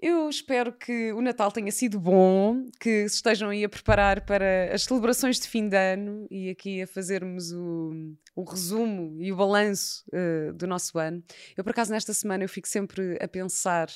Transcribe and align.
Eu 0.00 0.28
espero 0.28 0.72
que 0.72 1.12
o 1.12 1.20
Natal 1.20 1.50
tenha 1.50 1.72
sido 1.72 1.98
bom, 1.98 2.64
que 2.78 3.08
se 3.08 3.16
estejam 3.16 3.50
aí 3.50 3.64
a 3.64 3.68
preparar 3.68 4.24
para 4.24 4.72
as 4.72 4.84
celebrações 4.84 5.40
de 5.40 5.48
fim 5.48 5.68
de 5.68 5.76
ano 5.76 6.24
e 6.30 6.50
aqui 6.50 6.80
a 6.82 6.86
fazermos 6.86 7.52
o, 7.52 8.14
o 8.36 8.44
resumo 8.44 9.20
e 9.20 9.32
o 9.32 9.36
balanço 9.36 10.04
uh, 10.12 10.52
do 10.52 10.68
nosso 10.68 10.96
ano. 11.00 11.20
Eu, 11.56 11.64
por 11.64 11.70
acaso, 11.70 11.90
nesta 11.90 12.14
semana 12.14 12.44
eu 12.44 12.48
fico 12.48 12.68
sempre 12.68 13.18
a 13.20 13.26
pensar 13.26 13.88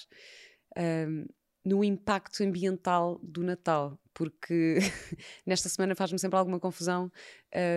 uh, 0.77 1.33
no 1.65 1.85
impacto 1.85 2.43
ambiental 2.43 3.21
do 3.23 3.43
Natal 3.43 3.99
porque 4.15 4.79
nesta 5.47 5.69
semana 5.69 5.95
faz-me 5.95 6.19
sempre 6.19 6.39
alguma 6.39 6.61
confusão 6.61 7.11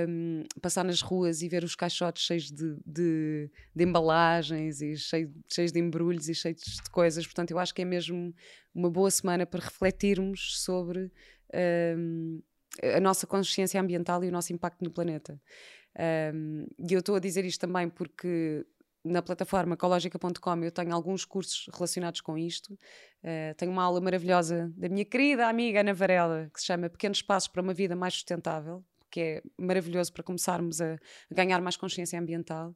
um, 0.07 0.43
passar 0.61 0.83
nas 0.83 1.01
ruas 1.01 1.41
e 1.41 1.49
ver 1.49 1.63
os 1.63 1.75
caixotes 1.75 2.23
cheios 2.23 2.51
de, 2.51 2.77
de, 2.85 3.49
de 3.73 3.83
embalagens 3.83 4.81
e 4.81 4.95
cheio, 4.97 5.33
cheios 5.47 5.71
de 5.71 5.79
embrulhos 5.79 6.29
e 6.29 6.35
cheios 6.35 6.61
de 6.61 6.89
coisas. 6.91 7.25
Portanto, 7.25 7.51
eu 7.51 7.59
acho 7.59 7.73
que 7.73 7.81
é 7.81 7.85
mesmo 7.85 8.33
uma 8.73 8.89
boa 8.89 9.09
semana 9.09 9.45
para 9.45 9.63
refletirmos 9.63 10.61
sobre 10.61 11.11
um, 11.97 12.41
a 12.95 12.99
nossa 12.99 13.25
consciência 13.25 13.79
ambiental 13.79 14.23
e 14.23 14.27
o 14.27 14.31
nosso 14.31 14.51
impacto 14.51 14.83
no 14.83 14.91
planeta. 14.91 15.39
Um, 16.33 16.67
e 16.77 16.93
eu 16.93 16.99
estou 16.99 17.15
a 17.15 17.19
dizer 17.19 17.45
isto 17.45 17.61
também 17.61 17.89
porque 17.89 18.65
na 19.05 19.21
plataforma 19.21 19.75
ecologica.com 19.75 20.63
eu 20.63 20.71
tenho 20.71 20.93
alguns 20.93 21.23
cursos 21.23 21.69
relacionados 21.73 22.21
com 22.21 22.37
isto. 22.37 22.73
Uh, 23.23 23.53
tenho 23.55 23.71
uma 23.71 23.83
aula 23.83 24.01
maravilhosa 24.01 24.71
da 24.75 24.89
minha 24.89 25.05
querida 25.05 25.47
amiga 25.47 25.81
Ana 25.81 25.93
Varela, 25.93 26.49
que 26.51 26.59
se 26.59 26.65
chama 26.65 26.89
Pequenos 26.89 27.21
Passos 27.21 27.47
para 27.47 27.61
uma 27.61 27.73
Vida 27.73 27.95
Mais 27.95 28.15
Sustentável, 28.15 28.83
que 29.11 29.19
é 29.21 29.43
maravilhoso 29.57 30.11
para 30.11 30.23
começarmos 30.23 30.81
a, 30.81 30.97
ganhar 31.31 31.61
mais 31.61 31.77
consciência 31.77 32.19
ambiental. 32.19 32.75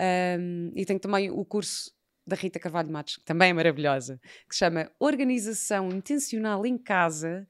Um, 0.00 0.72
e 0.74 0.86
tenho 0.86 0.98
também 0.98 1.30
o 1.30 1.44
curso 1.44 1.92
da 2.26 2.36
Rita 2.36 2.58
Carvalho 2.58 2.90
Matos, 2.90 3.16
que 3.16 3.24
também 3.24 3.50
é 3.50 3.52
maravilhosa, 3.52 4.20
que 4.48 4.54
se 4.54 4.58
chama 4.58 4.90
Organização 4.98 5.90
Intencional 5.90 6.64
em 6.64 6.78
Casa 6.78 7.46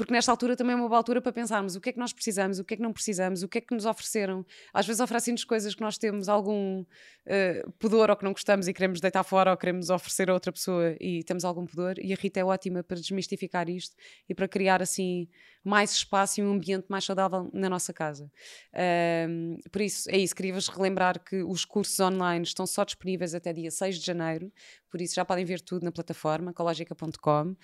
porque 0.00 0.14
nesta 0.14 0.30
altura 0.30 0.56
também 0.56 0.72
é 0.72 0.76
uma 0.76 0.88
boa 0.88 0.96
altura 0.96 1.20
para 1.20 1.30
pensarmos 1.30 1.76
o 1.76 1.80
que 1.80 1.90
é 1.90 1.92
que 1.92 1.98
nós 1.98 2.10
precisamos, 2.10 2.58
o 2.58 2.64
que 2.64 2.72
é 2.72 2.76
que 2.78 2.82
não 2.82 2.90
precisamos, 2.90 3.42
o 3.42 3.48
que 3.48 3.58
é 3.58 3.60
que 3.60 3.74
nos 3.74 3.84
ofereceram. 3.84 4.46
Às 4.72 4.86
vezes 4.86 4.98
oferecem-nos 4.98 5.44
coisas 5.44 5.74
que 5.74 5.82
nós 5.82 5.98
temos 5.98 6.26
algum 6.26 6.80
uh, 6.80 7.72
pudor 7.78 8.08
ou 8.08 8.16
que 8.16 8.24
não 8.24 8.32
gostamos 8.32 8.66
e 8.66 8.72
queremos 8.72 8.98
deitar 8.98 9.22
fora 9.22 9.50
ou 9.50 9.58
queremos 9.58 9.90
oferecer 9.90 10.30
a 10.30 10.32
outra 10.32 10.50
pessoa 10.50 10.96
e 10.98 11.22
temos 11.24 11.44
algum 11.44 11.66
pudor. 11.66 11.98
E 11.98 12.14
a 12.14 12.16
Rita 12.16 12.40
é 12.40 12.44
ótima 12.44 12.82
para 12.82 12.98
desmistificar 12.98 13.68
isto 13.68 13.94
e 14.26 14.34
para 14.34 14.48
criar 14.48 14.80
assim 14.80 15.28
mais 15.62 15.92
espaço 15.92 16.40
e 16.40 16.42
um 16.42 16.52
ambiente 16.52 16.86
mais 16.88 17.04
saudável 17.04 17.50
na 17.52 17.68
nossa 17.68 17.92
casa. 17.92 18.32
Uh, 18.72 19.70
por 19.70 19.82
isso, 19.82 20.10
é 20.10 20.16
isso. 20.16 20.34
Queria-vos 20.34 20.68
relembrar 20.68 21.22
que 21.22 21.42
os 21.42 21.66
cursos 21.66 22.00
online 22.00 22.44
estão 22.44 22.66
só 22.66 22.84
disponíveis 22.84 23.34
até 23.34 23.52
dia 23.52 23.70
6 23.70 23.98
de 23.98 24.06
janeiro, 24.06 24.50
por 24.90 24.98
isso 24.98 25.14
já 25.14 25.26
podem 25.26 25.44
ver 25.44 25.60
tudo 25.60 25.84
na 25.84 25.92
plataforma 25.92 26.52
ecologica.com. 26.52 27.50
Uh, 27.50 27.56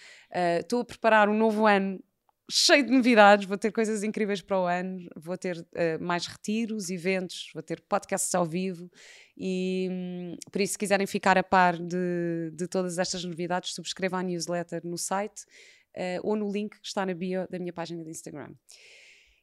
estou 0.61 0.83
a 0.83 0.84
preparar 0.84 1.31
um 1.31 1.39
novo 1.39 1.67
ano 1.67 1.98
cheio 2.50 2.84
de 2.84 2.92
novidades, 2.92 3.47
vou 3.47 3.58
ter 3.58 3.72
coisas 3.72 4.02
incríveis 4.02 4.41
para 4.41 4.61
o 4.61 4.66
ano, 4.66 5.08
vou 5.16 5.36
ter 5.36 5.58
uh, 5.58 6.02
mais 6.02 6.27
retiros, 6.27 6.91
eventos, 6.91 7.50
vou 7.53 7.62
ter 7.62 7.80
podcasts 7.80 8.34
ao 8.34 8.47
vivo 8.47 8.91
e 9.36 9.88
hum, 9.91 10.36
por 10.50 10.61
isso 10.61 10.75
se 10.75 10.78
quiserem 10.78 11.06
ficar 11.06 11.36
a 11.36 11.42
par 11.42 11.77
de, 11.77 12.50
de 12.53 12.69
todas 12.69 12.98
estas 12.98 13.25
novidades, 13.25 13.75
subscrevam 13.75 14.21
a 14.21 14.22
newsletter 14.22 14.81
no 14.84 14.97
site 14.97 15.43
uh, 15.97 16.21
ou 16.22 16.37
no 16.37 16.50
link 16.50 16.78
que 16.78 16.87
está 16.87 17.04
na 17.04 17.15
bio 17.15 17.47
da 17.50 17.59
minha 17.59 17.72
página 17.72 18.04
de 18.04 18.10
Instagram. 18.10 18.54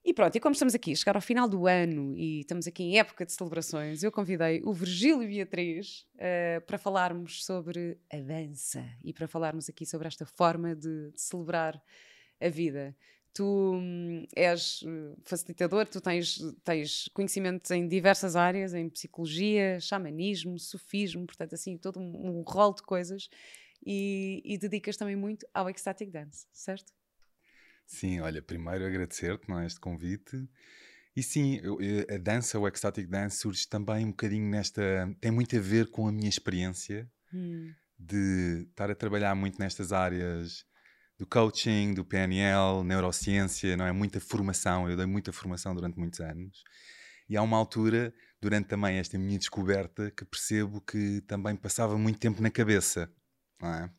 E 0.06 0.14
pronto, 0.14 0.36
e 0.36 0.40
como 0.40 0.52
estamos 0.52 0.76
aqui, 0.76 0.94
chegar 0.96 1.16
ao 1.16 1.22
final 1.22 1.48
do 1.48 1.66
ano 1.66 2.14
e 2.18 2.42
estamos 2.42 2.68
aqui 2.68 2.84
em 2.84 3.00
época 3.00 3.26
de 3.26 3.32
celebrações, 3.32 4.04
eu 4.04 4.12
convidei 4.12 4.62
o 4.66 4.74
Virgílio 4.74 5.26
Beatriz 5.28 6.06
uh, 6.16 6.62
para 6.66 6.78
falarmos 6.78 7.46
sobre 7.46 7.98
a 8.12 8.18
dança 8.18 8.84
e 9.04 9.14
para 9.14 9.28
falarmos 9.28 9.70
aqui 9.70 9.86
sobre 9.86 10.08
esta 10.08 10.26
forma 10.26 10.76
de, 10.76 11.12
de 11.12 11.22
celebrar 11.22 11.82
a 12.46 12.50
vida. 12.50 12.96
Tu 13.34 13.44
hum, 13.44 14.28
és 14.36 14.84
eh, 14.86 15.16
facilitador, 15.24 15.88
tu 15.88 16.00
tens, 16.00 16.40
tens 16.64 17.10
conhecimentos 17.14 17.72
em 17.72 17.88
diversas 17.88 18.36
áreas, 18.36 18.74
em 18.76 18.88
psicologia, 18.90 19.80
xamanismo, 19.80 20.60
sufismo, 20.60 21.26
portanto, 21.26 21.56
assim, 21.56 21.78
todo 21.78 22.00
um, 22.00 22.40
um 22.40 22.42
rol 22.44 22.76
de 22.76 22.84
coisas, 22.84 23.30
e, 23.86 24.42
e 24.46 24.58
dedicas 24.58 24.98
também 24.98 25.16
muito 25.16 25.48
ao 25.54 25.70
ecstatic 25.70 26.12
dance, 26.12 26.48
certo? 26.54 26.94
Sim, 27.86 28.22
olha, 28.22 28.42
primeiro 28.42 28.86
agradecer-te 28.86 29.52
é, 29.52 29.66
este 29.66 29.80
convite. 29.80 30.48
E 31.16 31.22
sim, 31.22 31.60
eu, 31.62 31.78
a 32.10 32.18
dança, 32.18 32.58
o 32.58 32.68
ecstatic 32.68 33.08
dance, 33.08 33.38
surge 33.38 33.68
também 33.68 34.06
um 34.06 34.10
bocadinho 34.10 34.50
nesta. 34.50 34.82
tem 35.22 35.32
muito 35.32 35.56
a 35.56 35.60
ver 35.60 35.90
com 35.92 36.08
a 36.08 36.12
minha 36.12 36.30
experiência 36.30 37.10
hum. 37.32 37.72
de 38.00 38.66
estar 38.70 38.90
a 38.90 38.96
trabalhar 38.96 39.36
muito 39.36 39.60
nestas 39.60 39.92
áreas 39.92 40.66
do 41.18 41.26
coaching, 41.28 41.94
do 41.94 42.04
PNL, 42.04 42.84
neurociência, 42.84 43.78
não 43.78 43.86
é? 43.86 43.92
Muita 43.92 44.20
formação, 44.20 44.90
eu 44.90 44.98
dei 44.98 45.06
muita 45.06 45.32
formação 45.32 45.76
durante 45.76 45.98
muitos 45.98 46.20
anos. 46.20 46.64
E 47.30 47.38
há 47.38 47.42
uma 47.42 47.58
altura, 47.58 48.14
durante 48.42 48.68
também 48.68 48.98
esta 48.98 49.18
minha 49.18 49.38
descoberta, 49.38 50.12
que 50.12 50.26
percebo 50.26 50.82
que 50.82 51.22
também 51.22 51.56
passava 51.56 51.98
muito 51.98 52.20
tempo 52.20 52.42
na 52.42 52.52
cabeça, 52.52 53.12
não 53.62 53.74
é? 53.74 53.90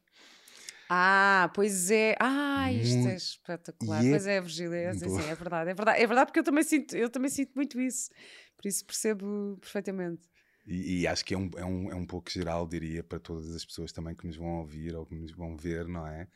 Ah, 0.88 1.50
pois 1.54 1.90
é. 1.90 2.14
Ah, 2.20 2.70
isto 2.70 2.94
é 2.94 2.96
muito... 2.96 3.12
é 3.12 3.16
espetacular. 3.16 4.04
É... 4.04 4.10
Pois 4.10 4.26
é, 4.26 4.40
Virgília, 4.40 4.76
é, 4.76 4.92
sim, 4.92 5.06
é 5.06 5.34
verdade, 5.34 5.70
é 5.70 5.74
verdade. 5.74 6.02
É 6.02 6.06
verdade 6.06 6.26
porque 6.26 6.40
eu 6.40 6.44
também 6.44 6.62
sinto, 6.62 6.94
eu 6.94 7.08
também 7.08 7.30
sinto 7.30 7.52
muito 7.54 7.80
isso. 7.80 8.10
Por 8.56 8.68
isso 8.68 8.84
percebo 8.84 9.56
perfeitamente. 9.60 10.28
E, 10.66 11.00
e, 11.00 11.06
acho 11.06 11.24
que 11.24 11.34
é 11.34 11.38
um, 11.38 11.50
é, 11.56 11.64
um, 11.64 11.90
é 11.90 11.94
um 11.94 12.06
pouco 12.06 12.30
geral, 12.30 12.66
diria, 12.66 13.02
para 13.02 13.18
todas 13.18 13.54
as 13.54 13.64
pessoas 13.64 13.92
também 13.92 14.14
que 14.14 14.26
nos 14.26 14.36
vão 14.36 14.60
ouvir 14.60 14.94
ou 14.94 15.04
que 15.04 15.14
nos 15.14 15.32
vão 15.32 15.56
ver, 15.56 15.86
não 15.86 16.06
é? 16.06 16.26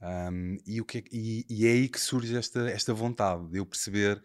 Um, 0.00 0.56
e, 0.64 0.80
o 0.80 0.84
que 0.84 0.98
é, 0.98 1.02
e, 1.10 1.44
e, 1.48 1.66
é 1.66 1.72
aí 1.72 1.88
que 1.88 2.00
surge 2.00 2.36
esta, 2.36 2.68
esta 2.70 2.94
vontade 2.94 3.48
de 3.48 3.58
eu 3.58 3.66
perceber, 3.66 4.22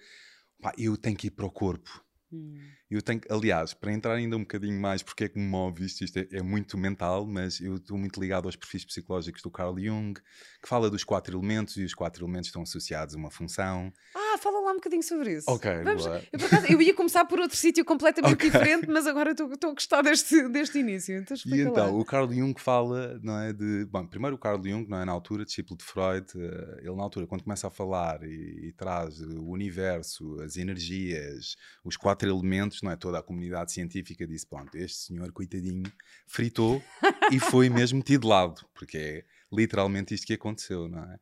pá, 0.61 0.72
eu 0.78 0.95
tenho 0.95 1.17
que 1.17 1.28
ir 1.28 1.31
para 1.31 1.45
o 1.45 1.51
corpo. 1.51 2.03
Hum. 2.31 2.57
Eu 2.94 3.02
tenho, 3.02 3.22
aliás, 3.28 3.74
para 3.74 3.92
entrar 3.92 4.14
ainda 4.14 4.38
um 4.38 4.42
bocadinho 4.42 4.80
mais, 4.80 5.02
porque 5.02 5.24
é 5.24 5.28
que 5.30 5.40
me 5.40 5.46
move 5.46 5.84
isto, 5.84 6.04
isto 6.04 6.18
é, 6.20 6.28
é 6.31 6.44
muito 6.44 6.78
mental, 6.78 7.26
mas 7.26 7.59
eu 7.59 7.78
estou 7.78 7.98
muito 7.98 8.22
ligado 8.22 8.46
aos 8.46 8.56
perfis 8.56 8.86
psicológicos 8.86 9.42
do 9.42 9.50
Carl 9.50 9.76
Jung, 9.80 10.14
que 10.14 10.70
fala 10.70 10.92
dos 10.92 11.04
quatro 11.04 11.36
elementos 11.36 11.76
e 11.78 11.84
os 11.84 11.96
quatro 11.96 12.24
elementos 12.24 12.50
estão 12.50 12.62
associados 12.62 13.16
a 13.16 13.18
uma 13.18 13.31
função. 13.31 13.92
Ah, 14.16 14.38
fala 14.38 14.59
lá 14.59 14.72
um 14.72 14.76
bocadinho 14.76 15.02
sobre 15.02 15.38
isso. 15.38 15.50
Ok, 15.50 15.72
Vamos, 15.84 16.06
eu, 16.06 16.14
acaso, 16.46 16.68
eu, 16.70 16.81
ia 16.81 16.94
começar 16.94 17.26
por 17.26 17.40
outro 17.40 17.58
sítio 17.58 17.84
completamente 17.84 18.36
okay. 18.36 18.52
diferente, 18.52 18.88
mas 18.88 19.08
agora 19.08 19.31
estou 19.31 19.48
a 19.48 19.74
gostar 19.74 20.04
deste, 20.04 20.48
deste 20.50 20.78
início. 20.78 21.18
Então, 21.18 21.36
e 21.48 21.62
então, 21.62 21.74
lá. 21.74 21.92
o 21.92 22.06
Carl 22.06 22.31
Jung 22.31 22.54
fala, 22.60 23.20
não 23.24 23.40
é, 23.40 23.52
de... 23.52 23.86
Bom, 23.86 24.06
primeiro 24.06 24.36
o 24.36 24.40
Carl 24.40 24.62
Jung, 24.64 24.88
não 24.88 25.00
é, 25.00 25.06
na 25.06 25.12
altura, 25.12 25.46
discípulo 25.46 25.78
de 25.78 25.84
Freud, 25.84 26.28
eh, 26.36 26.81
ele 26.81 26.96
na 26.96 27.04
altura, 27.04 27.25
quando 27.25 27.44
começa 27.44 27.68
a 27.68 27.72
falar 27.72 28.24
e, 28.24 28.68
e 28.68 28.74
traz 28.74 29.20
o 29.20 29.46
universo, 29.50 30.40
as 30.42 30.58
energias, 30.58 31.56
os 31.84 31.98
quatro 31.98 32.30
elementos, 32.30 32.81
não 32.83 32.91
é, 32.91 32.95
toda 32.95 33.19
a 33.19 33.23
comunidade 33.23 33.71
científica 33.71 34.27
disse: 34.27 34.45
pronto, 34.45 34.75
este 34.75 34.97
senhor, 35.07 35.31
coitadinho, 35.31 35.91
fritou 36.27 36.83
e 37.31 37.39
foi 37.39 37.69
mesmo 37.69 37.97
metido 37.97 38.21
de 38.21 38.27
lado, 38.27 38.66
porque 38.73 38.97
é 38.97 39.25
literalmente 39.51 40.13
isto 40.13 40.27
que 40.27 40.33
aconteceu, 40.33 40.88
não 40.88 41.03
é? 41.03 41.19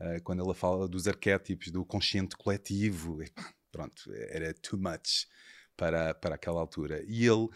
Uh, 0.00 0.22
quando 0.22 0.42
ela 0.42 0.54
fala 0.54 0.88
dos 0.88 1.06
arquétipos 1.06 1.70
do 1.70 1.84
consciente 1.84 2.36
coletivo, 2.36 3.22
e, 3.22 3.30
pronto, 3.70 4.10
era 4.30 4.54
too 4.54 4.78
much 4.78 5.26
para, 5.76 6.14
para 6.14 6.34
aquela 6.34 6.60
altura. 6.60 7.02
E 7.06 7.26
ele 7.26 7.48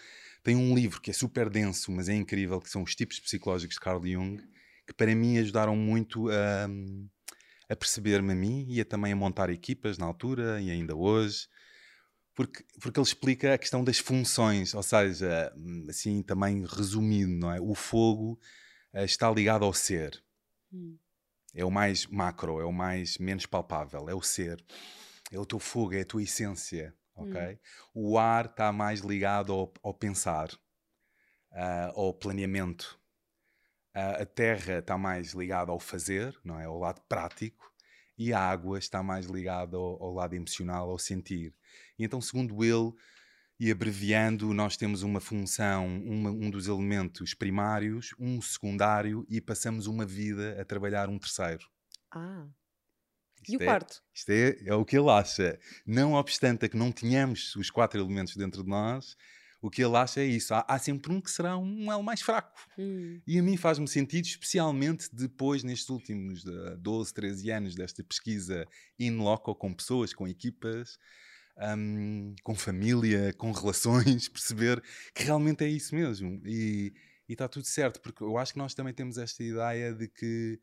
tem 0.43 0.57
um 0.57 0.75
livro 0.75 1.01
que 1.01 1.11
é 1.11 1.15
super 1.15 1.51
denso, 1.51 1.93
mas 1.93 2.09
é 2.09 2.15
incrível, 2.15 2.61
que 2.61 2.71
são 2.71 2.83
os 2.83 2.95
tipos 2.95 3.21
psicológicos 3.21 3.75
de 3.75 3.81
Carl 3.81 4.05
Jung, 4.05 4.43
que 4.87 4.95
para 4.95 5.15
mim 5.15 5.39
ajudaram 5.39 5.77
muito 5.77 6.29
a, 6.31 6.69
a 7.69 7.77
perceber-me 7.77 8.33
a 8.33 8.37
mim 8.37 8.67
e 8.69 8.81
a 8.81 8.85
também 8.85 9.13
a 9.13 9.17
montar 9.17 9.51
equipas 9.51 9.99
na 9.99 10.07
altura 10.07 10.61
e 10.61 10.71
ainda 10.71 10.95
hoje 10.95 11.49
porque, 12.35 12.65
porque 12.81 12.99
ele 12.99 13.07
explica 13.07 13.55
a 13.55 13.59
questão 13.59 13.85
das 13.85 13.99
funções, 13.99 14.75
ou 14.75 14.83
seja, 14.83 15.53
hum, 15.57 15.87
assim 15.89 16.23
também 16.23 16.65
resumindo, 16.67 17.33
não 17.33 17.53
é? 17.53 17.61
O 17.61 17.75
fogo 17.75 18.39
uh, 18.93 19.05
está 19.05 19.31
ligado 19.31 19.65
ao 19.65 19.73
ser. 19.73 20.23
Hum. 20.73 20.99
É 21.55 21.65
o 21.65 21.71
mais 21.71 22.07
macro, 22.07 22.61
é 22.61 22.65
o 22.65 22.73
mais 22.73 23.17
menos 23.19 23.47
palpável, 23.47 24.09
é 24.09 24.15
o 24.15 24.23
ser. 24.23 24.63
É 25.31 25.39
o 25.39 25.47
teu 25.47 25.61
fogo, 25.61 25.95
é 25.95 26.01
a 26.01 26.05
tua 26.05 26.23
essência, 26.23 26.95
ok? 27.15 27.41
Hum. 27.41 27.59
O 27.95 28.19
ar 28.19 28.47
está 28.47 28.73
mais 28.73 29.01
ligado 29.01 29.53
ao, 29.53 29.73
ao 29.83 29.95
pensar, 29.95 30.53
uh, 31.53 31.93
ao 31.95 32.13
planeamento. 32.13 33.01
Uh, 33.95 34.23
a 34.23 34.27
terra 34.27 34.81
está 34.81 34.99
mais 34.99 35.33
ligada 35.33 35.71
ao 35.71 35.79
fazer, 35.79 36.37
não 36.45 36.59
é? 36.59 36.65
Ao 36.65 36.77
lado 36.77 37.01
prático. 37.09 37.73
E 38.17 38.33
a 38.33 38.39
água 38.39 38.79
está 38.79 39.03
mais 39.03 39.27
ligada 39.27 39.77
ao, 39.77 40.03
ao 40.03 40.13
lado 40.13 40.35
emocional, 40.35 40.91
ao 40.91 40.99
sentir. 40.99 41.55
E 41.99 42.05
então, 42.05 42.21
segundo 42.21 42.65
ele, 42.65 42.93
e 43.59 43.71
abreviando, 43.71 44.53
nós 44.53 44.77
temos 44.77 45.03
uma 45.03 45.21
função, 45.21 45.87
uma, 46.05 46.31
um 46.31 46.51
dos 46.51 46.67
elementos 46.67 47.35
primários, 47.35 48.15
um 48.19 48.43
secundário 48.43 49.25
e 49.29 49.41
passamos 49.41 49.87
uma 49.87 50.05
vida 50.05 50.61
a 50.61 50.65
trabalhar 50.65 51.09
um 51.09 51.19
terceiro. 51.19 51.67
Ah. 52.11 52.47
Isto 53.43 53.53
e 53.53 53.57
o 53.57 53.63
é, 53.63 53.65
quarto? 53.65 54.03
Isto 54.13 54.31
é, 54.31 54.57
é 54.67 54.75
o 54.75 54.85
que 54.85 54.99
ele 54.99 55.11
acha. 55.11 55.59
Não 55.87 56.15
obstante 56.15 56.65
a 56.65 56.69
que 56.69 56.77
não 56.77 56.91
tenhamos 56.91 57.55
os 57.57 57.71
quatro 57.71 58.01
elementos 58.01 58.37
dentro 58.37 58.63
de 58.63 58.71
nós, 58.71 59.17
o 59.65 59.71
que 59.71 59.83
ele 59.83 59.97
acha 59.97 60.21
é 60.21 60.27
isso. 60.27 60.53
Há, 60.53 60.63
há 60.69 60.79
sempre 60.79 61.11
um 61.11 61.23
que 61.23 61.31
será 61.31 61.57
um 61.57 61.91
elo 61.91 62.03
mais 62.03 62.21
fraco. 62.21 62.53
Hum. 62.79 63.19
E 63.27 63.39
a 63.39 63.43
mim 63.43 63.57
faz-me 63.57 63.89
sentido, 63.89 64.27
especialmente 64.27 65.09
depois, 65.11 65.65
nestes 65.65 65.89
últimos 65.89 66.45
uh, 66.45 66.77
12, 66.77 67.15
13 67.15 67.51
anos 67.51 67.75
desta 67.75 68.05
pesquisa 68.05 68.69
in 68.99 69.17
loco, 69.17 69.55
com 69.55 69.73
pessoas, 69.73 70.13
com 70.13 70.29
equipas, 70.29 70.99
um, 71.79 72.35
com 72.43 72.55
família, 72.55 73.33
com 73.39 73.53
relações, 73.53 74.29
perceber 74.29 74.83
que 75.15 75.25
realmente 75.25 75.65
é 75.65 75.69
isso 75.69 75.95
mesmo. 75.95 76.43
E 76.45 76.93
está 77.27 77.49
tudo 77.49 77.65
certo, 77.65 78.03
porque 78.03 78.23
eu 78.23 78.37
acho 78.37 78.53
que 78.53 78.59
nós 78.59 78.75
também 78.75 78.93
temos 78.93 79.17
esta 79.17 79.43
ideia 79.43 79.95
de 79.95 80.09
que 80.09 80.61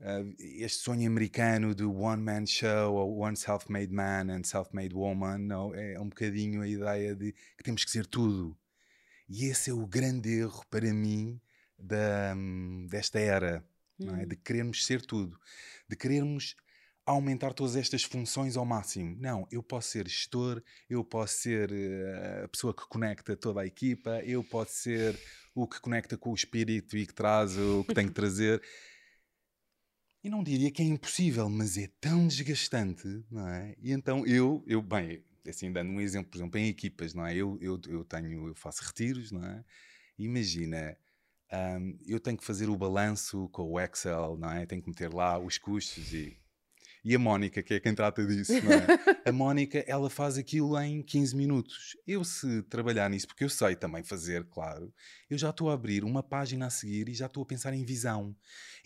uh, 0.00 0.34
este 0.38 0.82
sonho 0.82 1.06
americano 1.06 1.74
do 1.74 1.92
one 1.92 2.22
man 2.22 2.46
show 2.46 2.94
ou 2.94 3.18
one 3.18 3.36
self-made 3.36 3.92
man 3.92 4.30
and 4.30 4.44
self-made 4.44 4.94
woman 4.94 5.38
não, 5.38 5.74
é 5.74 5.98
um 6.00 6.08
bocadinho 6.08 6.62
a 6.62 6.68
ideia 6.68 7.14
de 7.14 7.32
que 7.56 7.64
temos 7.64 7.84
que 7.84 7.90
ser 7.90 8.06
tudo. 8.06 8.56
E 9.28 9.46
esse 9.46 9.70
é 9.70 9.72
o 9.72 9.86
grande 9.86 10.30
erro 10.38 10.64
para 10.68 10.92
mim 10.92 11.40
da, 11.78 12.34
desta 12.88 13.18
era, 13.18 13.64
hum. 13.98 14.14
é? 14.16 14.26
de 14.26 14.36
querermos 14.36 14.84
ser 14.84 15.02
tudo, 15.02 15.38
de 15.88 15.96
querermos 15.96 16.56
aumentar 17.06 17.52
todas 17.52 17.76
estas 17.76 18.02
funções 18.02 18.56
ao 18.56 18.64
máximo. 18.64 19.16
Não, 19.20 19.46
eu 19.50 19.62
posso 19.62 19.90
ser 19.90 20.08
gestor, 20.08 20.62
eu 20.88 21.04
posso 21.04 21.34
ser 21.34 21.70
uh, 21.70 22.44
a 22.44 22.48
pessoa 22.48 22.74
que 22.74 22.86
conecta 22.88 23.36
toda 23.36 23.60
a 23.60 23.66
equipa, 23.66 24.20
eu 24.24 24.42
posso 24.42 24.72
ser 24.72 25.18
o 25.54 25.66
que 25.66 25.80
conecta 25.80 26.16
com 26.16 26.30
o 26.30 26.34
espírito 26.34 26.96
e 26.96 27.06
que 27.06 27.14
traz 27.14 27.56
o 27.56 27.84
que 27.84 27.94
tem 27.94 28.06
que 28.06 28.14
trazer. 28.14 28.62
E 30.24 30.30
não 30.30 30.42
diria 30.42 30.70
que 30.70 30.80
é 30.80 30.86
impossível, 30.86 31.50
mas 31.50 31.76
é 31.76 31.86
tão 32.00 32.26
desgastante, 32.26 33.22
não 33.30 33.46
é? 33.46 33.76
E 33.78 33.92
então 33.92 34.26
eu, 34.26 34.64
eu 34.66 34.80
bem, 34.80 35.22
assim, 35.46 35.70
dando 35.70 35.90
um 35.90 36.00
exemplo, 36.00 36.30
por 36.30 36.38
exemplo, 36.38 36.58
em 36.58 36.66
equipas, 36.68 37.12
não 37.12 37.26
é? 37.26 37.36
Eu, 37.36 37.58
eu, 37.60 37.78
eu 37.86 38.02
tenho, 38.06 38.48
eu 38.48 38.54
faço 38.54 38.82
retiros, 38.82 39.30
não 39.30 39.44
é? 39.44 39.62
Imagina, 40.18 40.96
um, 41.52 41.98
eu 42.06 42.18
tenho 42.18 42.38
que 42.38 42.44
fazer 42.44 42.70
o 42.70 42.76
balanço 42.76 43.50
com 43.50 43.70
o 43.70 43.78
Excel, 43.78 44.38
não 44.38 44.50
é? 44.50 44.64
Tenho 44.64 44.80
que 44.80 44.88
meter 44.88 45.12
lá 45.12 45.38
os 45.38 45.58
custos 45.58 46.14
e 46.14 46.38
e 47.04 47.14
a 47.14 47.18
Mónica, 47.18 47.62
que 47.62 47.74
é 47.74 47.80
quem 47.80 47.94
trata 47.94 48.24
disso, 48.26 48.54
não 48.64 48.72
é? 48.72 48.86
a 49.28 49.32
Mónica, 49.32 49.84
ela 49.86 50.08
faz 50.08 50.38
aquilo 50.38 50.80
em 50.80 51.02
15 51.02 51.36
minutos. 51.36 51.96
Eu, 52.06 52.24
se 52.24 52.62
trabalhar 52.62 53.10
nisso, 53.10 53.26
porque 53.26 53.44
eu 53.44 53.48
sei 53.50 53.76
também 53.76 54.02
fazer, 54.02 54.44
claro, 54.44 54.90
eu 55.28 55.36
já 55.36 55.50
estou 55.50 55.68
a 55.68 55.74
abrir 55.74 56.02
uma 56.02 56.22
página 56.22 56.66
a 56.66 56.70
seguir 56.70 57.10
e 57.10 57.14
já 57.14 57.26
estou 57.26 57.42
a 57.42 57.46
pensar 57.46 57.74
em 57.74 57.84
visão. 57.84 58.34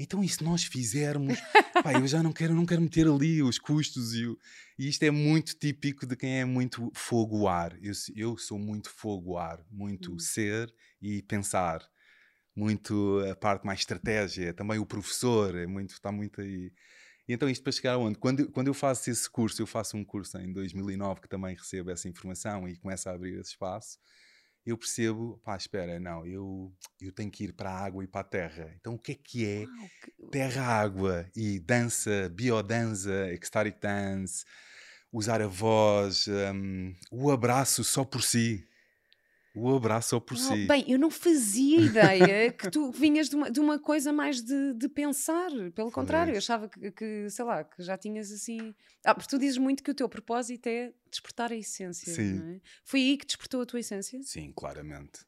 Então, 0.00 0.24
e 0.24 0.28
se 0.28 0.42
nós 0.42 0.64
fizermos, 0.64 1.38
pá, 1.82 1.92
eu 1.92 2.08
já 2.08 2.20
não 2.20 2.32
quero, 2.32 2.54
não 2.54 2.66
quero 2.66 2.82
meter 2.82 3.06
ali 3.06 3.40
os 3.40 3.56
custos 3.56 4.12
e, 4.14 4.26
o, 4.26 4.36
e 4.76 4.88
isto 4.88 5.04
é 5.04 5.10
muito 5.12 5.56
típico 5.56 6.04
de 6.04 6.16
quem 6.16 6.40
é 6.40 6.44
muito 6.44 6.90
fogo-ar. 6.94 7.78
Eu, 7.80 7.92
eu 8.16 8.36
sou 8.36 8.58
muito 8.58 8.90
fogo-ar, 8.90 9.64
muito 9.70 10.14
hum. 10.14 10.18
ser 10.18 10.74
e 11.00 11.22
pensar 11.22 11.88
muito 12.58 13.20
a 13.30 13.36
parte 13.36 13.64
mais 13.64 13.78
estratégia, 13.78 14.52
também 14.52 14.80
o 14.80 14.86
professor, 14.86 15.54
é 15.54 15.64
muito, 15.64 15.90
está 15.90 16.10
muito 16.10 16.40
aí. 16.40 16.72
E 17.28 17.34
então 17.34 17.48
isto 17.48 17.62
para 17.62 17.72
chegar 17.72 17.92
aonde? 17.92 18.18
Quando, 18.18 18.50
quando 18.50 18.68
eu 18.68 18.74
faço 18.74 19.10
esse 19.10 19.28
curso, 19.28 19.60
eu 19.60 19.66
faço 19.66 19.96
um 19.96 20.04
curso 20.04 20.38
em 20.38 20.50
2009 20.52 21.20
que 21.20 21.28
também 21.28 21.54
recebo 21.54 21.90
essa 21.90 22.08
informação 22.08 22.66
e 22.66 22.76
começa 22.76 23.10
a 23.10 23.14
abrir 23.14 23.38
esse 23.38 23.50
espaço, 23.50 23.98
eu 24.64 24.76
percebo, 24.76 25.40
pá, 25.44 25.56
espera, 25.56 25.98
não, 25.98 26.26
eu, 26.26 26.72
eu 27.00 27.12
tenho 27.12 27.30
que 27.30 27.44
ir 27.44 27.52
para 27.52 27.70
a 27.70 27.84
água 27.84 28.04
e 28.04 28.06
para 28.06 28.20
a 28.20 28.24
terra. 28.24 28.74
Então 28.80 28.94
o 28.94 28.98
que 28.98 29.12
é 29.12 29.14
que 29.14 29.46
é 29.46 29.64
terra-água 30.30 31.26
e 31.34 31.58
dança, 31.58 32.30
biodança, 32.30 33.32
ecstatic 33.32 33.78
dance, 33.80 34.44
usar 35.12 35.40
a 35.40 35.46
voz, 35.46 36.26
um, 36.28 36.94
o 37.10 37.30
abraço 37.30 37.82
só 37.82 38.04
por 38.04 38.22
si. 38.22 38.67
O 39.54 39.74
abraço 39.74 40.10
só 40.10 40.20
por 40.20 40.36
não, 40.36 40.54
si. 40.54 40.66
Bem, 40.66 40.84
eu 40.88 40.98
não 40.98 41.10
fazia 41.10 41.80
ideia 41.80 42.52
que 42.52 42.70
tu 42.70 42.90
vinhas 42.90 43.28
de 43.28 43.36
uma, 43.36 43.50
de 43.50 43.60
uma 43.60 43.78
coisa 43.78 44.12
mais 44.12 44.42
de, 44.42 44.74
de 44.74 44.88
pensar. 44.88 45.50
Pelo 45.74 45.90
contrário, 45.90 46.34
eu 46.34 46.38
achava 46.38 46.68
que, 46.68 46.90
que, 46.92 47.30
sei 47.30 47.44
lá, 47.44 47.64
que 47.64 47.82
já 47.82 47.96
tinhas 47.96 48.30
assim. 48.30 48.74
Ah, 49.04 49.14
porque 49.14 49.28
tu 49.28 49.38
dizes 49.38 49.58
muito 49.58 49.82
que 49.82 49.90
o 49.90 49.94
teu 49.94 50.08
propósito 50.08 50.66
é 50.66 50.92
despertar 51.10 51.50
a 51.50 51.56
essência. 51.56 52.12
Sim. 52.12 52.56
É? 52.56 52.60
Foi 52.84 53.00
aí 53.00 53.16
que 53.16 53.26
despertou 53.26 53.62
a 53.62 53.66
tua 53.66 53.80
essência? 53.80 54.22
Sim, 54.22 54.52
claramente. 54.54 55.26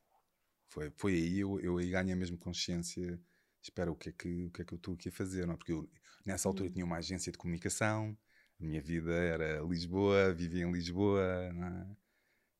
Foi, 0.68 0.92
foi 0.96 1.14
aí, 1.14 1.40
eu, 1.40 1.58
eu 1.60 1.78
aí 1.78 1.90
ganhei 1.90 2.14
mesmo 2.14 2.38
consciência. 2.38 3.20
Espera, 3.62 3.90
o 3.90 3.96
que 3.96 4.10
é 4.10 4.12
que, 4.12 4.46
o 4.46 4.50
que, 4.50 4.62
é 4.62 4.64
que 4.64 4.72
eu 4.72 4.76
estou 4.76 4.94
aqui 4.94 5.08
a 5.08 5.12
fazer? 5.12 5.46
Não? 5.46 5.54
É? 5.54 5.56
Porque 5.56 5.72
eu, 5.72 5.88
nessa 6.24 6.48
altura 6.48 6.68
hum. 6.68 6.72
tinha 6.72 6.84
uma 6.84 6.96
agência 6.96 7.32
de 7.32 7.38
comunicação, 7.38 8.16
a 8.60 8.64
minha 8.64 8.80
vida 8.80 9.12
era 9.12 9.60
Lisboa, 9.62 10.32
vivia 10.32 10.64
em 10.64 10.72
Lisboa, 10.72 11.52
não 11.52 11.66
é? 11.66 11.86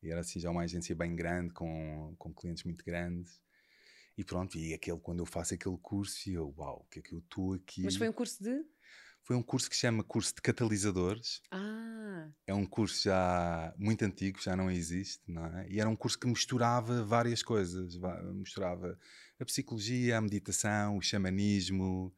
E 0.02 0.11
era 0.11 0.20
assim 0.20 0.41
já 0.41 0.50
uma 0.50 0.62
agência 0.62 0.94
bem 0.94 1.14
grande, 1.14 1.52
com, 1.52 2.14
com 2.19 2.32
clientes 2.32 2.64
muito 2.64 2.85
grandes. 2.85 3.41
E 4.17 4.25
pronto, 4.25 4.58
e 4.58 4.75
aquele, 4.75 4.99
quando 4.99 5.20
eu 5.20 5.26
faço 5.26 5.55
aquele 5.55 5.79
curso, 5.79 6.29
e 6.29 6.35
eu, 6.35 6.52
uau, 6.56 6.85
o 6.87 6.91
que 6.91 6.99
é 6.99 7.02
que 7.02 7.14
eu 7.14 7.20
estou 7.20 7.55
aqui? 7.55 7.82
Mas 7.82 7.97
foi 7.97 8.08
um 8.08 8.12
curso 8.12 8.43
de? 8.43 8.64
Foi 9.23 9.37
um 9.37 9.43
curso 9.43 9.69
que 9.69 9.76
se 9.76 9.82
chama 9.82 10.02
Curso 10.02 10.35
de 10.35 10.43
Catalisadores. 10.43 11.43
Ah. 11.50 12.29
É 12.47 12.55
um 12.55 12.67
curso 12.67 13.05
já 13.05 13.73
muito 13.79 14.05
antigo, 14.05 14.41
já 14.43 14.56
não 14.56 14.70
existe, 14.70 15.23
não 15.31 15.47
é? 15.47 15.69
E 15.69 15.79
era 15.79 15.88
um 15.88 15.94
curso 15.94 16.19
que 16.19 16.26
misturava 16.26 17.05
várias 17.05 17.43
coisas. 17.43 17.96
Misturava 18.35 18.99
a 19.38 19.44
psicologia, 19.44 20.17
a 20.17 20.20
meditação, 20.20 20.96
o 20.96 21.03
xamanismo, 21.03 22.12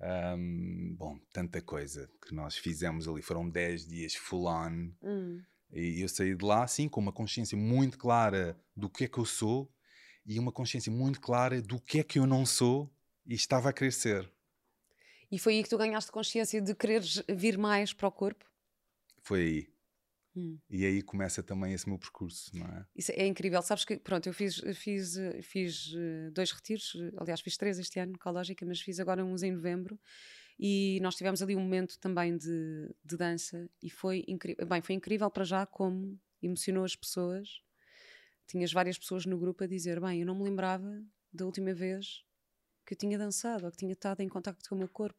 um, 0.00 0.94
bom, 0.96 1.18
tanta 1.32 1.60
coisa 1.60 2.10
que 2.26 2.34
nós 2.34 2.56
fizemos 2.56 3.08
ali. 3.08 3.22
Foram 3.22 3.48
10 3.48 3.86
dias 3.86 4.14
full 4.14 4.46
on. 4.46 4.92
Hum. 5.02 5.42
E 5.72 6.02
eu 6.02 6.08
saí 6.08 6.34
de 6.34 6.44
lá, 6.44 6.64
assim, 6.64 6.88
com 6.88 7.00
uma 7.00 7.12
consciência 7.12 7.56
muito 7.56 7.96
clara 7.96 8.58
do 8.76 8.90
que 8.90 9.04
é 9.04 9.08
que 9.08 9.18
eu 9.18 9.24
sou 9.24 9.72
e 10.24 10.38
uma 10.38 10.52
consciência 10.52 10.92
muito 10.92 11.20
clara 11.20 11.60
do 11.62 11.80
que 11.80 12.00
é 12.00 12.04
que 12.04 12.18
eu 12.18 12.26
não 12.26 12.44
sou 12.44 12.90
e 13.26 13.34
estava 13.34 13.70
a 13.70 13.90
ser. 13.90 14.30
E 15.30 15.38
foi 15.38 15.54
aí 15.54 15.62
que 15.62 15.70
tu 15.70 15.78
ganhaste 15.78 16.12
consciência 16.12 16.60
de 16.60 16.74
quereres 16.74 17.22
vir 17.28 17.56
mais 17.56 17.92
para 17.92 18.06
o 18.06 18.12
corpo? 18.12 18.44
Foi 19.22 19.40
aí. 19.40 19.72
Hum. 20.36 20.58
E 20.68 20.84
aí 20.84 21.02
começa 21.02 21.42
também 21.42 21.72
esse 21.72 21.88
meu 21.88 21.98
percurso, 21.98 22.56
não 22.56 22.66
é? 22.66 22.86
Isso 22.94 23.12
é 23.12 23.26
incrível. 23.26 23.60
Sabes 23.62 23.84
que, 23.84 23.96
pronto, 23.96 24.26
eu 24.26 24.34
fiz, 24.34 24.62
fiz, 24.74 25.14
fiz 25.42 25.94
eh, 25.94 26.30
dois 26.30 26.50
retiros, 26.50 26.96
aliás, 27.18 27.40
fiz 27.40 27.56
três 27.56 27.78
este 27.78 27.98
ano, 27.98 28.14
ecológica, 28.14 28.64
mas 28.64 28.80
fiz 28.80 28.98
agora 28.98 29.24
uns 29.24 29.42
em 29.42 29.52
novembro 29.52 29.98
e 30.58 30.98
nós 31.02 31.16
tivemos 31.16 31.42
ali 31.42 31.56
um 31.56 31.60
momento 31.60 31.98
também 31.98 32.36
de, 32.36 32.94
de 33.04 33.16
dança 33.16 33.68
e 33.82 33.90
foi 33.90 34.24
incrível. 34.28 34.66
Bem, 34.66 34.80
foi 34.80 34.94
incrível 34.94 35.30
para 35.30 35.44
já 35.44 35.66
como 35.66 36.18
emocionou 36.42 36.84
as 36.84 36.94
pessoas. 36.94 37.62
Tinhas 38.46 38.72
várias 38.72 38.98
pessoas 38.98 39.26
no 39.26 39.38
grupo 39.38 39.64
a 39.64 39.66
dizer: 39.66 40.00
Bem, 40.00 40.20
eu 40.20 40.26
não 40.26 40.34
me 40.36 40.44
lembrava 40.44 41.02
da 41.32 41.46
última 41.46 41.72
vez 41.72 42.24
que 42.84 42.94
eu 42.94 42.98
tinha 42.98 43.18
dançado 43.18 43.64
ou 43.64 43.70
que 43.70 43.78
tinha 43.78 43.92
estado 43.92 44.20
em 44.20 44.28
contato 44.28 44.68
com 44.68 44.74
o 44.74 44.78
meu 44.78 44.88
corpo. 44.88 45.18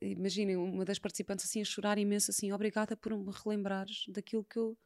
Imaginem 0.00 0.56
uma 0.56 0.84
das 0.84 0.98
participantes 0.98 1.44
assim 1.46 1.62
a 1.62 1.64
chorar 1.64 1.98
imenso, 1.98 2.30
assim, 2.30 2.52
obrigada 2.52 2.96
por 2.96 3.16
me 3.16 3.32
relembrares 3.44 4.04
daquilo 4.08 4.44
que 4.44 4.58
eu, 4.58 4.76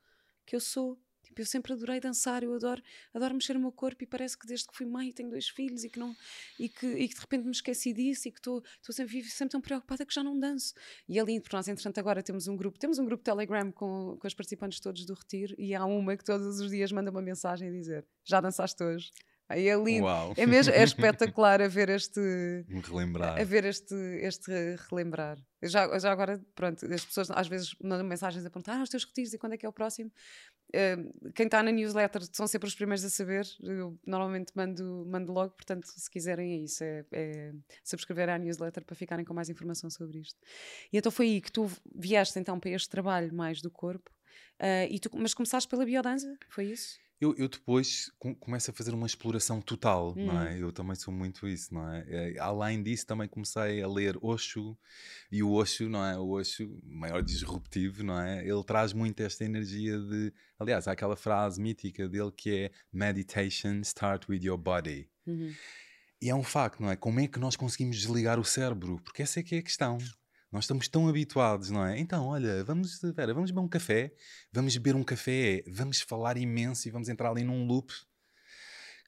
que 0.46 0.54
eu 0.54 0.60
sou 0.60 1.00
Tipo, 1.30 1.42
eu 1.42 1.46
sempre 1.46 1.72
adorei 1.72 2.00
dançar, 2.00 2.42
eu 2.42 2.52
adoro, 2.54 2.82
adoro 3.14 3.34
mexer 3.34 3.56
o 3.56 3.60
meu 3.60 3.70
corpo 3.70 4.02
e 4.02 4.06
parece 4.06 4.36
que 4.36 4.46
desde 4.46 4.66
que 4.66 4.76
fui 4.76 4.84
mãe 4.84 5.12
tenho 5.12 5.30
dois 5.30 5.48
filhos 5.48 5.84
e 5.84 5.88
que, 5.88 5.98
não, 5.98 6.14
e 6.58 6.68
que, 6.68 6.86
e 6.86 7.08
que 7.08 7.14
de 7.14 7.20
repente 7.20 7.44
me 7.44 7.52
esqueci 7.52 7.92
disso 7.92 8.26
e 8.26 8.32
que 8.32 8.38
estou 8.38 8.62
sempre, 8.90 9.22
sempre 9.22 9.52
tão 9.52 9.60
preocupada 9.60 10.04
que 10.04 10.12
já 10.12 10.24
não 10.24 10.38
danço. 10.38 10.74
E 11.08 11.20
ali, 11.20 11.40
porque 11.40 11.54
nós, 11.54 11.68
entretanto, 11.68 11.98
agora 11.98 12.20
temos 12.20 12.48
um 12.48 12.56
grupo, 12.56 12.78
temos 12.78 12.98
um 12.98 13.04
grupo 13.04 13.22
Telegram 13.22 13.70
com, 13.70 14.16
com 14.18 14.26
os 14.26 14.34
participantes 14.34 14.80
todos 14.80 15.04
do 15.06 15.14
retiro 15.14 15.54
e 15.56 15.72
há 15.72 15.84
uma 15.84 16.16
que 16.16 16.24
todos 16.24 16.58
os 16.58 16.70
dias 16.70 16.90
manda 16.90 17.12
uma 17.12 17.22
mensagem 17.22 17.68
a 17.68 17.72
dizer: 17.72 18.04
Já 18.24 18.40
dançaste 18.40 18.82
hoje? 18.82 19.12
Aí 19.50 19.66
é 19.66 19.74
lindo. 19.74 20.04
Uau. 20.04 20.32
É 20.36 20.46
mesmo, 20.46 20.72
é 20.72 20.82
espetacular 20.84 21.60
a 21.60 21.66
ver 21.66 21.88
este. 21.88 22.20
relembrar. 22.88 23.36
A 23.36 23.42
ver 23.42 23.64
este, 23.64 23.94
este 24.22 24.76
relembrar. 24.88 25.38
Já, 25.60 25.98
já 25.98 26.12
agora, 26.12 26.40
pronto, 26.54 26.86
as 26.86 27.04
pessoas 27.04 27.32
às 27.32 27.48
vezes 27.48 27.74
mandam 27.82 28.06
mensagens 28.06 28.46
a 28.46 28.48
perguntar: 28.48 28.78
ah, 28.78 28.82
os 28.82 28.88
teus 28.88 29.04
retiros 29.04 29.34
e 29.34 29.38
quando 29.38 29.54
é 29.54 29.56
que 29.56 29.66
é 29.66 29.68
o 29.68 29.72
próximo? 29.72 30.12
Quem 31.34 31.46
está 31.46 31.62
na 31.62 31.72
newsletter 31.72 32.22
são 32.32 32.46
sempre 32.46 32.68
os 32.68 32.74
primeiros 32.74 33.04
a 33.04 33.10
saber. 33.10 33.46
Eu 33.62 33.98
normalmente 34.06 34.52
mando, 34.54 35.04
mando 35.06 35.32
logo, 35.32 35.54
portanto, 35.54 35.86
se 35.86 36.10
quiserem, 36.10 36.52
é 36.52 36.56
isso: 36.58 36.84
é, 36.84 37.04
é 37.12 37.52
subscrever 37.84 38.28
à 38.28 38.38
newsletter 38.38 38.84
para 38.84 38.94
ficarem 38.94 39.24
com 39.24 39.34
mais 39.34 39.48
informação 39.48 39.90
sobre 39.90 40.18
isto. 40.18 40.38
E 40.92 40.98
então 40.98 41.10
foi 41.10 41.26
aí 41.26 41.40
que 41.40 41.52
tu 41.52 41.70
vieste 41.94 42.38
então 42.38 42.58
para 42.58 42.70
este 42.70 42.88
trabalho 42.88 43.34
mais 43.34 43.60
do 43.60 43.70
corpo, 43.70 44.10
uh, 44.60 44.86
e 44.90 44.98
tu, 44.98 45.10
mas 45.14 45.34
começaste 45.34 45.68
pela 45.68 45.84
biodança, 45.84 46.36
foi 46.48 46.66
isso? 46.66 46.98
Eu, 47.20 47.34
eu 47.36 47.48
depois 47.48 48.10
com- 48.18 48.34
começo 48.34 48.70
a 48.70 48.74
fazer 48.74 48.94
uma 48.94 49.06
exploração 49.06 49.60
total, 49.60 50.14
não 50.16 50.40
é? 50.42 50.58
Eu 50.58 50.72
também 50.72 50.94
sou 50.96 51.12
muito 51.12 51.46
isso, 51.46 51.74
não 51.74 51.86
é? 51.92 52.04
Eh, 52.08 52.38
Além 52.38 52.82
disso, 52.82 53.06
também 53.06 53.28
comecei 53.28 53.82
a 53.82 53.86
ler 53.88 54.16
Osho, 54.22 54.74
e 55.30 55.42
o 55.42 55.52
Osho, 55.52 55.88
não 55.88 56.02
é? 56.04 56.18
O 56.18 56.30
Osho, 56.30 56.80
maior 56.82 57.22
disruptivo, 57.22 58.02
não 58.02 58.18
é? 58.18 58.42
Ele 58.46 58.64
traz 58.64 58.94
muito 58.94 59.20
esta 59.20 59.44
energia 59.44 59.98
de. 59.98 60.32
Aliás, 60.58 60.88
há 60.88 60.92
aquela 60.92 61.14
frase 61.16 61.60
mítica 61.60 62.08
dele 62.08 62.32
que 62.34 62.54
é 62.54 62.70
Meditation 62.92 63.80
start 63.82 64.26
with 64.28 64.42
your 64.42 64.56
body. 64.58 65.06
Uhum. 65.26 65.52
E 66.22 66.28
é 66.30 66.34
um 66.34 66.42
facto, 66.42 66.80
não 66.82 66.90
é? 66.90 66.96
Como 66.96 67.20
é 67.20 67.26
que 67.26 67.38
nós 67.38 67.54
conseguimos 67.56 67.98
desligar 67.98 68.38
o 68.38 68.44
cérebro? 68.44 68.98
Porque 69.04 69.22
essa 69.22 69.40
é 69.40 69.42
que 69.42 69.54
é 69.54 69.58
a 69.58 69.62
questão. 69.62 69.98
Nós 70.52 70.64
estamos 70.64 70.88
tão 70.88 71.08
habituados, 71.08 71.70
não 71.70 71.86
é? 71.86 71.98
Então, 71.98 72.26
olha, 72.26 72.64
vamos, 72.64 73.00
Vera, 73.14 73.32
vamos 73.32 73.50
beber 73.50 73.60
um 73.62 73.68
café, 73.68 74.12
vamos 74.52 74.76
beber 74.76 74.96
um 74.96 75.04
café, 75.04 75.62
vamos 75.68 76.00
falar 76.00 76.36
imenso 76.36 76.88
e 76.88 76.90
vamos 76.90 77.08
entrar 77.08 77.30
ali 77.30 77.44
num 77.44 77.66
loop. 77.66 77.92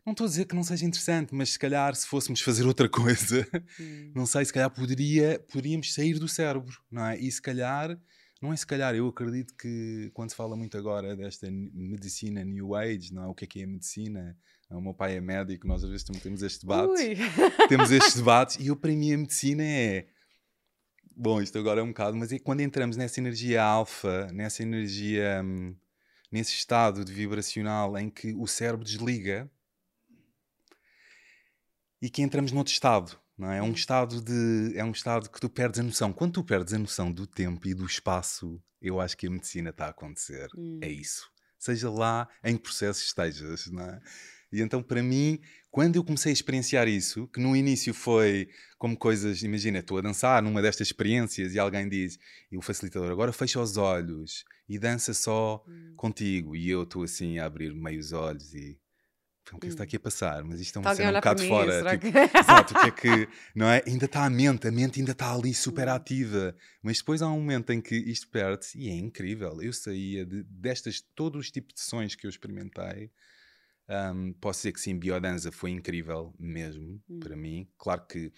Não 0.06 0.12
estou 0.12 0.24
a 0.26 0.28
dizer 0.28 0.46
que 0.46 0.54
não 0.54 0.62
seja 0.64 0.84
interessante, 0.84 1.34
mas 1.34 1.50
se 1.50 1.58
calhar 1.58 1.94
se 1.94 2.06
fôssemos 2.06 2.40
fazer 2.40 2.64
outra 2.64 2.88
coisa, 2.90 3.46
Hum. 3.80 4.12
não 4.14 4.26
sei, 4.26 4.44
se 4.44 4.52
calhar 4.52 4.70
poderia, 4.70 5.38
poderíamos 5.50 5.92
sair 5.94 6.18
do 6.18 6.28
cérebro, 6.28 6.76
não 6.90 7.06
é? 7.06 7.18
E 7.18 7.30
se 7.30 7.40
calhar, 7.42 7.96
não 8.40 8.52
é 8.52 8.56
se 8.56 8.66
calhar, 8.66 8.94
eu 8.94 9.06
acredito 9.08 9.54
que 9.56 10.10
quando 10.14 10.30
se 10.30 10.36
fala 10.36 10.56
muito 10.56 10.76
agora 10.78 11.16
desta 11.16 11.48
medicina 11.50 12.44
New 12.44 12.74
Age, 12.74 13.12
não 13.12 13.24
é? 13.24 13.26
O 13.26 13.34
que 13.34 13.44
é 13.44 13.48
que 13.48 13.60
é 13.60 13.64
a 13.64 13.68
medicina? 13.68 14.36
O 14.70 14.80
meu 14.80 14.94
pai 14.94 15.16
é 15.16 15.20
médico, 15.20 15.66
nós 15.68 15.84
às 15.84 15.90
vezes 15.90 16.04
temos 16.22 16.42
este 16.42 16.60
debate 16.62 16.88
Ui. 16.88 17.16
temos 17.68 17.90
estes 17.90 18.14
debates 18.16 18.56
e 18.58 18.68
eu 18.68 18.76
para 18.76 18.90
mim 18.92 19.12
a 19.12 19.18
medicina 19.18 19.62
é 19.62 20.06
bom, 21.16 21.40
isto 21.40 21.58
agora 21.58 21.80
é 21.80 21.82
um 21.82 21.88
bocado, 21.88 22.16
mas 22.16 22.32
é 22.32 22.38
quando 22.38 22.60
entramos 22.60 22.96
nessa 22.96 23.20
energia 23.20 23.62
alfa, 23.62 24.28
nessa 24.32 24.62
energia 24.62 25.42
hum, 25.44 25.74
nesse 26.32 26.54
estado 26.54 27.04
de 27.04 27.12
vibracional 27.12 27.96
em 27.98 28.08
que 28.08 28.34
o 28.34 28.46
cérebro 28.46 28.84
desliga 28.84 29.50
e 32.00 32.08
que 32.08 32.22
entramos 32.22 32.50
noutro 32.50 32.72
estado, 32.72 33.20
não 33.36 33.52
é? 33.52 33.58
É 33.58 33.62
um 33.62 33.72
estado 33.72 34.20
de 34.20 34.76
é 34.76 34.84
um 34.84 34.90
estado 34.90 35.30
que 35.30 35.40
tu 35.40 35.50
perdes 35.50 35.78
a 35.78 35.82
noção. 35.82 36.12
Quando 36.12 36.32
tu 36.32 36.44
perdes 36.44 36.72
a 36.72 36.78
noção 36.78 37.12
do 37.12 37.26
tempo 37.26 37.68
e 37.68 37.74
do 37.74 37.84
espaço, 37.84 38.60
eu 38.80 39.00
acho 39.00 39.16
que 39.16 39.26
a 39.26 39.30
medicina 39.30 39.70
está 39.70 39.86
a 39.86 39.90
acontecer. 39.90 40.48
Hum. 40.56 40.80
É 40.82 40.88
isso. 40.88 41.30
Seja 41.58 41.90
lá 41.90 42.28
em 42.42 42.56
que 42.56 42.62
processo 42.62 43.04
estejas, 43.04 43.66
não 43.66 43.84
é? 43.84 44.00
E 44.52 44.60
então, 44.60 44.82
para 44.82 45.02
mim, 45.02 45.38
quando 45.70 45.96
eu 45.96 46.04
comecei 46.04 46.30
a 46.30 46.32
experienciar 46.34 46.86
isso, 46.86 47.26
que 47.28 47.40
no 47.40 47.56
início 47.56 47.94
foi 47.94 48.48
como 48.78 48.96
coisas, 48.96 49.42
imagina, 49.42 49.78
estou 49.78 49.98
a 49.98 50.02
dançar 50.02 50.42
numa 50.42 50.60
destas 50.60 50.88
experiências 50.88 51.54
e 51.54 51.58
alguém 51.58 51.88
diz, 51.88 52.18
e 52.50 52.56
o 52.58 52.60
facilitador, 52.62 53.10
agora 53.10 53.32
fecha 53.32 53.60
os 53.60 53.76
olhos 53.76 54.44
e 54.68 54.78
dança 54.78 55.14
só 55.14 55.64
Hum. 55.66 55.94
contigo. 55.96 56.54
E 56.54 56.68
eu 56.68 56.82
estou 56.82 57.02
assim 57.02 57.38
a 57.38 57.46
abrir 57.46 57.72
meio 57.74 57.98
os 58.00 58.12
olhos 58.12 58.52
e. 58.54 58.78
O 59.50 59.58
que 59.58 59.66
é 59.66 59.68
que 59.68 59.74
está 59.74 59.82
aqui 59.84 59.96
a 59.96 60.00
passar? 60.00 60.44
Mas 60.44 60.60
isto 60.60 60.78
é 60.78 60.80
uma 60.80 60.94
cena 60.94 61.10
um 61.10 61.14
bocado 61.14 61.42
mim? 61.42 61.48
fora. 61.48 61.98
Tipo, 61.98 62.12
que- 62.12 62.38
Exato, 62.38 62.74
o 62.74 62.78
que 62.78 62.86
é 62.86 62.90
que, 63.26 63.28
não 63.56 63.66
é? 63.68 63.82
Ainda 63.86 64.04
está 64.04 64.24
a 64.24 64.30
mente, 64.30 64.68
a 64.68 64.72
mente 64.72 65.00
ainda 65.00 65.10
está 65.12 65.34
ali 65.34 65.52
super 65.52 65.88
Hum. 65.88 65.92
ativa. 65.94 66.56
Mas 66.80 66.98
depois 66.98 67.20
há 67.22 67.28
um 67.28 67.40
momento 67.40 67.70
em 67.70 67.80
que 67.80 67.94
isto 67.96 68.28
perde-se 68.28 68.78
e 68.78 68.88
é 68.88 68.94
incrível. 68.94 69.60
Eu 69.60 69.72
saía 69.72 70.24
de, 70.24 70.44
destas, 70.44 71.00
todos 71.14 71.40
os 71.40 71.50
tipos 71.50 71.74
de 71.74 71.80
sessões 71.80 72.14
que 72.14 72.24
eu 72.24 72.30
experimentei. 72.30 73.10
Hum, 74.14 74.32
posso 74.40 74.60
dizer 74.60 74.72
que 74.72 74.80
sim, 74.80 74.98
biodança 74.98 75.50
foi 75.52 75.70
incrível 75.70 76.34
mesmo 76.38 77.00
Hum. 77.08 77.20
para 77.20 77.36
mim. 77.36 77.68
Claro 77.78 78.06
que 78.06 78.32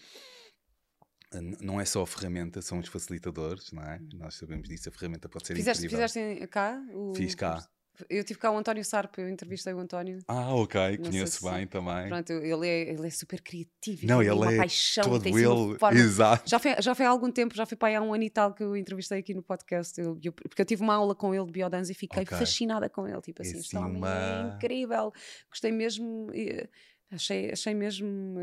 n- 1.32 1.56
não 1.60 1.80
é 1.80 1.84
só 1.84 2.02
a 2.02 2.06
ferramenta, 2.06 2.62
são 2.62 2.78
os 2.78 2.88
facilitadores, 2.88 3.72
não 3.72 3.82
é? 3.82 4.00
Nós 4.14 4.34
sabemos 4.36 4.68
disso, 4.68 4.88
a 4.88 4.92
ferramenta 4.92 5.28
pode 5.28 5.46
ser 5.46 5.56
Fizeste, 5.56 5.84
incrível. 5.86 6.08
fizeste 6.08 6.46
cá? 6.48 6.80
o 6.92 7.12
Fiz 7.14 7.34
cá. 7.34 7.66
Eu 8.10 8.24
tive 8.24 8.40
cá 8.40 8.50
o 8.50 8.56
António 8.58 8.84
Sarpa, 8.84 9.20
eu 9.20 9.28
entrevistei 9.28 9.72
o 9.72 9.78
António. 9.78 10.18
Ah, 10.26 10.54
ok, 10.54 10.80
sei 10.80 10.98
conheço 10.98 11.38
se- 11.38 11.50
bem 11.50 11.66
também. 11.66 12.08
Pronto, 12.08 12.32
ele 12.32 12.68
é, 12.68 12.90
ele 12.92 13.06
é 13.06 13.10
super 13.10 13.40
criativo 13.40 14.06
Não, 14.06 14.20
ele 14.22 14.30
uma 14.32 14.52
é 14.52 14.56
paixão, 14.56 15.04
Todo 15.04 15.22
tem 15.22 15.32
assim 15.34 15.46
uma 15.46 15.68
ele, 15.70 15.78
forma 15.78 15.98
exato. 16.00 16.50
Já 16.50 16.58
foi, 16.58 16.74
já 16.82 16.94
foi 16.94 17.06
há 17.06 17.08
algum 17.10 17.30
tempo, 17.30 17.54
já 17.54 17.64
foi 17.66 17.76
para 17.76 17.88
aí 17.88 17.94
há 17.94 18.02
um 18.02 18.12
ano 18.12 18.24
e 18.24 18.30
tal 18.30 18.52
que 18.52 18.62
eu 18.64 18.76
entrevistei 18.76 19.18
aqui 19.20 19.32
no 19.34 19.42
podcast. 19.42 20.00
Eu, 20.00 20.18
eu- 20.22 20.32
porque 20.32 20.60
eu 20.62 20.66
tive 20.66 20.82
uma 20.82 20.94
aula 20.94 21.14
com 21.14 21.34
ele 21.34 21.46
de 21.46 21.52
biodança 21.52 21.92
e 21.92 21.94
fiquei 21.94 22.22
Ok. 22.24 22.36
fascinada 22.36 22.88
com 22.88 23.06
ele. 23.06 23.20
Tipo 23.20 23.42
assim, 23.42 23.56
É 23.56 23.60
assim 23.60 23.76
homem 23.76 23.94
é 23.94 23.98
uma- 23.98 24.54
incrível. 24.56 25.12
Gostei 25.48 25.70
mesmo. 25.72 26.30
e, 26.34 26.68
Achei, 27.14 27.50
achei 27.52 27.74
mesmo 27.74 28.38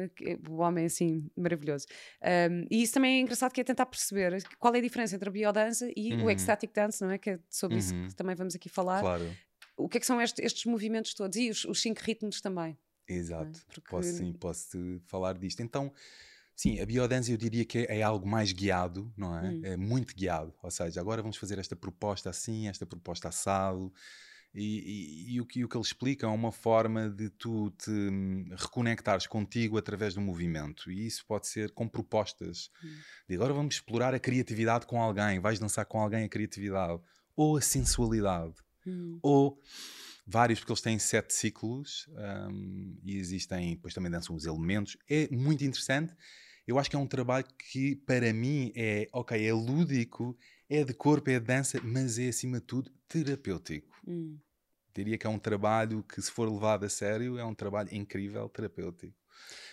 o 0.49 0.57
homem 0.57 0.85
assim 0.85 1.29
maravilhoso. 1.35 1.85
Um, 2.21 2.65
e 2.71 2.81
isso 2.83 2.93
também 2.93 3.17
é 3.17 3.19
engraçado 3.21 3.51
que 3.51 3.61
é 3.61 3.63
tentar 3.63 3.85
perceber 3.85 4.43
qual 4.59 4.73
é 4.75 4.79
a 4.79 4.81
diferença 4.81 5.15
entre 5.15 5.27
a 5.29 5.31
biodança 5.31 5.89
e 5.95 6.13
o 6.13 6.21
Uhum. 6.23 6.29
ecstatic 6.29 6.71
dance, 6.73 7.01
não 7.03 7.11
é? 7.11 7.17
Que 7.17 7.31
é 7.31 7.39
sobre 7.49 7.77
isso 7.77 7.93
Uhum. 7.93 8.07
que 8.07 8.15
também 8.15 8.35
vamos 8.35 8.55
aqui 8.55 8.69
falar. 8.69 9.01
Claro, 9.01 9.35
O 9.77 9.89
que 9.89 9.97
é 9.97 9.99
que 9.99 10.05
são 10.05 10.21
este- 10.21 10.41
estes 10.43 10.65
movimentos 10.65 11.13
todos? 11.13 11.35
E 11.37 11.49
os, 11.49 11.65
os 11.65 11.81
cinco 11.81 12.01
ritmos 12.03 12.39
também. 12.41 12.77
exato. 13.07 13.59
Porque- 13.67 13.89
Posso 13.89 14.09
sim, 14.13 14.31
posso 14.33 15.01
falar 15.05 15.37
disto. 15.37 15.61
Então, 15.61 15.91
sim, 16.55 16.79
a 16.79 16.85
biodança 16.85 17.31
eu 17.31 17.37
diria 17.37 17.65
que 17.65 17.79
é, 17.79 17.97
é 17.99 18.01
algo 18.03 18.27
mais 18.27 18.51
guiado, 18.51 19.11
não 19.17 19.35
é? 19.37 19.49
Hum. 19.49 19.61
É 19.63 19.75
muito 19.77 20.15
guiado. 20.15 20.53
Ou 20.61 20.69
seja, 20.71 21.01
agora 21.01 21.21
vamos 21.21 21.37
fazer 21.37 21.57
esta 21.59 21.75
proposta 21.75 22.29
assim, 22.29 22.67
esta 22.67 22.85
proposta 22.85 23.27
assado. 23.29 23.91
E, 24.53 25.29
e- 25.29 25.35
e 25.35 25.41
o, 25.41 25.45
que, 25.45 25.63
o 25.63 25.69
que 25.69 25.77
ele 25.77 25.83
explica 25.83 26.25
é 26.25 26.29
uma 26.29 26.51
forma 26.51 27.09
de 27.09 27.29
tu 27.29 27.71
te 27.71 27.89
hum, 27.89 28.45
reconectares 28.57 29.25
contigo 29.27 29.77
através 29.77 30.13
do 30.13 30.21
movimento. 30.21 30.91
E 30.91 31.05
isso 31.07 31.25
pode 31.25 31.47
ser 31.47 31.71
com 31.71 31.87
propostas. 31.87 32.69
Hum. 32.83 32.97
De 33.29 33.35
agora 33.35 33.53
vamos 33.53 33.75
explorar 33.75 34.13
a 34.13 34.19
criatividade 34.19 34.85
com 34.85 35.01
alguém, 35.01 35.39
vais 35.39 35.59
dançar 35.59 35.85
com 35.85 35.99
alguém 35.99 36.25
a 36.25 36.29
criatividade. 36.29 36.99
Ou 37.35 37.57
a 37.57 37.61
sensualidade. 37.61 38.53
Hum. 38.85 39.19
ou 39.21 39.61
vários, 40.25 40.59
porque 40.59 40.71
eles 40.71 40.81
têm 40.81 40.97
sete 40.97 41.33
ciclos 41.35 42.09
hum, 42.49 42.97
e 43.03 43.15
existem, 43.17 43.75
depois 43.75 43.93
também 43.93 44.11
dançam 44.11 44.35
os 44.35 44.45
elementos. 44.45 44.97
É 45.09 45.27
muito 45.31 45.63
interessante. 45.63 46.15
Eu 46.67 46.79
acho 46.79 46.89
que 46.89 46.95
é 46.95 46.99
um 46.99 47.07
trabalho 47.07 47.45
que, 47.57 47.95
para 47.95 48.31
mim, 48.31 48.71
é 48.75 49.07
ok, 49.11 49.45
é 49.45 49.53
lúdico, 49.53 50.37
é 50.71 50.85
de 50.85 50.93
corpo, 50.93 51.29
é 51.29 51.37
de 51.37 51.45
dança, 51.45 51.81
mas 51.83 52.17
é 52.17 52.29
acima 52.29 52.61
de 52.61 52.65
tudo 52.65 52.89
terapêutico. 53.05 53.93
Hum. 54.07 54.39
Diria 54.93 55.17
que 55.17 55.27
é 55.27 55.29
um 55.29 55.37
trabalho 55.37 56.01
que, 56.01 56.21
se 56.21 56.31
for 56.31 56.49
levado 56.49 56.85
a 56.85 56.89
sério, 56.89 57.37
é 57.37 57.43
um 57.43 57.53
trabalho 57.53 57.93
incrível 57.93 58.47
terapêutico. 58.47 59.13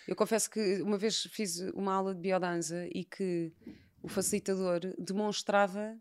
Eu 0.09 0.17
confesso 0.17 0.51
que 0.51 0.83
uma 0.83 0.99
vez 0.99 1.23
fiz 1.31 1.61
uma 1.73 1.95
aula 1.95 2.13
de 2.15 2.21
biodança 2.21 2.89
e 2.93 3.05
que 3.05 3.53
o 4.03 4.09
facilitador 4.09 4.81
demonstrava, 4.99 5.97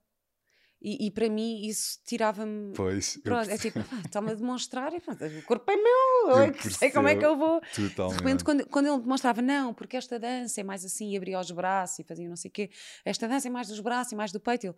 e, 0.81 1.07
e 1.07 1.11
para 1.11 1.29
mim 1.29 1.65
isso 1.67 1.99
tirava-me. 2.05 2.73
Pois, 2.75 3.17
Pronto, 3.23 3.49
é 3.49 3.57
tipo, 3.57 3.79
"Ah, 3.79 4.01
está-me 4.05 4.31
a 4.31 4.33
demonstrar, 4.35 4.93
e 4.93 4.99
pronto, 4.99 5.23
o 5.25 5.41
corpo 5.43 5.71
é 5.71 5.75
meu, 5.75 6.29
eu, 6.29 6.29
Eu 6.29 6.43
é 6.43 6.51
que 6.51 6.69
sei 6.73 6.91
como 6.91 7.07
é 7.07 7.15
que 7.15 7.25
eu 7.25 7.35
vou. 7.37 7.59
De 7.61 7.89
totalmente. 7.89 8.17
repente, 8.19 8.43
quando, 8.43 8.67
quando 8.67 8.85
ele 8.87 8.99
demonstrava, 9.01 9.41
não, 9.41 9.73
porque 9.73 9.97
esta 9.97 10.19
dança 10.19 10.61
é 10.61 10.63
mais 10.63 10.85
assim, 10.85 11.11
e 11.11 11.17
abria 11.17 11.39
os 11.39 11.51
braços 11.51 11.99
e 11.99 12.03
fazia 12.03 12.27
não 12.29 12.35
sei 12.35 12.49
o 12.49 12.51
quê, 12.51 12.69
esta 13.03 13.27
dança 13.27 13.47
é 13.47 13.51
mais 13.51 13.67
dos 13.67 13.79
braços 13.79 14.11
e 14.13 14.15
mais 14.15 14.31
do 14.31 14.39
peito. 14.39 14.67
Ele, 14.67 14.75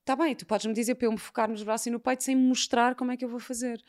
está 0.00 0.16
bem, 0.16 0.34
tu 0.34 0.46
podes-me 0.46 0.72
dizer 0.74 0.94
para 0.94 1.06
eu 1.06 1.12
me 1.12 1.18
focar 1.18 1.48
nos 1.50 1.62
braços 1.62 1.86
e 1.86 1.90
no 1.90 2.00
peito 2.00 2.24
sem 2.24 2.34
me 2.34 2.42
mostrar 2.42 2.94
como 2.94 3.12
é 3.12 3.16
que 3.16 3.24
eu 3.24 3.28
vou 3.28 3.38
fazer, 3.40 3.82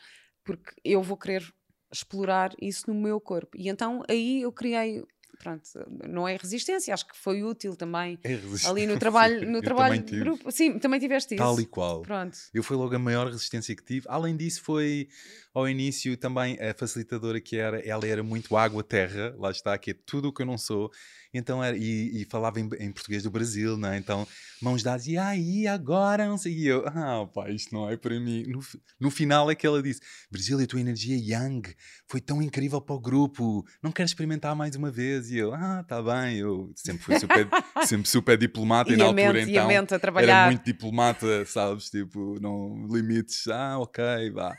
porque 0.44 0.72
eu 0.84 1.02
vou 1.02 1.18
querer 1.18 1.44
explorar 1.92 2.54
isso 2.62 2.86
no 2.88 2.94
meu 2.94 3.20
corpo. 3.20 3.58
E 3.58 3.68
então 3.70 4.04
aí 4.08 4.42
eu 4.42 4.52
criei, 4.52 5.04
pronto, 5.40 5.64
não 6.08 6.28
é 6.28 6.36
resistência, 6.36 6.94
acho 6.94 7.08
que 7.08 7.18
foi 7.18 7.42
útil 7.42 7.76
também 7.76 8.20
É 8.24 8.38
ali 8.68 8.86
no 8.86 9.00
trabalho, 9.00 9.48
no 9.50 9.62
trabalho 9.62 10.04
de 10.04 10.20
grupo. 10.20 10.52
Sim, 10.52 10.78
também 10.78 11.00
tiveste 11.00 11.34
isso. 11.34 11.44
Tal 11.44 11.60
e 11.60 11.66
qual. 11.66 12.02
Pronto. 12.02 12.38
Eu 12.54 12.62
foi 12.62 12.76
logo 12.76 12.94
a 12.94 13.00
maior 13.00 13.28
resistência 13.28 13.74
que 13.76 13.84
tive. 13.84 14.06
Além 14.10 14.36
disso, 14.36 14.62
foi 14.62 15.08
ao 15.54 15.68
início 15.68 16.16
também 16.18 16.60
a 16.62 16.74
facilitadora 16.74 17.40
que 17.40 17.58
era, 17.58 17.80
ela 17.80 18.06
era 18.06 18.22
muito 18.22 18.56
água-terra, 18.56 19.34
lá 19.38 19.50
está, 19.50 19.78
que 19.78 19.92
é 19.92 19.96
tudo 20.06 20.28
o 20.28 20.34
que 20.34 20.42
eu 20.42 20.46
não 20.46 20.58
sou. 20.58 20.92
Então 21.34 21.64
era, 21.64 21.78
e, 21.78 22.22
e 22.22 22.26
falava 22.26 22.60
em, 22.60 22.68
em 22.80 22.92
português 22.92 23.24
do 23.24 23.30
Brasil, 23.30 23.78
né? 23.78 23.98
Então, 23.98 24.28
mãos 24.62 24.82
dadas, 24.82 25.06
e 25.06 25.18
aí, 25.18 25.68
agora, 25.68 26.28
não 26.28 26.38
sei. 26.38 26.54
E 26.54 26.68
eu, 26.68 26.84
ah, 26.88 27.28
pá, 27.32 27.50
isto 27.50 27.74
não 27.74 27.90
é 27.90 27.96
para 27.96 28.20
mim. 28.20 28.44
No, 28.48 28.60
no 29.00 29.12
final 29.12 29.50
é 29.52 29.56
que 29.56 29.68
ela 29.68 29.82
disse: 29.82 30.02
Brasil, 30.32 30.60
a 30.60 30.66
tua 30.66 30.80
energia 30.82 31.16
Yang 31.16 31.76
foi 32.08 32.20
tão 32.20 32.42
incrível 32.42 32.82
para 32.82 32.96
o 32.96 33.00
grupo, 33.00 33.64
não 33.82 33.92
queres 33.92 34.12
experimentar 34.12 34.56
mais 34.56 34.76
uma 34.76 34.90
vez? 34.90 35.30
E 35.30 35.38
eu, 35.38 35.54
ah, 35.54 35.84
tá 35.88 36.02
bem. 36.02 36.38
Eu 36.38 36.72
sempre 36.76 37.04
fui 37.04 37.20
super, 37.20 37.48
sempre 37.86 38.10
super 38.10 38.38
diplomata 38.38 38.90
e, 38.90 38.94
E 38.96 38.98
na 38.98 39.06
altura 39.06 39.34
mente, 39.34 39.48
e 39.48 39.52
então 39.52 39.66
a 39.66 39.68
mente 39.68 39.94
a 39.94 40.22
era 40.22 40.46
muito 40.48 40.66
diplomata, 40.66 41.46
sabes? 41.46 41.90
Tipo, 41.92 42.40
não 42.42 42.88
limites. 42.90 43.48
Ah, 43.48 43.78
ok, 43.78 44.04
vá. 44.32 44.58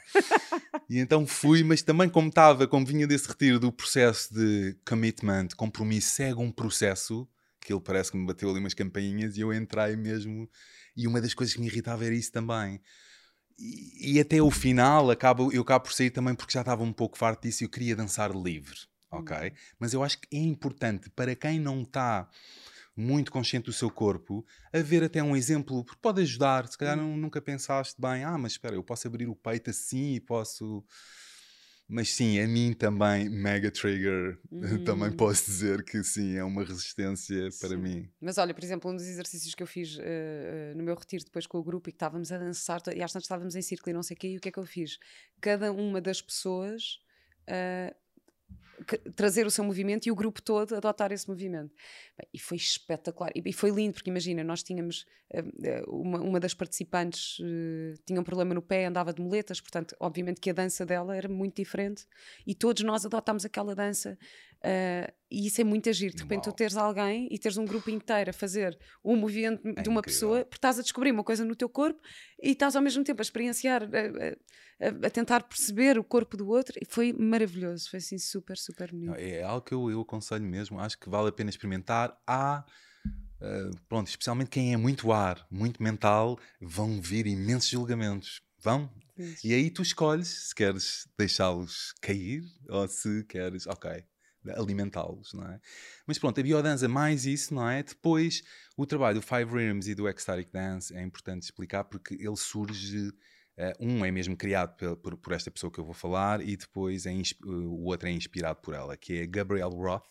E 0.89 0.99
então 0.99 1.27
fui, 1.27 1.62
mas 1.62 1.83
também 1.83 2.09
como 2.09 2.29
estava, 2.29 2.67
como 2.67 2.87
vinha 2.87 3.07
desse 3.07 3.29
retiro 3.29 3.59
do 3.59 3.73
processo 3.73 4.33
de 4.33 4.77
commitment, 4.87 5.49
compromisso, 5.57 6.11
segue 6.15 6.41
um 6.41 6.50
processo, 6.50 7.29
que 7.61 7.73
ele 7.73 7.81
parece 7.81 8.11
que 8.11 8.17
me 8.17 8.27
bateu 8.27 8.50
ali 8.50 8.59
umas 8.59 8.75
campainhas 8.75 9.37
e 9.37 9.41
eu 9.41 9.53
entrei 9.53 9.97
mesmo. 9.97 10.49
E 10.97 11.07
uma 11.07 11.21
das 11.21 11.35
coisas 11.35 11.55
que 11.55 11.61
me 11.61 11.67
irritava 11.67 12.05
era 12.05 12.15
isso 12.15 12.33
também. 12.33 12.81
E, 13.59 14.15
e 14.15 14.21
até 14.21 14.41
o 14.41 14.50
final, 14.50 15.11
acabo, 15.11 15.53
eu 15.53 15.62
acabo 15.62 15.85
por 15.85 15.93
sair 15.93 16.11
também 16.11 16.35
porque 16.35 16.53
já 16.53 16.61
estava 16.61 16.83
um 16.83 16.93
pouco 16.93 17.19
farto 17.19 17.43
disso 17.43 17.62
e 17.62 17.67
eu 17.67 17.71
queria 17.71 17.95
dançar 17.95 18.35
livre, 18.35 18.77
ok? 19.11 19.37
Uhum. 19.37 19.55
Mas 19.79 19.93
eu 19.93 20.03
acho 20.03 20.19
que 20.21 20.37
é 20.37 20.41
importante 20.41 21.11
para 21.11 21.37
quem 21.37 21.61
não 21.61 21.83
está 21.83 22.29
muito 23.00 23.33
consciente 23.33 23.66
do 23.66 23.73
seu 23.73 23.90
corpo, 23.90 24.45
haver 24.73 25.02
até 25.02 25.23
um 25.23 25.35
exemplo, 25.37 25.85
porque 25.85 26.00
pode 26.00 26.21
ajudar. 26.23 26.69
Se 26.69 26.76
calhar 26.78 26.97
Hum. 26.97 27.12
nu- 27.14 27.16
nunca 27.16 27.40
pensaste 27.40 28.00
bem, 28.00 28.23
ah, 28.25 28.37
mas 28.38 28.52
espera, 28.52 28.75
eu 28.75 28.85
posso 28.85 29.07
abrir 29.09 29.28
o 29.28 29.35
peito 29.35 29.71
assim 29.71 30.14
e 30.14 30.21
posso. 30.21 30.85
Mas 31.92 32.14
sim, 32.14 32.38
a 32.38 32.47
mim 32.47 32.73
também, 32.73 33.28
mega 33.28 33.69
trigger, 33.69 34.38
também 34.85 35.11
Hum. 35.11 35.16
posso 35.16 35.47
dizer 35.47 35.83
que 35.83 36.04
sim, 36.04 36.37
é 36.37 36.45
uma 36.45 36.62
resistência 36.62 37.49
para 37.59 37.71
Sim. 37.71 37.76
mim. 37.78 38.09
Mas 38.21 38.38
olha, 38.38 38.54
por 38.54 38.62
exemplo, 38.62 38.88
um 38.88 38.95
dos 38.95 39.07
exercícios 39.07 39.57
que 39.57 39.62
eu 39.62 39.66
fiz 39.66 39.99
eh, 40.00 40.73
no 40.76 40.85
meu 40.85 40.95
retiro 40.95 41.25
depois 41.25 41.49
com 41.49 41.59
o 41.59 41.64
grupo 41.64 41.88
e 41.88 41.92
que 41.92 41.97
estávamos 41.97 42.30
a 42.30 42.38
dançar, 42.38 42.80
e 42.95 43.02
às 43.02 43.12
tantas 43.12 43.25
estávamos 43.25 43.57
em 43.57 43.62
círculo 43.62 43.90
e 43.90 43.95
não 43.95 44.04
sei 44.04 44.14
o 44.14 44.21
quê, 44.21 44.28
e 44.28 44.37
o 44.37 44.40
que 44.40 44.50
é 44.50 44.52
que 44.52 44.59
eu 44.59 44.64
fiz? 44.66 44.99
Cada 45.40 45.73
uma 45.73 46.00
das 46.00 46.23
pessoas 46.23 47.00
eh, 47.49 47.92
que- 48.87 48.99
trazer 49.13 49.47
o 49.47 49.51
seu 49.51 49.63
movimento 49.65 50.07
e 50.07 50.11
o 50.11 50.15
grupo 50.15 50.41
todo 50.43 50.75
adotar 50.75 51.13
esse 51.13 51.29
movimento. 51.29 51.75
Bem, 52.19 52.29
e 52.35 52.39
foi 52.39 52.57
espetacular. 52.57 53.31
E, 53.35 53.43
e 53.47 53.53
foi 53.53 53.71
lindo, 53.71 53.95
porque 53.95 54.11
imagina, 54.11 54.43
nós 54.45 54.63
tínhamos 54.63 55.05
eh, 55.33 55.45
eh, 55.63 55.83
uma, 55.87 56.21
uma 56.21 56.41
das 56.41 56.55
participantes 56.55 57.37
eh, 57.41 57.95
tinha 58.07 58.21
um 58.21 58.25
problema 58.25 58.55
no 58.55 58.63
pé, 58.63 58.87
andava 58.87 59.13
de 59.13 59.21
muletas, 59.23 59.61
portanto, 59.61 59.95
obviamente 60.01 60.41
que 60.41 60.51
a 60.51 60.53
dança 60.53 60.85
dela 60.87 61.17
era 61.17 61.29
muito 61.29 61.57
diferente 61.57 62.07
e 62.47 62.55
todos 62.55 62.83
nós 62.83 63.05
adotámos 63.07 63.45
aquela 63.45 63.75
dança. 63.75 64.19
eh, 64.63 65.13
e 65.31 65.47
isso 65.47 65.61
é 65.61 65.65
muito 65.65 65.89
agir. 65.89 66.13
De 66.13 66.23
repente, 66.23 66.43
tu 66.45 66.49
Uau. 66.49 66.57
teres 66.57 66.77
alguém 66.77 67.29
e 67.31 67.39
teres 67.39 67.57
um 67.57 67.65
grupo 67.65 67.89
inteiro 67.89 68.31
a 68.31 68.33
fazer 68.33 68.77
um 69.05 69.17
movimento 69.17 69.61
É 69.67 69.83
de 69.83 69.89
uma 69.89 70.01
incrível. 70.01 70.03
pessoa, 70.03 70.45
porque 70.45 70.57
estás 70.59 70.79
a 70.79 70.83
descobrir 70.83 71.13
uma 71.13 71.25
coisa 71.25 71.45
no 71.45 71.55
teu 71.57 71.69
corpo 71.69 72.01
e 72.43 72.51
estás 72.51 72.75
ao 72.77 72.83
mesmo 72.83 73.03
tempo 73.05 73.21
a 73.21 73.25
experienciar, 73.25 73.85
a- 73.85 73.87
a- 74.87 75.07
a 75.07 75.11
tentar 75.11 75.45
perceber 75.45 75.99
o 75.99 76.05
corpo 76.05 76.37
do 76.37 76.49
outro. 76.49 76.77
E 76.81 76.85
foi 76.85 77.13
maravilhoso. 77.13 77.89
Foi 77.91 77.99
assim 77.99 78.19
super, 78.19 78.57
super 78.59 78.70
bonito. 78.93 79.09
Não, 79.09 79.15
É 79.15 79.43
algo 79.43 79.65
que 79.65 79.75
eu, 79.75 79.91
eu 79.91 80.00
aconselho 80.00 80.45
mesmo. 80.45 80.79
Acho 80.81 80.99
que 80.99 81.09
vale 81.09 81.29
a 81.29 81.33
pena 81.33 81.50
experimentar. 81.50 82.17
Há, 82.27 82.65
eh, 83.41 83.71
pronto, 83.89 84.09
especialmente 84.09 84.50
quem 84.50 84.73
é 84.73 84.77
muito 84.77 85.12
ar, 85.12 85.47
muito 85.50 85.83
mental, 85.83 86.39
vão 86.61 87.00
vir 87.00 87.27
imensos 87.27 87.69
julgamentos. 87.69 88.43
Vão. 88.62 88.91
E 89.45 89.55
aí 89.55 89.71
tu 89.71 89.83
escolhes 89.83 90.49
se 90.49 90.55
queres 90.55 91.09
deixá-los 91.19 91.95
cair 92.00 92.43
ou 92.69 92.87
se 92.89 93.25
queres, 93.25 93.67
ok, 93.67 94.05
alimentá-los, 94.57 95.33
não 95.35 95.47
é? 95.47 95.61
Mas 96.07 96.19
pronto, 96.19 96.41
a 96.41 96.43
biodança 96.43 96.89
mais 96.89 97.27
isso, 97.27 97.55
não 97.55 97.69
é? 97.69 97.83
Depois, 97.83 98.43
o 98.77 98.87
trabalho 98.87 99.21
do 99.21 99.27
Five 99.27 99.53
Rhythms 99.53 99.89
e 99.89 99.95
do 99.95 100.09
Ecstatic 100.09 100.50
Dance 100.50 100.95
é 100.95 101.03
importante 101.03 101.43
explicar 101.43 101.85
porque 101.85 102.15
ele 102.15 102.37
surge, 102.37 103.12
eh, 103.61 103.75
um 103.81 104.05
é 104.05 104.11
mesmo 104.11 104.37
criado 104.37 104.76
pel- 104.76 104.97
por, 104.97 105.17
por 105.17 105.33
esta 105.33 105.50
pessoa 105.50 105.71
que 105.73 105.79
eu 105.81 105.85
vou 105.85 105.95
falar 105.95 106.40
e 106.40 106.57
depois 106.57 107.07
é 107.07 107.12
insp- 107.12 107.45
o 107.45 107.85
outro 107.85 108.09
é 108.09 108.12
inspirado 108.12 108.61
por 108.62 108.75
ela, 108.75 108.97
que 108.97 109.19
é 109.21 109.26
Gabrielle 109.26 109.75
Roth. 109.75 110.05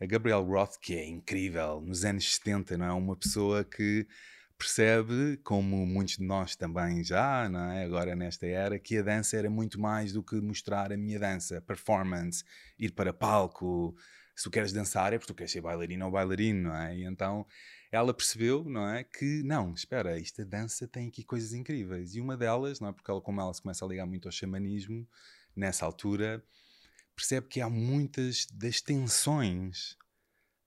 A 0.00 0.06
Gabrielle 0.06 0.44
Roth, 0.44 0.78
que 0.80 0.94
é 0.94 1.06
incrível, 1.06 1.80
nos 1.80 2.04
anos 2.04 2.34
70, 2.34 2.76
não 2.76 2.86
é? 2.86 2.92
Uma 2.92 3.16
pessoa 3.16 3.64
que 3.64 4.06
percebe, 4.58 5.38
como 5.44 5.84
muitos 5.86 6.16
de 6.16 6.24
nós 6.24 6.54
também 6.56 7.02
já, 7.04 7.48
não 7.48 7.60
é? 7.72 7.84
agora 7.84 8.14
nesta 8.14 8.46
era, 8.46 8.78
que 8.78 8.98
a 8.98 9.02
dança 9.02 9.36
era 9.36 9.50
muito 9.50 9.80
mais 9.80 10.12
do 10.12 10.22
que 10.22 10.36
mostrar 10.40 10.92
a 10.92 10.96
minha 10.96 11.18
dança, 11.18 11.60
performance, 11.60 12.44
ir 12.78 12.92
para 12.92 13.12
palco. 13.12 13.94
Se 14.36 14.44
tu 14.44 14.50
queres 14.50 14.72
dançar 14.72 15.12
é 15.12 15.18
porque 15.18 15.32
tu 15.32 15.36
queres 15.36 15.52
ser 15.52 15.60
bailarina 15.60 16.06
ou 16.06 16.12
bailarino, 16.12 16.68
não 16.70 16.76
é? 16.76 16.96
E 16.96 17.04
então 17.04 17.46
ela 17.92 18.14
percebeu, 18.14 18.64
não 18.64 18.88
é? 18.88 19.04
Que 19.04 19.42
não, 19.42 19.74
espera, 19.74 20.18
esta 20.18 20.44
dança 20.44 20.88
tem 20.88 21.08
aqui 21.08 21.22
coisas 21.22 21.52
incríveis. 21.52 22.14
E 22.14 22.20
uma 22.20 22.38
delas, 22.38 22.80
não 22.80 22.88
é? 22.88 22.92
Porque 22.92 23.10
ela, 23.10 23.20
como 23.20 23.40
ela 23.40 23.52
se 23.52 23.60
começa 23.60 23.84
a 23.84 23.88
ligar 23.88 24.06
muito 24.06 24.26
ao 24.26 24.32
xamanismo, 24.32 25.06
nessa 25.54 25.84
altura, 25.84 26.42
percebe 27.14 27.48
que 27.48 27.60
há 27.60 27.68
muitas 27.68 28.46
das 28.46 28.80
tensões 28.80 29.98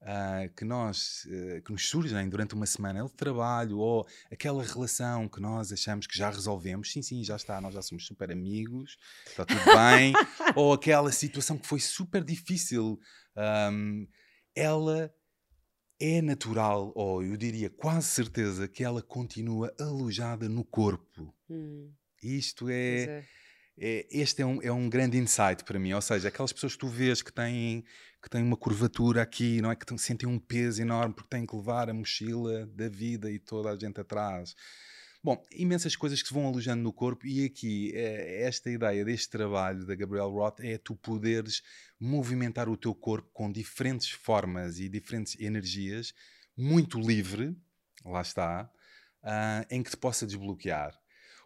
ah, 0.08 0.48
que 0.56 0.64
nós 0.64 1.28
eh, 1.32 1.62
que 1.62 1.72
nos 1.72 1.90
surgem 1.90 2.30
durante 2.30 2.54
uma 2.54 2.68
semana 2.68 3.04
de 3.04 3.14
trabalho 3.14 3.80
ou 3.80 4.08
aquela 4.32 4.64
relação 4.64 5.28
que 5.28 5.42
nós 5.42 5.72
achamos 5.72 6.06
que 6.06 6.16
já 6.16 6.30
resolvemos, 6.30 6.92
sim, 6.92 7.02
sim, 7.02 7.24
já 7.24 7.36
está, 7.36 7.60
nós 7.60 7.74
já 7.74 7.82
somos 7.82 8.06
super 8.06 8.32
amigos, 8.32 8.98
está 9.26 9.44
tudo 9.44 9.62
bem, 9.66 10.14
ou 10.56 10.74
aquela 10.74 11.12
situação 11.12 11.58
que 11.58 11.66
foi 11.66 11.80
super 11.80 12.24
difícil, 12.24 13.00
ahm, 13.36 14.06
ela 14.54 15.12
é 16.00 16.22
natural, 16.22 16.92
ou 16.96 17.24
eu 17.24 17.38
diria 17.38 17.70
quase 17.70 18.08
certeza 18.08 18.68
que 18.68 18.84
ela 18.84 19.02
continua 19.02 19.74
alojada 19.80 20.50
no 20.50 20.64
corpo. 20.64 21.34
Hum, 21.50 21.92
Isto 22.22 22.70
é, 22.70 22.74
é. 23.04 23.24
é- 23.78 24.08
este 24.12 24.42
é 24.42 24.46
um, 24.46 24.62
é 24.62 24.72
um 24.72 24.90
grande 24.90 25.18
insight 25.18 25.64
para 25.64 25.80
mim. 25.80 25.94
Ou 25.94 26.02
seja, 26.02 26.28
aquelas 26.28 26.52
pessoas 26.52 26.74
que 26.74 26.80
tu 26.80 26.88
vês 26.88 27.22
que 27.22 27.32
têm, 27.32 27.84
que 28.22 28.30
têm 28.30 28.44
uma 28.44 28.58
curvatura 28.58 29.22
aqui, 29.22 29.62
não 29.62 29.72
é? 29.72 29.76
Que 29.76 29.98
sentem 29.98 30.28
um 30.28 30.40
peso 30.40 30.82
enorme 30.82 31.14
porque 31.14 31.30
têm 31.30 31.46
que 31.46 31.56
levar 31.56 31.90
a 31.90 31.94
mochila 31.94 32.66
da 32.68 32.90
vida 32.90 33.32
e 33.32 33.40
toda 33.40 33.70
a 33.72 33.78
gente 33.78 34.00
atrás. 34.00 34.56
Bom, 35.26 35.44
imensas 35.52 35.96
coisas 35.96 36.22
que 36.22 36.28
se 36.28 36.34
vão 36.36 36.46
alojando 36.46 36.84
no 36.84 36.94
corpo, 36.94 37.26
e 37.26 37.46
aqui 37.46 37.92
eh, 37.96 38.44
esta 38.44 38.70
ideia 38.70 39.04
deste 39.04 39.28
trabalho 39.28 39.84
da 39.84 39.96
Gabrielle 39.96 40.30
Roth 40.32 40.60
é 40.60 40.78
tu 40.78 40.96
poderes 40.96 41.64
movimentar 42.00 42.70
o 42.70 42.78
teu 42.78 42.94
corpo 42.94 43.28
com 43.34 43.52
diferentes 43.52 44.08
formas 44.12 44.78
e 44.78 44.88
diferentes 44.88 45.36
energias, 45.42 46.14
muito 46.56 47.00
livre, 47.00 47.58
lá 48.06 48.22
está, 48.22 48.70
ah, 49.24 49.66
em 49.72 49.82
que 49.82 49.90
te 49.90 49.98
possa 49.98 50.28
desbloquear. 50.28 50.96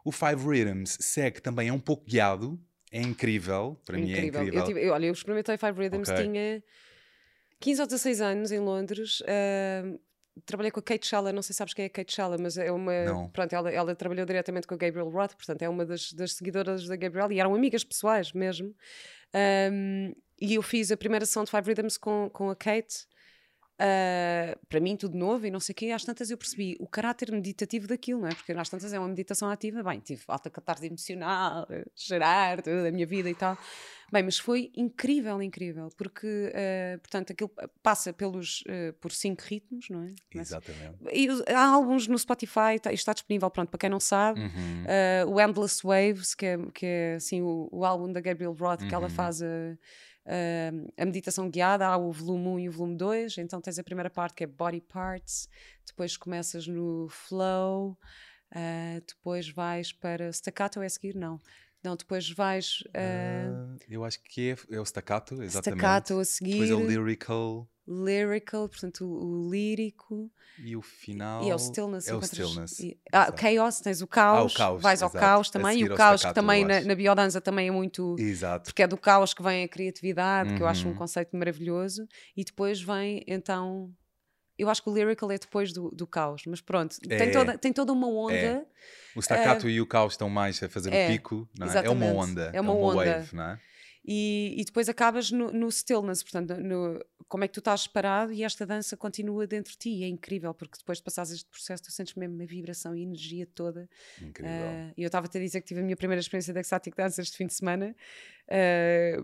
O 0.03 0.11
Five 0.11 0.45
Rhythms 0.45 0.97
segue 0.99 1.39
também, 1.39 1.69
é 1.69 1.73
um 1.73 1.79
pouco 1.79 2.03
guiado, 2.05 2.61
é 2.91 3.01
incrível, 3.01 3.81
para 3.85 3.97
mim 3.97 4.11
é 4.11 4.17
incrível. 4.25 4.41
incrível. 4.41 4.59
Eu 4.59 4.65
tive- 4.65 4.85
eu- 4.87 4.91
olha, 4.91 5.05
eu 5.05 5.13
experimentei 5.13 5.55
Five 5.57 5.79
Rhythms, 5.79 6.09
Ok. 6.09 6.21
tinha 6.25 6.61
15 7.61 7.79
ou 7.79 7.87
16 7.87 8.19
anos 8.19 8.51
em 8.51 8.59
Londres. 8.59 9.23
ah, 9.25 9.97
trabalhei 10.45 10.71
com 10.71 10.79
a 10.79 10.83
Kate 10.83 11.05
Shalla, 11.05 11.31
não 11.31 11.41
sei 11.41 11.53
se 11.53 11.57
sabes 11.57 11.73
quem 11.73 11.83
é 11.83 11.87
a 11.87 11.89
Kate 11.89 12.13
Shalla, 12.13 12.37
mas 12.39 12.57
é 12.57 12.71
uma. 12.71 13.05
Não. 13.05 13.29
Pronto, 13.29 13.53
ela, 13.53 13.71
ela 13.71 13.95
trabalhou 13.95 14.25
diretamente 14.25 14.67
com 14.67 14.73
a 14.73 14.77
Gabriel 14.77 15.09
Roth, 15.09 15.35
portanto 15.35 15.61
é 15.61 15.69
uma 15.69 15.85
das, 15.85 16.13
das 16.13 16.33
seguidoras 16.33 16.87
da 16.87 16.95
Gabriel 16.95 17.31
e 17.31 17.39
eram 17.39 17.53
amigas 17.53 17.83
pessoais 17.83 18.31
mesmo. 18.33 18.73
Ahm, 19.33 20.13
e 20.41 20.55
eu 20.55 20.61
fiz 20.61 20.91
a 20.91 20.97
primeira 20.97 21.25
sessão 21.25 21.43
de 21.43 21.51
Five 21.51 21.67
Rhythms 21.67 21.97
com, 21.97 22.29
com 22.31 22.49
a 22.49 22.55
Kate. 22.55 23.07
Ah, 23.79 24.57
para 24.67 24.79
mim, 24.79 24.95
tudo 24.97 25.17
novo 25.17 25.45
e 25.45 25.51
não 25.51 25.59
sei 25.59 25.73
o 25.73 25.75
quê. 25.75 25.91
Às 25.91 26.03
tantas 26.03 26.29
eu 26.29 26.37
percebi 26.37 26.75
o 26.79 26.87
caráter 26.87 27.31
meditativo 27.31 27.87
daquilo, 27.87 28.21
não 28.21 28.27
é? 28.27 28.35
Porque 28.35 28.51
às 28.51 28.69
tantas 28.69 28.91
é 28.93 28.99
uma 28.99 29.07
meditação 29.07 29.49
ativa. 29.49 29.81
Bem, 29.81 29.99
tive 29.99 30.21
alta 30.27 30.49
catarse 30.49 30.85
emocional, 30.85 31.67
chorar, 31.95 32.61
toda 32.61 32.87
a 32.87 32.91
minha 32.91 33.05
vida 33.07 33.29
e 33.29 33.35
tal. 33.35 33.57
Bem, 34.11 34.23
mas 34.23 34.39
foi 34.39 34.71
incrível, 34.75 35.39
incrível, 35.39 35.87
porque, 35.95 36.51
eh, 36.55 36.97
portanto, 36.99 37.31
aquilo 37.31 37.51
passa 37.83 38.11
pelos, 38.11 38.63
eh, 38.67 38.91
por 38.99 39.11
cinco 39.11 39.43
ritmos, 39.45 39.87
não 39.87 40.01
é? 40.03 40.15
Exatamente. 40.33 40.95
E 41.13 41.27
há 41.53 41.67
álbuns 41.67 42.07
no 42.07 42.17
Spotify, 42.17 42.79
tá- 42.81 42.91
está 42.91 43.13
disponível, 43.13 43.47
pronto, 43.51 43.69
para 43.69 43.77
quem 43.77 43.87
não 43.89 43.99
sabe. 43.99 44.39
Uhum. 44.41 45.31
O 45.31 45.39
Endless 45.39 45.81
Waves, 45.85 46.33
que 46.33 46.43
é, 46.47 46.57
que 46.73 46.85
é 46.87 47.13
assim, 47.17 47.43
o, 47.43 47.69
o 47.71 47.85
álbum 47.85 48.11
da 48.11 48.19
Gabriel 48.19 48.53
Roth, 48.53 48.79
que 48.87 48.95
ela 48.95 49.03
Uhum. 49.03 49.09
faz 49.11 49.43
a, 49.43 49.77
a, 50.25 51.01
a 51.01 51.05
meditação 51.05 51.49
guiada. 51.49 51.88
Há 51.88 51.97
o 51.97 52.12
volume 52.12 52.47
1 52.47 52.60
e 52.60 52.69
o 52.69 52.71
volume 52.71 52.97
2, 52.97 53.38
então 53.38 53.62
tens 53.62 53.79
a 53.79 53.84
primeira 53.84 54.10
parte 54.10 54.36
que 54.36 54.43
é 54.43 54.47
Body 54.47 54.82
Parts, 54.82 55.47
depois 55.86 56.17
começas 56.17 56.67
no 56.67 57.08
Flow, 57.10 57.97
eh, 58.53 59.01
depois 59.08 59.49
vais 59.49 59.91
para 59.93 60.29
Staccato, 60.32 60.82
é 60.82 60.86
a 60.86 60.89
seguir? 60.89 61.15
Não. 61.15 61.39
Não, 61.83 61.95
depois 61.95 62.29
vais. 62.29 62.83
eh, 62.93 63.47
Ah, 63.51 63.75
eu 63.89 64.03
acho 64.03 64.21
que 64.23 64.51
é, 64.51 64.75
é 64.75 64.79
o 64.79 64.83
staccato, 64.83 65.41
exatamente. 65.41 65.79
Staccato 65.79 66.13
a 66.13 66.17
Depois 66.17 66.27
seguir, 66.27 66.71
é 66.71 66.75
o 66.75 66.85
lyrical 66.85 67.67
lyrical, 67.87 68.69
portanto 68.69 69.03
o, 69.05 69.47
o 69.47 69.49
lírico 69.49 70.31
e 70.59 70.75
o 70.75 70.81
final 70.81 71.43
e 71.43 71.49
é 71.49 71.55
o 71.55 71.57
stillness. 71.57 72.07
é 72.07 72.13
o 72.13 72.21
stillness. 72.21 72.79
e- 72.79 72.99
ah, 73.11 73.33
chaos, 73.35 73.79
tens 73.79 74.01
o 74.01 74.07
caos, 74.07 74.53
caos, 74.53 74.83
vais 74.83 75.01
ao 75.01 75.09
exato. 75.09 75.25
caos 75.25 75.47
A 75.47 75.51
também, 75.53 75.79
e 75.79 75.85
o 75.85 75.91
ao 75.91 75.97
caos 75.97 76.23
que 76.23 76.33
também 76.33 76.63
na, 76.65 76.81
na 76.81 76.93
biodança 76.95 77.41
também 77.41 77.69
é 77.69 77.71
muito. 77.71 78.15
Exato. 78.19 78.65
Porque 78.65 78.83
é 78.83 78.87
do 78.87 78.97
caos 78.97 79.33
que 79.33 79.41
vem 79.41 79.63
a 79.63 79.67
criatividade, 79.67 80.53
que 80.53 80.61
eu 80.61 80.67
acho 80.67 80.87
um 80.87 80.91
Uhum. 80.91 80.97
conceito 80.97 81.35
maravilhoso, 81.35 82.05
e 82.35 82.43
depois 82.43 82.81
vem 82.81 83.23
então. 83.25 83.91
Eu 84.60 84.69
acho 84.69 84.84
que 84.84 84.89
o 84.89 84.93
lyrical 84.93 85.32
é 85.32 85.38
depois 85.38 85.72
do, 85.74 85.89
do 85.91 86.06
caos, 86.06 86.43
mas 86.45 86.62
pronto, 86.62 86.98
É. 87.10 87.17
tem, 87.17 87.32
toda, 87.32 87.58
tem 87.58 87.74
toda 87.74 87.93
uma 87.93 88.08
onda. 88.08 88.65
O 89.15 89.22
staccato 89.22 89.69
e 89.69 89.80
o 89.82 89.88
caos 89.88 90.13
estão 90.13 90.30
mais 90.30 90.62
a 90.62 90.69
fazer 90.69 90.93
é, 90.93 91.06
o 91.06 91.12
pico, 91.12 91.50
não 91.58 91.67
é? 91.67 91.86
É 91.86 91.89
uma 91.89 92.06
onda, 92.06 92.52
É 92.54 92.62
uma 92.62 92.74
onda. 92.74 92.95
wave, 92.98 93.36
não 93.36 93.43
é? 93.43 93.60
E, 94.06 94.56
e 94.58 94.63
depois 94.63 94.88
acabas 94.89 95.30
no, 95.30 95.52
no 95.52 95.69
stillness, 95.69 96.24
portanto, 96.24 96.56
no, 96.58 97.00
como 97.28 97.43
é 97.43 97.48
que 97.48 97.54
tu 97.54 97.60
estás 97.60 97.86
parado 97.86 98.32
e 98.34 98.43
esta 98.43 98.65
dança 98.65 98.95
continua 98.98 99.45
dentro 99.45 99.74
de 99.74 99.78
ti. 99.78 100.04
É 100.04 100.08
incrível, 100.08 100.54
porque 100.54 100.78
depois 100.80 100.98
de 101.00 101.04
passares 101.04 101.32
este 101.32 101.50
processo, 101.50 101.84
tu 101.84 101.91
sentes 101.91 102.15
mesmo 102.15 102.41
a 102.41 102.45
vibração 102.45 102.95
e 102.95 103.02
a 103.02 103.04
energia 103.04 103.48
toda. 103.54 103.88
Incrível. 104.22 104.91
E 104.98 105.04
eu 105.04 105.08
estava-te 105.08 105.38
a 105.38 105.41
dizer 105.41 105.62
que 105.62 105.67
tive 105.67 105.82
a 105.82 105.84
minha 105.84 105.98
primeira 105.98 106.19
experiência 106.19 106.54
de 106.54 106.60
Ecstatic 106.60 106.95
Dance 106.95 107.22
este 107.22 107.38
fim 107.38 107.45
de 107.45 107.54
semana 107.54 107.95
ah, 108.50 109.24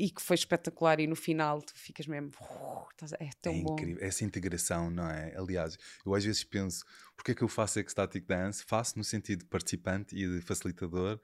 e 0.00 0.10
que 0.10 0.22
foi 0.22 0.34
espetacular. 0.34 0.98
E 0.98 1.06
no 1.06 1.14
final 1.14 1.60
tu 1.60 1.72
ficas 1.74 2.06
mesmo. 2.06 2.30
"Uh, 2.40 2.86
é 3.18 3.30
tão 3.40 3.52
é 3.52 3.62
bom. 3.62 3.74
incrível, 3.74 4.02
essa 4.04 4.24
integração, 4.24 4.90
não 4.90 5.08
é? 5.08 5.34
Aliás, 5.36 5.76
eu 6.04 6.14
às 6.14 6.24
vezes 6.24 6.42
penso, 6.42 6.84
porque 7.16 7.32
é 7.32 7.34
que 7.34 7.42
eu 7.42 7.48
faço 7.48 7.78
ecstatic 7.78 8.26
dance? 8.26 8.64
Faço 8.64 8.96
no 8.96 9.04
sentido 9.04 9.40
de 9.40 9.46
participante 9.46 10.16
e 10.16 10.26
de 10.26 10.40
facilitador, 10.40 11.20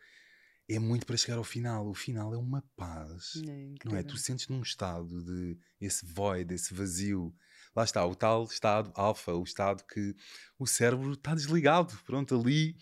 é 0.68 0.78
muito 0.78 1.06
para 1.06 1.16
chegar 1.16 1.38
ao 1.38 1.44
final. 1.44 1.88
O 1.88 1.94
final 1.94 2.34
é 2.34 2.36
uma 2.36 2.62
paz, 2.76 3.32
É 3.46 3.88
não 3.88 3.96
é? 3.96 4.02
Tu 4.02 4.16
sentes 4.18 4.48
num 4.48 4.62
estado 4.62 5.24
de 5.24 5.58
esse 5.80 6.04
void, 6.04 6.52
esse 6.52 6.74
vazio. 6.74 7.34
Lá 7.74 7.84
está, 7.84 8.04
o 8.04 8.14
tal 8.14 8.44
estado 8.44 8.90
alfa, 8.94 9.32
o 9.32 9.42
estado 9.44 9.84
que 9.84 10.14
o 10.58 10.66
cérebro 10.66 11.12
está 11.12 11.34
desligado, 11.34 11.96
pronto, 12.04 12.38
ali. 12.38 12.76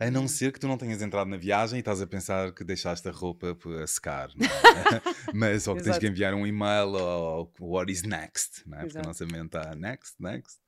A 0.00 0.10
não 0.10 0.26
ser 0.26 0.50
que 0.50 0.58
tu 0.58 0.66
não 0.66 0.78
tenhas 0.78 1.02
entrado 1.02 1.28
na 1.28 1.36
viagem 1.36 1.76
e 1.76 1.80
estás 1.80 2.00
a 2.00 2.06
pensar 2.06 2.54
que 2.54 2.64
deixaste 2.64 3.06
a 3.06 3.12
roupa 3.12 3.54
a 3.82 3.86
secar, 3.86 4.30
é? 4.30 4.40
mas 5.34 5.68
ou 5.68 5.76
que 5.76 5.82
tens 5.82 5.98
que 5.98 6.06
enviar 6.06 6.32
um 6.32 6.46
e-mail 6.46 6.88
ou 6.88 7.52
what 7.60 7.92
is 7.92 8.02
next, 8.02 8.66
não 8.66 8.78
é? 8.78 8.84
porque 8.84 8.96
a 8.96 9.02
nossa 9.02 9.26
mente 9.26 9.56
está 9.56 9.74
next, 9.74 10.14
next. 10.18 10.58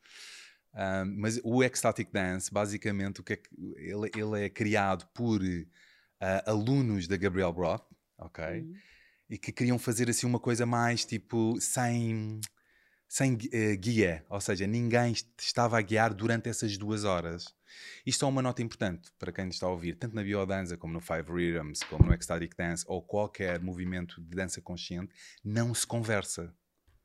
Um, 0.74 1.16
mas 1.18 1.40
o 1.42 1.64
Ecstatic 1.64 2.12
Dance, 2.12 2.52
basicamente, 2.52 3.22
o 3.22 3.24
que 3.24 3.32
é 3.32 3.36
que, 3.36 3.48
ele, 3.76 4.10
ele 4.14 4.44
é 4.44 4.50
criado 4.50 5.06
por 5.14 5.40
uh, 5.40 5.66
alunos 6.44 7.08
da 7.08 7.16
Gabriel 7.16 7.52
Roth, 7.52 7.86
ok? 8.18 8.44
Uhum. 8.44 8.74
E 9.30 9.38
que 9.38 9.50
queriam 9.50 9.78
fazer 9.78 10.10
assim 10.10 10.26
uma 10.26 10.40
coisa 10.40 10.66
mais 10.66 11.06
tipo 11.06 11.58
sem, 11.58 12.38
sem 13.08 13.32
uh, 13.32 13.78
guia, 13.78 14.26
ou 14.28 14.42
seja, 14.42 14.66
ninguém 14.66 15.14
estava 15.40 15.78
a 15.78 15.82
guiar 15.82 16.12
durante 16.12 16.50
essas 16.50 16.76
duas 16.76 17.04
horas. 17.04 17.46
Isto 18.04 18.24
é 18.24 18.28
uma 18.28 18.42
nota 18.42 18.62
importante 18.62 19.10
para 19.18 19.32
quem 19.32 19.48
está 19.48 19.66
a 19.66 19.70
ouvir, 19.70 19.96
tanto 19.96 20.14
na 20.14 20.22
biodança 20.22 20.76
como 20.76 20.92
no 20.92 21.00
Five 21.00 21.30
Rhythms, 21.30 21.82
como 21.84 22.06
no 22.06 22.14
Ecstatic 22.14 22.56
Dance 22.56 22.84
ou 22.86 23.02
qualquer 23.02 23.60
movimento 23.60 24.20
de 24.20 24.36
dança 24.36 24.60
consciente, 24.60 25.12
não 25.44 25.74
se 25.74 25.86
conversa. 25.86 26.54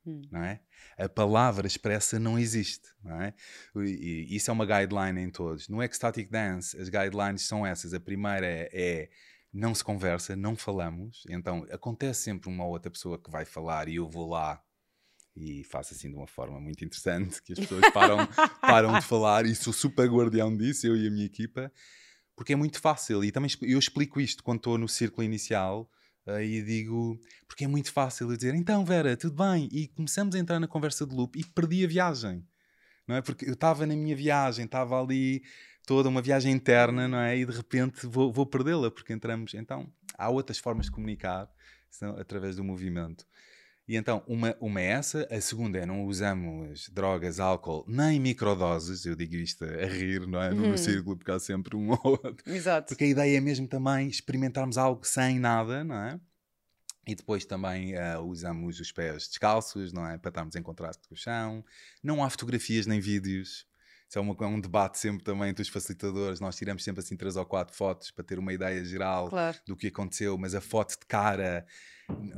Hum. 0.06 0.22
Não 0.30 0.42
é? 0.42 0.60
A 0.96 1.08
palavra 1.08 1.66
expressa 1.66 2.18
não 2.18 2.38
existe. 2.38 2.88
Não 3.02 3.20
é? 3.20 3.34
E, 3.76 4.26
e 4.30 4.36
isso 4.36 4.50
é 4.50 4.52
uma 4.52 4.64
guideline 4.64 5.20
em 5.20 5.30
todos. 5.30 5.68
No 5.68 5.82
Ecstatic 5.82 6.30
Dance, 6.30 6.78
as 6.80 6.88
guidelines 6.88 7.42
são 7.42 7.66
essas. 7.66 7.92
A 7.92 8.00
primeira 8.00 8.46
é, 8.46 8.68
é 8.72 9.10
não 9.52 9.74
se 9.74 9.82
conversa, 9.84 10.36
não 10.36 10.56
falamos. 10.56 11.24
Então 11.28 11.66
acontece 11.70 12.22
sempre 12.22 12.48
uma 12.48 12.64
outra 12.64 12.90
pessoa 12.90 13.18
que 13.18 13.30
vai 13.30 13.44
falar 13.44 13.88
e 13.88 13.96
eu 13.96 14.08
vou 14.08 14.28
lá 14.28 14.62
e 15.40 15.62
faço 15.64 15.94
assim 15.94 16.10
de 16.10 16.16
uma 16.16 16.26
forma 16.26 16.60
muito 16.60 16.84
interessante 16.84 17.40
que 17.42 17.52
as 17.52 17.58
pessoas 17.60 17.90
param, 17.92 18.18
param 18.60 18.98
de 18.98 19.04
falar 19.04 19.46
e 19.46 19.54
sou 19.54 19.72
super 19.72 20.08
guardião 20.08 20.54
disso, 20.56 20.86
eu 20.86 20.96
e 20.96 21.06
a 21.06 21.10
minha 21.10 21.26
equipa, 21.26 21.72
porque 22.34 22.52
é 22.52 22.56
muito 22.56 22.80
fácil. 22.80 23.24
E 23.24 23.30
também 23.30 23.50
eu 23.62 23.78
explico 23.78 24.20
isto 24.20 24.42
quando 24.42 24.58
estou 24.58 24.76
no 24.76 24.88
círculo 24.88 25.24
inicial 25.24 25.90
uh, 26.26 26.40
e 26.40 26.60
digo, 26.62 27.20
porque 27.46 27.64
é 27.64 27.68
muito 27.68 27.92
fácil 27.92 28.30
eu 28.30 28.36
dizer, 28.36 28.54
então 28.54 28.84
Vera, 28.84 29.16
tudo 29.16 29.36
bem? 29.36 29.68
E 29.72 29.88
começamos 29.88 30.34
a 30.34 30.38
entrar 30.38 30.58
na 30.58 30.66
conversa 30.66 31.06
de 31.06 31.14
loop 31.14 31.38
e 31.38 31.44
perdi 31.44 31.84
a 31.84 31.88
viagem. 31.88 32.44
Não 33.06 33.16
é? 33.16 33.22
Porque 33.22 33.48
eu 33.48 33.54
estava 33.54 33.86
na 33.86 33.96
minha 33.96 34.14
viagem, 34.14 34.64
estava 34.64 35.00
ali 35.00 35.42
toda 35.86 36.08
uma 36.08 36.20
viagem 36.20 36.52
interna, 36.52 37.08
não 37.08 37.18
é? 37.18 37.38
E 37.38 37.46
de 37.46 37.52
repente 37.52 38.06
vou, 38.06 38.30
vou 38.30 38.44
perdê-la, 38.44 38.90
porque 38.90 39.12
entramos. 39.12 39.54
Então, 39.54 39.90
há 40.18 40.28
outras 40.28 40.58
formas 40.58 40.86
de 40.86 40.92
comunicar 40.92 41.48
são 41.90 42.10
através 42.18 42.56
do 42.56 42.64
movimento. 42.64 43.26
E 43.88 43.96
então, 43.96 44.22
uma, 44.26 44.54
uma 44.60 44.82
é 44.82 44.88
essa, 44.88 45.26
a 45.30 45.40
segunda 45.40 45.78
é 45.78 45.86
não 45.86 46.04
usamos 46.04 46.90
drogas, 46.90 47.40
álcool, 47.40 47.86
nem 47.88 48.20
microdoses, 48.20 49.06
eu 49.06 49.16
digo 49.16 49.34
isto 49.36 49.64
a 49.64 49.86
rir, 49.86 50.26
não 50.26 50.42
é? 50.42 50.50
No 50.50 50.66
uhum. 50.66 50.76
círculo, 50.76 51.16
porque 51.16 51.30
há 51.30 51.38
sempre 51.38 51.74
um 51.74 51.90
ou 52.04 52.20
outro. 52.22 52.42
Exato. 52.46 52.88
Porque 52.88 53.04
a 53.04 53.06
ideia 53.06 53.38
é 53.38 53.40
mesmo 53.40 53.66
também 53.66 54.06
experimentarmos 54.08 54.76
algo 54.76 55.06
sem 55.06 55.38
nada, 55.38 55.82
não 55.82 55.96
é? 55.96 56.20
E 57.06 57.14
depois 57.14 57.46
também 57.46 57.94
uh, 57.94 58.20
usamos 58.20 58.78
os 58.78 58.92
pés 58.92 59.26
descalços, 59.26 59.90
não 59.90 60.06
é? 60.06 60.18
Para 60.18 60.28
estarmos 60.28 60.54
em 60.54 60.62
contraste 60.62 61.08
com 61.08 61.14
o 61.14 61.16
chão. 61.16 61.64
Não 62.02 62.22
há 62.22 62.28
fotografias 62.28 62.86
nem 62.86 63.00
vídeos. 63.00 63.66
Isso 64.08 64.18
é, 64.18 64.22
uma, 64.22 64.34
é 64.40 64.46
um 64.46 64.58
debate 64.58 64.98
sempre 64.98 65.22
também 65.22 65.50
entre 65.50 65.62
os 65.62 65.68
facilitadores. 65.68 66.40
Nós 66.40 66.56
tiramos 66.56 66.82
sempre 66.82 67.00
assim 67.00 67.16
três 67.16 67.36
ou 67.36 67.44
quatro 67.44 67.76
fotos 67.76 68.10
para 68.10 68.24
ter 68.24 68.38
uma 68.38 68.52
ideia 68.52 68.82
geral 68.82 69.28
claro. 69.28 69.58
do 69.66 69.76
que 69.76 69.88
aconteceu, 69.88 70.38
mas 70.38 70.54
a 70.54 70.60
foto 70.60 70.98
de 70.98 71.06
cara 71.06 71.66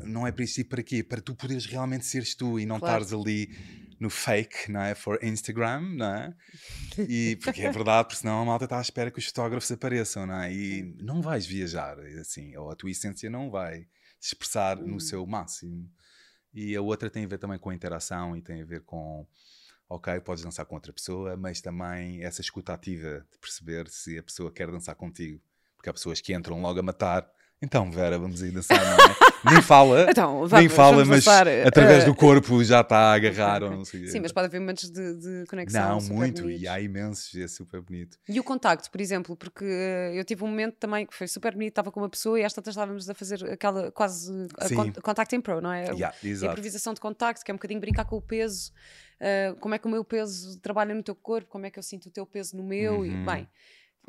não 0.05 0.27
é 0.27 0.33
para 0.33 0.45
isso 0.45 0.61
e 0.61 0.65
para 0.65 0.83
quê? 0.83 1.05
Para 1.05 1.21
tu 1.21 1.35
poderes 1.35 1.67
realmente 1.67 2.05
seres 2.05 2.35
tu 2.35 2.59
e 2.59 2.67
não 2.67 2.81
claro. 2.81 3.05
estares 3.05 3.21
ali 3.21 3.57
no 4.01 4.11
fake, 4.11 4.73
não 4.73 4.81
é? 4.81 4.95
For 4.95 5.23
Instagram, 5.23 5.83
não 5.95 6.07
é? 6.07 6.35
E, 7.09 7.37
porque 7.45 7.63
é 7.63 7.71
verdade, 7.71 8.09
porque 8.09 8.21
senão 8.21 8.43
a 8.43 8.45
malta 8.45 8.65
está 8.65 8.79
à 8.79 8.81
espera 8.81 9.11
que 9.11 9.19
os 9.19 9.27
fotógrafos 9.27 9.71
apareçam, 9.71 10.27
não 10.27 10.41
é? 10.41 10.53
E 10.53 10.97
não 10.99 11.23
vais 11.23 11.47
viajar, 11.47 12.01
assim, 12.19 12.57
ou 12.57 12.71
a 12.71 12.75
tua 12.75 12.91
essência 12.91 13.31
não 13.31 13.51
vai 13.51 13.87
se 14.19 14.35
expressar 14.35 14.77
no 14.77 14.97
hum. 14.97 15.01
seu 15.01 15.25
máximo. 15.27 15.89
E 16.53 16.75
a 16.75 16.81
outra 16.81 17.09
tem 17.09 17.25
a 17.25 17.29
ver 17.29 17.39
também 17.39 17.59
com 17.59 17.71
a 17.71 17.75
interação 17.75 18.37
e 18.37 18.43
tem 18.43 18.63
a 18.63 18.65
ver 18.65 18.81
com, 18.81 19.25
ok, 19.91 20.21
podes 20.21 20.45
dançar 20.45 20.65
com 20.65 20.77
outra 20.77 20.93
pessoa, 20.93 21.37
mas 21.37 21.61
também 21.61 22.23
essa 22.23 22.41
escuta 22.41 22.73
ativa 22.73 23.27
de 23.31 23.39
perceber 23.39 23.89
se 23.89 24.17
a 24.17 24.23
pessoa 24.23 24.53
quer 24.53 24.71
dançar 24.71 24.95
contigo. 24.95 25.43
Porque 25.77 25.91
há 25.91 25.93
pessoas 25.93 26.21
que 26.21 26.33
entram 26.33 26.63
logo 26.63 26.79
a 26.79 26.83
matar 26.83 27.29
então, 27.63 27.91
Vera, 27.91 28.19
vamos 28.19 28.43
aí 28.43 28.51
dançar, 28.51 28.83
não 28.83 29.05
é? 29.05 29.53
nem 29.53 29.63
fala, 29.63 30.07
então, 30.11 30.47
vamos, 30.47 30.53
nem 30.53 30.69
fala, 30.69 31.05
mas 31.05 31.25
dançar, 31.25 31.47
através 31.67 32.05
uh... 32.05 32.07
do 32.07 32.15
corpo 32.15 32.63
já 32.65 32.81
está 32.81 32.97
a 32.97 33.15
agarrar 33.15 33.63
ou 33.63 33.71
não 33.71 33.85
sei 33.85 34.07
Sim, 34.07 34.21
mas 34.21 34.33
pode 34.33 34.47
haver 34.47 34.61
momentos 34.61 34.91
de, 34.91 35.15
de 35.17 35.45
conexão. 35.47 36.01
Não, 36.01 36.09
muito, 36.09 36.43
bonitos. 36.43 36.63
e 36.63 36.69
há 36.69 36.81
imensos, 36.81 37.35
é 37.35 37.47
super 37.47 37.83
bonito. 37.83 38.19
E 38.27 38.41
o 38.41 38.45
contacto, 38.45 38.91
por 38.91 39.01
exemplo, 39.01 39.37
porque 39.37 39.65
uh, 39.65 40.15
eu 40.15 40.25
tive 40.25 40.43
um 40.43 40.47
momento 40.47 40.77
também 40.77 41.05
que 41.05 41.15
foi 41.15 41.29
super 41.29 41.53
bonito, 41.53 41.73
estava 41.73 41.93
com 41.93 42.01
uma 42.01 42.09
pessoa 42.09 42.41
e 42.41 42.45
às 42.45 42.53
tantas 42.53 42.73
estávamos 42.73 43.09
a 43.11 43.15
fazer 43.15 43.45
aquela 43.51 43.93
quase 43.93 44.33
uh, 44.33 45.03
contacto 45.03 45.35
em 45.37 45.41
pro, 45.41 45.61
não 45.61 45.73
é? 45.73 45.85
Yeah, 45.91 46.15
a 46.23 46.47
improvisação 46.47 46.95
de 46.95 47.01
contacto, 47.01 47.45
que 47.45 47.51
é 47.51 47.55
um 47.55 47.59
bocadinho 47.59 47.81
brincar 47.81 48.05
com 48.07 48.17
o 48.17 48.23
peso, 48.23 48.73
uh, 49.21 49.55
como 49.57 49.75
é 49.75 49.79
que 49.79 49.87
o 49.87 49.91
meu 49.91 50.05
peso 50.05 50.59
trabalha 50.61 50.95
no 50.95 51.03
teu 51.03 51.15
corpo, 51.15 51.49
como 51.51 51.67
é 51.67 51.71
que 51.71 51.79
eu 51.79 51.83
sinto 51.83 52.07
o 52.07 52.11
teu 52.11 52.25
peso 52.25 52.57
no 52.57 52.63
meu, 52.63 53.01
uhum. 53.01 53.05
e 53.05 53.25
bem 53.25 53.49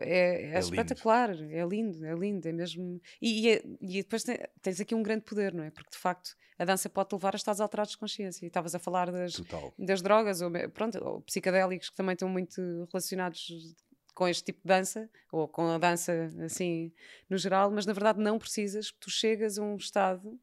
é, 0.02 0.52
é, 0.52 0.56
é 0.56 0.60
espetacular, 0.60 1.32
lindo. 1.32 1.54
é 1.54 1.66
lindo, 1.66 2.06
é 2.06 2.14
lindo, 2.14 2.48
é 2.48 2.52
mesmo. 2.52 3.02
E, 3.22 3.42
e, 3.42 3.52
é, 3.52 3.64
e 3.82 4.04
depois 4.04 4.24
tens 4.62 4.80
aqui 4.80 4.96
um 4.96 5.04
grande 5.04 5.24
poder, 5.24 5.54
não 5.54 5.64
é? 5.64 5.72
Porque 5.72 5.92
de 5.92 5.98
facto 5.98 6.36
a 6.58 6.66
dança 6.66 6.90
pode 6.90 7.10
levar 7.14 7.34
a 7.34 7.38
estados 7.38 7.60
alterados 7.60 7.94
de 7.94 7.98
consciência. 7.98 8.46
E 8.46 8.48
estavas 8.48 8.76
a 8.76 8.80
falar 8.80 9.12
das, 9.12 9.42
das 9.78 10.02
drogas, 10.02 10.42
ou, 10.42 10.52
pronto, 10.74 11.04
ou 11.04 11.22
psicadélicos 11.22 11.90
que 11.90 11.96
também 11.96 12.14
estão 12.14 12.30
muito 12.30 12.62
relacionados 12.92 13.76
com 14.14 14.28
este 14.28 14.44
tipo 14.44 14.60
de 14.62 14.68
dança, 14.68 15.10
ou 15.32 15.48
com 15.48 15.68
a 15.68 15.78
dança 15.78 16.30
assim 16.44 16.92
no 17.30 17.38
geral, 17.38 17.72
mas 17.72 17.86
na 17.86 17.94
verdade 17.94 18.20
não 18.20 18.38
precisas, 18.38 18.92
tu 19.00 19.10
chegas 19.10 19.58
a 19.58 19.64
um 19.64 19.76
estado. 19.76 20.40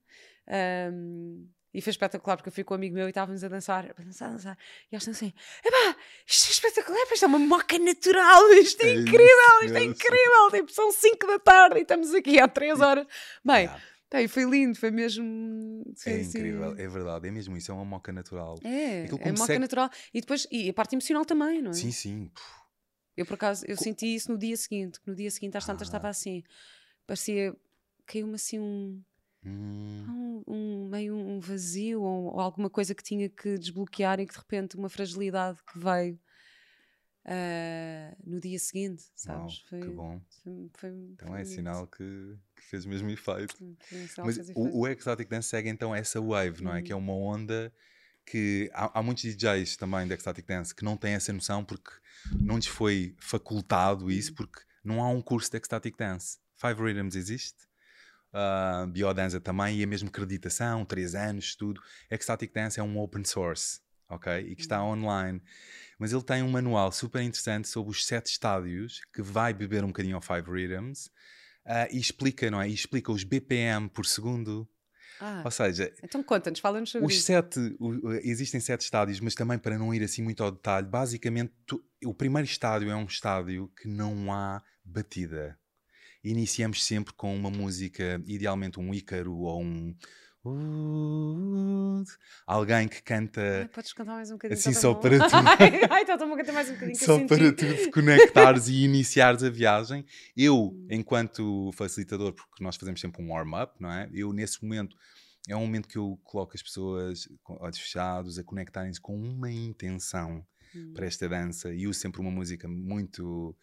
Um, 0.93 1.47
e 1.73 1.83
foi 1.83 1.91
espetacular 1.91 2.37
porque 2.37 2.49
eu 2.49 2.53
fui 2.53 2.65
com 2.65 2.75
um 2.75 2.77
amigo 2.77 2.95
meu 2.95 3.07
e 3.07 3.11
estávamos 3.11 3.45
a 3.45 3.49
dançar, 3.49 3.95
a 3.97 4.03
dançar, 4.03 4.29
a 4.29 4.33
dançar. 4.33 4.59
E 4.91 4.95
eles 4.95 5.07
estão 5.07 5.13
assim: 5.13 5.33
epá, 5.65 5.97
isto 6.27 6.49
é 6.49 6.51
espetacular, 6.53 7.13
isto 7.13 7.25
é 7.25 7.29
uma 7.29 7.39
moca 7.39 7.79
natural, 7.79 8.51
isto 8.55 8.83
é, 8.83 8.89
é 8.89 8.95
incrível, 8.95 9.63
isto 9.65 9.77
é 9.77 9.85
incrível. 9.85 10.51
Tipo, 10.51 10.73
são 10.73 10.91
5 10.91 11.27
da 11.27 11.39
tarde 11.39 11.79
e 11.79 11.83
estamos 11.83 12.15
aqui 12.15 12.41
há 12.41 12.49
3 12.49 12.81
horas. 12.81 13.07
Bem. 13.45 13.65
Yeah. 13.65 13.83
Tá, 14.09 14.27
foi 14.27 14.45
lindo, 14.45 14.79
foi 14.79 14.91
mesmo. 14.91 15.85
Foi 15.99 16.13
é 16.13 16.21
assim... 16.21 16.39
incrível, 16.39 16.75
é 16.79 16.89
verdade, 16.89 17.29
é 17.29 17.31
mesmo 17.31 17.55
isso, 17.59 17.71
é 17.71 17.75
uma 17.75 17.85
moca 17.85 18.11
natural. 18.11 18.59
É, 18.65 19.05
é 19.05 19.13
uma 19.13 19.39
moca 19.39 19.59
natural. 19.59 19.91
E 20.15 20.23
depois, 20.23 20.47
e 20.51 20.71
a 20.71 20.73
parte 20.73 20.95
emocional 20.95 21.27
também, 21.27 21.61
não 21.61 21.73
é? 21.73 21.75
Sim, 21.75 21.93
sim. 21.93 22.31
Eu 23.15 23.27
por 23.27 23.35
acaso, 23.35 23.67
eu 23.69 23.77
senti 23.77 24.15
isso 24.15 24.33
no 24.33 24.39
dia 24.39 24.57
seguinte, 24.57 24.99
que 25.01 25.09
no 25.09 25.15
dia 25.15 25.31
seguinte 25.31 25.59
às 25.59 25.67
tantas 25.67 25.89
ah. 25.89 25.91
estava 25.91 26.09
assim, 26.09 26.43
parecia, 27.07 27.55
caiu-me 28.07 28.37
assim 28.37 28.59
um 28.59 29.03
Hum. 29.45 30.43
Um, 30.47 30.53
um, 30.53 30.89
meio 30.89 31.15
um 31.15 31.39
vazio 31.41 32.03
ou, 32.03 32.35
ou, 32.35 32.41
alguma 32.41 32.69
coisa 32.69 32.95
que 32.95 33.03
tinha 33.03 33.29
que 33.29 33.57
desbloquear 33.59 34.19
e 34.21 34.27
que 34.27 34.33
de 34.33 34.39
repente 34.39 34.77
uma 34.77 34.89
fragilidade 34.89 35.59
que 35.65 35.79
veio 35.79 36.19
uh, 37.29 38.17
no 38.25 38.41
dia 38.41 38.59
seguinte, 38.59 39.05
sabes? 39.15 39.59
Uau, 39.59 39.69
foi, 39.69 39.81
que 39.81 39.89
bom. 39.91 40.21
Foi, 40.43 40.71
foi, 40.75 40.91
então 41.13 41.37
é 41.37 41.45
sinal 41.45 41.87
que, 41.87 42.37
que, 42.57 42.63
fez 42.63 42.85
mesmo 42.85 43.11
efeito. 43.11 43.55
Mas 44.25 44.39
o, 44.55 44.81
o 44.81 44.89
Exotic 44.89 45.29
Dance 45.29 45.49
segue 45.49 45.69
então 45.69 45.95
essa 45.95 46.21
wave, 46.21 46.63
não 46.63 46.75
é? 46.75 46.83
Que 46.83 46.93
é 46.93 46.97
uhum. 46.97 47.03
uma 47.03 47.15
onda 47.15 47.73
que 48.25 48.71
há, 48.75 48.99
há, 48.99 49.03
muitos 49.03 49.23
DJs 49.23 49.77
também 49.77 50.07
de 50.07 50.13
Ecstatic 50.13 50.47
Dance 50.47 50.75
que 50.75 50.85
não 50.85 50.97
têm 50.97 51.15
essa 51.15 51.33
noção 51.33 51.65
porque 51.65 51.91
não 52.39 52.57
lhes 52.57 52.67
foi 52.67 53.15
facultado 53.19 54.11
isso, 54.11 54.31
uhum. 54.31 54.37
porque 54.37 54.61
não 54.85 55.03
há 55.03 55.09
um 55.09 55.23
curso 55.23 55.51
de 55.51 55.57
Ecstatic 55.57 55.97
Dance. 55.97 56.39
Five 56.57 56.83
Rhythms 56.83 57.15
existe, 57.15 57.68
uh, 58.33 58.87
biodança 58.87 59.41
também, 59.41 59.79
e 59.79 59.85
a 59.85 59.87
mesma 59.87 60.09
acreditação, 60.09 60.85
3 60.85 61.15
anos, 61.15 61.45
estudo. 61.47 61.81
Ecstatic 62.11 62.53
Dance 62.53 62.81
é 62.81 62.83
um 62.83 62.99
open 62.99 63.25
source, 63.25 63.81
ok? 64.09 64.39
E 64.41 64.55
que 64.55 64.63
está 64.63 64.83
uhum. 64.83 64.93
online. 64.93 65.43
Mas 65.99 66.13
ele 66.13 66.23
tem 66.23 66.43
um 66.43 66.51
manual 66.51 66.93
super 66.93 67.23
interessante 67.23 67.69
sobre 67.69 67.91
os 67.91 68.07
sete 68.07 68.27
estádios, 68.27 69.01
que 69.13 69.23
vai 69.23 69.53
beber 69.53 69.85
um 69.85 69.89
bocadinho 69.89 70.17
ao 70.17 70.23
Five 70.23 70.51
Rhythms, 70.51 71.07
uh, 71.67 71.89
e 71.91 71.99
explica, 71.99 72.51
não 72.51 72.61
é? 72.61 72.69
E 72.69 72.75
explica 72.75 73.11
os 73.11 73.25
BPM 73.25 73.89
por 73.89 74.07
segundo, 74.07 74.69
ah, 75.21 75.43
Ou 75.45 75.51
seja, 75.51 75.93
então 76.03 76.23
conta-nos, 76.23 76.61
fala-nos 76.61 76.91
sobre 76.91 77.07
os 77.07 77.15
isso. 77.15 77.25
Sete, 77.25 77.77
o, 77.81 78.13
existem 78.23 78.61
sete 78.61 78.83
estádios, 78.83 79.19
mas 79.19 79.35
também 79.35 79.59
para 79.59 79.77
não 79.77 79.93
ir 79.93 80.03
assim 80.03 80.23
muito 80.23 80.45
ao 80.45 80.51
detalhe, 80.53 80.87
basicamente 80.87 81.53
tu, 81.67 81.85
o 82.05 82.15
primeiro 82.15 82.47
estádio 82.47 82.89
é 82.89 82.95
um 82.95 83.05
estádio 83.05 83.69
que 83.77 83.89
não 83.89 84.33
há 84.33 84.63
batida 84.85 85.59
iniciamos 86.23 86.85
sempre 86.85 87.13
com 87.15 87.35
uma 87.35 87.51
música, 87.51 88.23
idealmente 88.27 88.79
um 88.81 88.93
Ícaro 88.93 89.37
ou 89.37 89.63
um. 89.63 89.95
alguém 92.47 92.89
que 92.89 93.03
canta. 93.03 93.41
Ai, 93.41 93.69
podes 93.69 93.93
cantar 93.93 94.15
mais 94.15 94.31
um 94.31 94.35
bocadinho. 94.35 94.59
Assim, 94.59 94.73
só 94.73 94.95
para 94.95 95.19
tu. 95.29 95.35
Ai, 95.91 96.03
então 96.03 96.15
estou 96.15 96.33
a 96.33 96.37
cantar 96.37 96.53
mais 96.53 96.71
um 96.71 96.75
bocadinho. 96.75 96.99
Só 96.99 97.27
para 97.27 97.53
tu 97.53 97.75
te 97.75 97.91
conectares 97.91 98.69
e 98.69 98.85
iniciares 98.85 99.43
a 99.43 99.51
viagem. 99.51 100.05
Eu, 100.37 100.69
hum. 100.69 100.87
enquanto 100.91 101.71
facilitador, 101.73 102.33
porque 102.33 102.63
nós 102.63 102.77
fazemos 102.77 103.01
sempre 103.01 103.23
um 103.23 103.31
warm-up, 103.31 103.75
não 103.81 103.93
é? 103.93 104.09
Eu, 104.13 104.33
nesse 104.33 104.63
momento, 104.63 104.97
é 105.49 105.57
um 105.57 105.61
momento 105.61 105.89
que 105.89 105.97
eu 105.99 106.21
coloco 106.25 106.53
as 106.55 106.63
pessoas, 106.63 107.29
olhos 107.47 107.79
fechados, 107.79 108.39
a 108.39 108.45
conectarem-se 108.45 109.01
com 109.01 109.17
uma 109.17 109.51
intenção 109.51 110.45
hum. 110.75 110.93
para 110.95 111.07
esta 111.07 111.29
dança 111.29 111.73
e 111.73 111.87
uso 111.87 111.99
sempre 111.99 112.21
uma 112.21 112.31
música 112.31 112.69
muito 112.69 113.57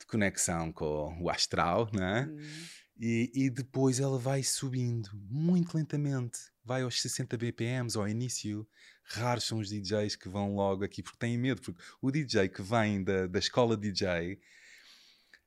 de 0.00 0.06
conexão 0.06 0.72
com 0.72 1.16
o 1.22 1.30
astral, 1.30 1.88
né? 1.92 2.28
Hum. 2.30 2.38
E, 2.98 3.30
e 3.34 3.50
depois 3.50 3.98
ela 3.98 4.18
vai 4.18 4.42
subindo 4.42 5.08
muito 5.30 5.74
lentamente, 5.76 6.38
vai 6.62 6.82
aos 6.82 7.00
60 7.00 7.36
BPMs 7.36 7.96
ao 7.96 8.06
início. 8.06 8.66
Raros 9.04 9.44
são 9.44 9.58
os 9.58 9.70
DJs 9.70 10.16
que 10.16 10.28
vão 10.28 10.54
logo 10.54 10.84
aqui 10.84 11.02
porque 11.02 11.18
têm 11.18 11.38
medo, 11.38 11.62
porque 11.62 11.82
o 12.02 12.10
DJ 12.10 12.48
que 12.48 12.62
vem 12.62 13.02
da, 13.02 13.26
da 13.26 13.38
escola 13.38 13.76
DJ 13.76 14.38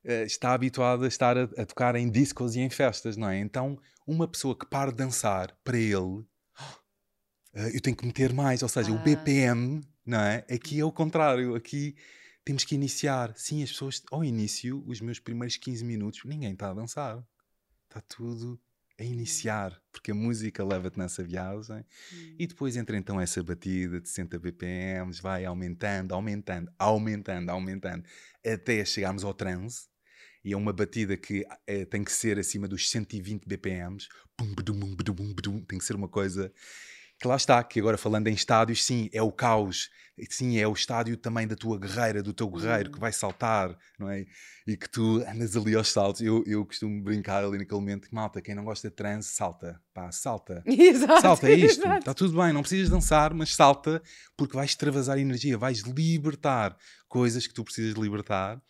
eh, 0.04 0.24
está 0.24 0.54
habituado 0.54 1.04
a 1.06 1.08
estar 1.08 1.38
a, 1.38 1.44
a 1.44 1.66
tocar 1.66 1.96
em 1.96 2.10
discos 2.10 2.56
e 2.56 2.60
em 2.60 2.70
festas, 2.70 3.16
não 3.16 3.30
é? 3.30 3.38
Então, 3.40 3.80
uma 4.06 4.28
pessoa 4.28 4.58
que 4.58 4.66
para 4.66 4.92
de 4.92 4.98
dançar, 4.98 5.56
para 5.64 5.78
ele, 5.78 6.26
eh, 7.54 7.76
eu 7.76 7.82
tenho 7.82 7.96
que 7.96 8.06
meter 8.06 8.34
mais, 8.34 8.64
ou 8.64 8.70
seja, 8.70 8.92
o 8.92 8.96
Ah. 8.96 9.04
BPM, 9.04 9.82
não 10.06 10.20
é? 10.20 10.46
Aqui 10.50 10.80
é 10.80 10.84
o 10.86 10.92
contrário, 10.92 11.56
aqui 11.56 11.96
temos 12.44 12.64
que 12.64 12.76
iniciar. 12.76 13.34
Sim, 13.36 13.64
as 13.64 13.72
pessoas, 13.72 14.04
ao 14.12 14.24
início, 14.24 14.84
os 14.86 15.02
meus 15.02 15.20
primeiros 15.20 15.58
15 15.58 15.84
minutos, 15.84 16.22
ninguém 16.26 16.54
está 16.54 16.70
a 16.70 16.74
dançar. 16.74 17.24
Está 17.88 18.02
tudo 18.02 18.60
a 19.00 19.04
iniciar, 19.04 19.82
porque 19.92 20.12
a 20.12 20.16
música 20.16 20.64
leva-te 20.64 20.98
nessa 21.00 21.24
viagem. 21.24 21.86
Hum. 22.14 22.36
E 22.38 22.48
depois 22.48 22.76
entra 22.76 22.96
então 22.96 23.20
essa 23.20 23.42
batida 23.44 24.00
de 24.00 24.08
60 24.08 24.38
BPMs, 24.40 25.22
vai 25.22 25.46
aumentando, 25.46 26.14
aumentando, 26.14 26.72
aumentando, 26.78 27.50
aumentando, 27.50 28.04
até 28.46 28.84
chegarmos 28.86 29.24
ao 29.24 29.34
transe. 29.34 29.88
E 30.44 30.54
é 30.54 30.58
uma 30.58 30.74
batida 30.74 31.16
que 31.16 31.46
eh, 31.66 31.86
tem 31.86 32.04
que 32.04 32.12
ser 32.12 32.38
acima 32.38 32.68
dos 32.68 32.90
120 32.90 33.46
BPMs. 33.48 34.10
Tem 35.68 35.78
que 35.80 35.86
ser 35.86 35.96
uma 35.96 36.10
coisa 36.10 36.52
que 37.20 37.28
lá 37.28 37.36
está, 37.36 37.64
que 37.64 37.80
agora 37.80 37.98
falando 37.98 38.28
em 38.28 38.34
estádios, 38.34 38.84
sim, 38.84 39.10
é 39.14 39.22
o 39.22 39.32
caos. 39.32 39.90
Sim, 40.30 40.60
é 40.60 40.68
o 40.68 40.74
estádio 40.74 41.18
também 41.18 41.48
da 41.48 41.56
tua 41.56 41.80
guerreira, 41.80 42.22
do 42.22 42.34
teu 42.34 42.48
guerreiro 42.48 42.92
que 42.92 43.00
vai 43.00 43.12
saltar, 43.12 43.76
não 43.98 44.08
é? 44.12 44.26
E 44.68 44.78
que 44.78 44.88
tu 44.88 45.24
andas 45.28 45.56
ali 45.58 45.74
aos 45.74 45.88
saltos. 45.92 46.22
Eu, 46.22 46.44
eu 46.46 46.64
costumo 46.68 47.02
brincar 47.04 47.44
ali 47.44 47.58
naquele 47.58 47.80
momento, 47.80 48.08
malta, 48.12 48.40
quem 48.40 48.54
não 48.54 48.64
gosta 48.64 48.90
de 48.90 48.96
transe, 48.96 49.30
salta. 49.30 49.82
Pá, 49.92 50.12
salta. 50.12 50.62
Exato, 50.68 51.22
Salta, 51.22 51.50
é 51.50 51.54
isto. 51.56 51.82
exato. 51.82 52.00
Está 52.00 52.14
tudo 52.14 52.40
bem, 52.40 52.54
não 52.54 52.62
precisas 52.62 52.90
dançar, 52.90 53.34
mas 53.34 53.56
salta 53.56 54.04
porque 54.38 54.56
vais 54.56 54.70
extravasar 54.70 55.18
energia, 55.18 55.58
vais 55.58 55.80
libertar 55.80 56.78
coisas 57.08 57.48
que 57.48 57.54
tu 57.54 57.64
precisas 57.64 57.96
libertar. 57.96 58.62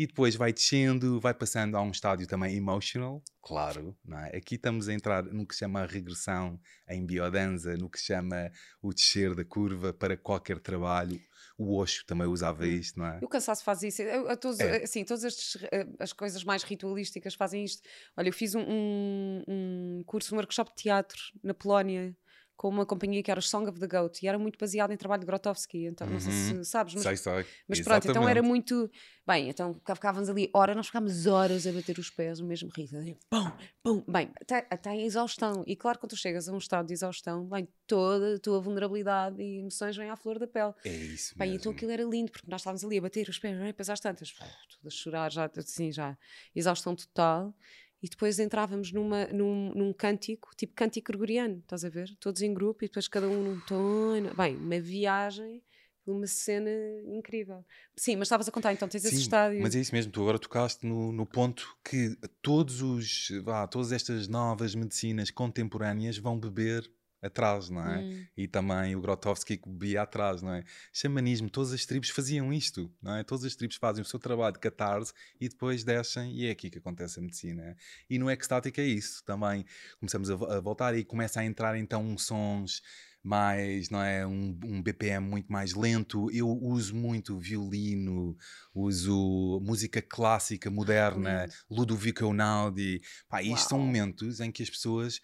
E 0.00 0.06
depois 0.06 0.34
vai 0.34 0.50
descendo, 0.50 1.20
vai 1.20 1.34
passando 1.34 1.76
a 1.76 1.82
um 1.82 1.90
estádio 1.90 2.26
também 2.26 2.56
emotional, 2.56 3.22
claro. 3.42 3.94
Não 4.02 4.18
é? 4.18 4.34
Aqui 4.34 4.54
estamos 4.54 4.88
a 4.88 4.94
entrar 4.94 5.22
no 5.24 5.46
que 5.46 5.52
se 5.54 5.58
chama 5.58 5.82
a 5.82 5.86
regressão 5.86 6.58
em 6.88 7.04
biodanza, 7.04 7.76
no 7.76 7.90
que 7.90 7.98
se 8.00 8.06
chama 8.06 8.50
o 8.80 8.94
descer 8.94 9.34
da 9.34 9.44
curva 9.44 9.92
para 9.92 10.16
qualquer 10.16 10.58
trabalho. 10.58 11.20
O 11.58 11.76
Osho 11.76 12.02
também 12.06 12.26
usava 12.26 12.62
Hum. 12.64 12.68
isto, 12.68 12.98
não 12.98 13.04
é? 13.04 13.18
O 13.20 13.28
cansaço 13.28 13.62
faz 13.62 13.82
isso. 13.82 14.00
Eu- 14.00 14.34
todos, 14.38 14.58
É. 14.60 14.84
assim, 14.84 15.04
todas 15.04 15.22
estes, 15.22 15.62
eh, 15.70 15.86
as 15.98 16.14
coisas 16.14 16.42
mais 16.44 16.62
ritualísticas 16.62 17.34
fazem 17.34 17.62
isto. 17.62 17.82
Olha, 18.16 18.30
eu 18.30 18.32
fiz 18.32 18.54
um, 18.54 18.62
um, 18.66 19.42
um 19.46 20.02
curso, 20.06 20.34
um 20.34 20.38
workshop 20.38 20.70
de 20.70 20.82
teatro 20.84 21.18
na 21.44 21.52
Polónia 21.52 22.16
com 22.60 22.68
uma 22.68 22.84
companhia 22.84 23.22
que 23.22 23.30
era 23.30 23.40
o 23.40 23.42
Song 23.42 23.66
of 23.70 23.80
the 23.80 23.86
Goat 23.86 24.22
e 24.22 24.28
era 24.28 24.38
muito 24.38 24.58
baseado 24.58 24.90
em 24.92 24.96
trabalho 24.98 25.20
de 25.20 25.26
Grotowski. 25.26 25.86
Então, 25.86 26.06
não 26.06 26.20
sei 26.20 26.30
Uhum. 26.30 26.62
se 26.62 26.70
sabes, 26.70 26.92
mas 26.92 27.02
sei, 27.04 27.16
sei. 27.16 27.46
Mas 27.66 27.80
pronto, 27.80 28.06
então 28.06 28.28
era 28.28 28.40
Exatamente. 28.40 28.46
muito. 28.46 28.90
Bem, 29.26 29.48
então 29.48 29.72
cá 29.82 29.94
ficávamos 29.94 30.28
ali 30.28 30.50
horas, 30.52 30.76
nós 30.76 30.88
ficámos 30.88 31.26
horas 31.26 31.66
a 31.66 31.72
bater 31.72 31.98
os 31.98 32.10
pés 32.10 32.38
no 32.38 32.46
mesmo 32.46 32.68
ritmo. 32.76 33.00
Pum, 33.30 33.50
pum. 33.82 34.04
Bem, 34.06 34.30
até, 34.38 34.66
até 34.68 34.90
a 34.90 34.96
exaustão. 34.96 35.64
E 35.66 35.74
claro, 35.74 35.98
quando 35.98 36.10
tu 36.10 36.16
chegas 36.18 36.50
a 36.50 36.52
um 36.52 36.58
estado 36.58 36.86
de 36.88 36.92
exaustão, 36.92 37.46
bem, 37.46 37.66
toda 37.86 38.34
a 38.36 38.38
tua 38.38 38.60
vulnerabilidade 38.60 39.40
e 39.40 39.60
emoções 39.60 39.96
vêm 39.96 40.10
à 40.10 40.16
flor 40.16 40.38
da 40.38 40.46
pele. 40.46 40.74
É 40.84 40.90
isso 40.94 41.34
Bem, 41.38 41.52
mesmo. 41.52 41.60
então 41.60 41.72
aquilo 41.72 41.92
era 41.92 42.02
lindo, 42.04 42.30
porque 42.30 42.50
nós 42.50 42.60
estávamos 42.60 42.84
ali 42.84 42.98
a 42.98 43.00
bater 43.00 43.26
os 43.30 43.38
pés? 43.38 43.56
Depois 43.58 43.88
às 43.88 44.00
tantas, 44.00 44.32
tudo 44.32 44.86
a 44.86 44.90
chorar, 44.90 45.32
já, 45.32 45.50
assim, 45.56 45.90
já, 45.90 46.14
exaustão 46.54 46.94
total. 46.94 47.54
E 48.02 48.08
depois 48.08 48.38
entrávamos 48.38 48.92
numa, 48.92 49.26
num, 49.26 49.72
num 49.74 49.92
cântico, 49.92 50.50
tipo 50.56 50.72
cântico 50.74 51.08
gregoriano, 51.08 51.58
estás 51.58 51.84
a 51.84 51.88
ver? 51.88 52.16
Todos 52.18 52.40
em 52.40 52.52
grupo 52.54 52.84
e 52.84 52.88
depois 52.88 53.06
cada 53.06 53.28
um 53.28 53.42
num 53.42 53.60
tono. 53.60 54.34
Bem, 54.34 54.56
uma 54.56 54.80
viagem, 54.80 55.62
uma 56.06 56.26
cena 56.26 56.70
incrível. 57.06 57.64
Sim, 57.96 58.16
mas 58.16 58.26
estavas 58.26 58.48
a 58.48 58.52
contar, 58.52 58.72
então 58.72 58.88
tens 58.88 59.04
esse 59.04 59.16
Sim, 59.16 59.22
estádio. 59.22 59.60
Mas 59.60 59.74
é 59.74 59.80
isso 59.80 59.94
mesmo, 59.94 60.10
tu 60.10 60.22
agora 60.22 60.38
tocaste 60.38 60.86
no, 60.86 61.12
no 61.12 61.26
ponto 61.26 61.76
que 61.84 62.16
todos 62.40 62.80
os, 62.80 63.28
vá, 63.42 63.66
todas 63.66 63.92
estas 63.92 64.28
novas 64.28 64.74
medicinas 64.74 65.30
contemporâneas 65.30 66.16
vão 66.16 66.38
beber 66.38 66.90
atrás, 67.22 67.68
não 67.68 67.84
é? 67.84 67.98
Hum. 67.98 68.26
E 68.36 68.48
também 68.48 68.96
o 68.96 69.00
Grotowski 69.00 69.56
que 69.56 69.68
bebia 69.68 70.02
atrás, 70.02 70.42
não 70.42 70.54
é? 70.54 70.64
Xamanismo, 70.92 71.50
todas 71.50 71.72
as 71.72 71.84
tribos 71.84 72.10
faziam 72.10 72.52
isto, 72.52 72.90
não 73.02 73.16
é? 73.16 73.24
Todas 73.24 73.44
as 73.44 73.54
tribos 73.54 73.76
fazem 73.76 74.02
o 74.02 74.06
seu 74.06 74.18
trabalho 74.18 74.54
de 74.54 74.60
catarse 74.60 75.12
e 75.40 75.48
depois 75.48 75.84
descem 75.84 76.32
e 76.32 76.46
é 76.46 76.50
aqui 76.50 76.70
que 76.70 76.78
acontece 76.78 77.18
a 77.18 77.22
medicina. 77.22 77.76
E 78.08 78.18
no 78.18 78.30
ecstatic 78.30 78.78
é 78.78 78.84
isso, 78.84 79.22
também 79.24 79.64
começamos 79.98 80.30
a, 80.30 80.34
a 80.34 80.60
voltar 80.60 80.96
e 80.96 81.04
começa 81.04 81.40
a 81.40 81.44
entrar 81.44 81.76
então 81.76 82.16
sons 82.16 82.82
mais, 83.22 83.90
não 83.90 84.02
é, 84.02 84.26
um, 84.26 84.58
um 84.64 84.82
BPM 84.82 85.26
muito 85.26 85.52
mais 85.52 85.74
lento. 85.74 86.30
Eu 86.30 86.48
uso 86.48 86.94
muito 86.94 87.38
violino, 87.38 88.36
uso 88.74 89.60
música 89.62 90.00
clássica 90.00 90.70
moderna. 90.70 91.46
Ludovico 91.70 92.24
Einaudi. 92.24 93.02
Pá, 93.28 93.42
isto 93.42 93.68
são 93.68 93.78
momentos 93.78 94.40
em 94.40 94.50
que 94.50 94.62
as 94.62 94.70
pessoas, 94.70 95.20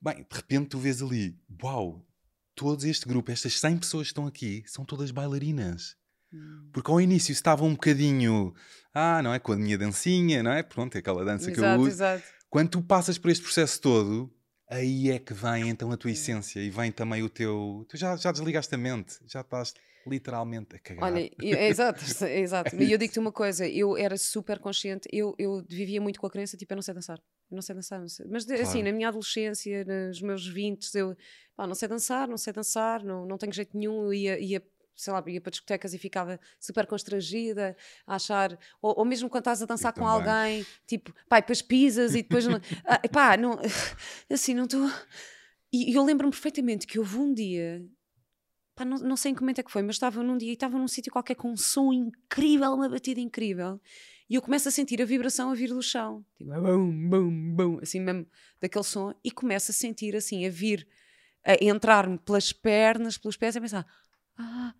bem, 0.00 0.16
de 0.16 0.36
repente 0.36 0.68
tu 0.68 0.78
vês 0.78 1.02
ali, 1.02 1.38
uau, 1.62 2.04
todo 2.54 2.84
este 2.84 3.06
grupo, 3.06 3.30
estas 3.30 3.58
100 3.60 3.78
pessoas 3.78 4.06
que 4.08 4.10
estão 4.12 4.26
aqui, 4.26 4.62
são 4.66 4.84
todas 4.84 5.10
bailarinas. 5.10 5.96
Hum. 6.32 6.68
Porque 6.72 6.90
ao 6.90 7.00
início 7.00 7.32
estava 7.32 7.64
um 7.64 7.72
bocadinho, 7.72 8.54
ah, 8.92 9.22
não 9.22 9.32
é, 9.32 9.38
com 9.38 9.52
a 9.52 9.56
minha 9.56 9.78
dancinha, 9.78 10.42
não 10.42 10.52
é? 10.52 10.62
Pronto, 10.62 10.96
é 10.96 10.98
aquela 10.98 11.24
dança 11.24 11.50
que 11.50 11.58
eu 11.58 11.64
Exato, 11.64 11.80
uso. 11.80 11.90
exato. 11.90 12.24
Quando 12.50 12.70
tu 12.70 12.82
passas 12.82 13.18
por 13.18 13.30
este 13.30 13.42
processo 13.42 13.80
todo, 13.80 14.32
aí 14.68 15.10
é 15.10 15.18
que 15.18 15.32
vem 15.32 15.68
então 15.68 15.90
a 15.90 15.96
tua 15.96 16.10
essência 16.10 16.60
e 16.60 16.70
vem 16.70 16.90
também 16.90 17.22
o 17.22 17.28
teu. 17.28 17.86
Tu 17.88 17.96
já, 17.96 18.16
já 18.16 18.32
desligaste 18.32 18.74
a 18.74 18.78
mente, 18.78 19.18
já 19.26 19.40
estás 19.40 19.74
literalmente 20.06 20.76
a 20.76 20.78
cagar. 20.78 21.04
Olha, 21.04 21.30
é 21.40 21.68
exato, 21.68 22.02
exato. 22.26 22.74
E 22.76 22.90
eu 22.90 22.98
digo-te 22.98 23.18
uma 23.18 23.32
coisa, 23.32 23.68
eu 23.68 23.96
era 23.96 24.16
super 24.16 24.58
consciente, 24.58 25.08
eu, 25.12 25.34
eu 25.38 25.64
vivia 25.68 26.00
muito 26.00 26.18
com 26.20 26.26
a 26.26 26.30
crença, 26.30 26.56
tipo, 26.56 26.72
eu 26.72 26.76
não 26.76 26.82
sei 26.82 26.94
dançar. 26.94 27.20
Eu 27.50 27.54
não 27.54 27.62
sei 27.62 27.74
dançar, 27.74 28.00
não 28.00 28.08
sei. 28.08 28.26
Mas 28.28 28.48
assim, 28.50 28.62
Claro. 28.64 28.84
na 28.84 28.92
minha 28.92 29.08
adolescência, 29.08 29.84
nos 29.84 30.20
meus 30.20 30.46
20, 30.46 30.94
eu 30.94 31.16
pá, 31.56 31.66
não 31.66 31.74
sei 31.74 31.88
dançar, 31.88 32.28
não 32.28 32.36
sei 32.36 32.52
dançar, 32.52 33.02
não, 33.02 33.24
não 33.26 33.38
tenho 33.38 33.52
jeito 33.52 33.76
nenhum, 33.76 34.04
eu 34.04 34.12
ia, 34.14 34.38
ia 34.38 34.62
sei 34.94 35.12
lá, 35.12 35.22
ia 35.28 35.40
para 35.40 35.50
discotecas 35.50 35.94
e 35.94 35.98
ficava 35.98 36.40
super 36.58 36.84
constrangida 36.86 37.76
a 38.04 38.16
achar, 38.16 38.58
ou, 38.82 38.98
ou 38.98 39.04
mesmo 39.04 39.30
quando 39.30 39.42
estás 39.42 39.62
a 39.62 39.66
dançar 39.66 39.92
com 39.92 40.00
também. 40.00 40.12
alguém, 40.12 40.66
tipo, 40.88 41.14
pá, 41.28 41.38
depois 41.38 41.62
pisas 41.62 42.14
e 42.16 42.22
depois, 42.22 42.44
não, 42.46 42.60
ah, 42.84 43.00
pá, 43.08 43.36
não, 43.36 43.58
assim, 44.28 44.54
não 44.54 44.64
estou. 44.64 44.90
E, 45.72 45.92
e 45.92 45.94
eu 45.94 46.04
lembro-me 46.04 46.32
perfeitamente 46.32 46.84
que 46.86 46.98
houve 46.98 47.16
um 47.16 47.32
dia, 47.32 47.80
pá, 48.74 48.84
não, 48.84 48.98
não 48.98 49.16
sei 49.16 49.30
em 49.30 49.34
que 49.36 49.40
momento 49.40 49.60
é 49.60 49.62
que 49.62 49.70
foi, 49.70 49.82
mas 49.82 49.94
estava 49.94 50.20
num 50.22 50.36
dia 50.36 50.50
e 50.50 50.54
estava 50.54 50.76
num 50.76 50.88
sítio 50.88 51.12
qualquer 51.12 51.36
com 51.36 51.50
um 51.52 51.56
som 51.56 51.92
incrível, 51.92 52.72
uma 52.74 52.88
batida 52.88 53.20
incrível, 53.20 53.80
e 54.28 54.34
eu 54.34 54.42
começo 54.42 54.68
a 54.68 54.70
sentir 54.70 55.00
a 55.00 55.04
vibração 55.04 55.50
a 55.50 55.54
vir 55.54 55.68
do 55.68 55.82
chão, 55.82 56.24
tipo, 56.36 56.50
bum, 56.50 57.08
bum, 57.08 57.54
bum, 57.54 57.78
assim 57.82 58.00
mesmo, 58.00 58.26
daquele 58.60 58.84
som, 58.84 59.14
e 59.24 59.30
começo 59.30 59.70
a 59.70 59.74
sentir 59.74 60.14
assim, 60.14 60.46
a 60.46 60.50
vir, 60.50 60.86
a 61.44 61.62
entrar-me 61.64 62.18
pelas 62.18 62.52
pernas, 62.52 63.16
pelos 63.16 63.36
pés, 63.36 63.54
e 63.54 63.58
a 63.58 63.60
pensar, 63.60 63.86
ah, 64.36 64.74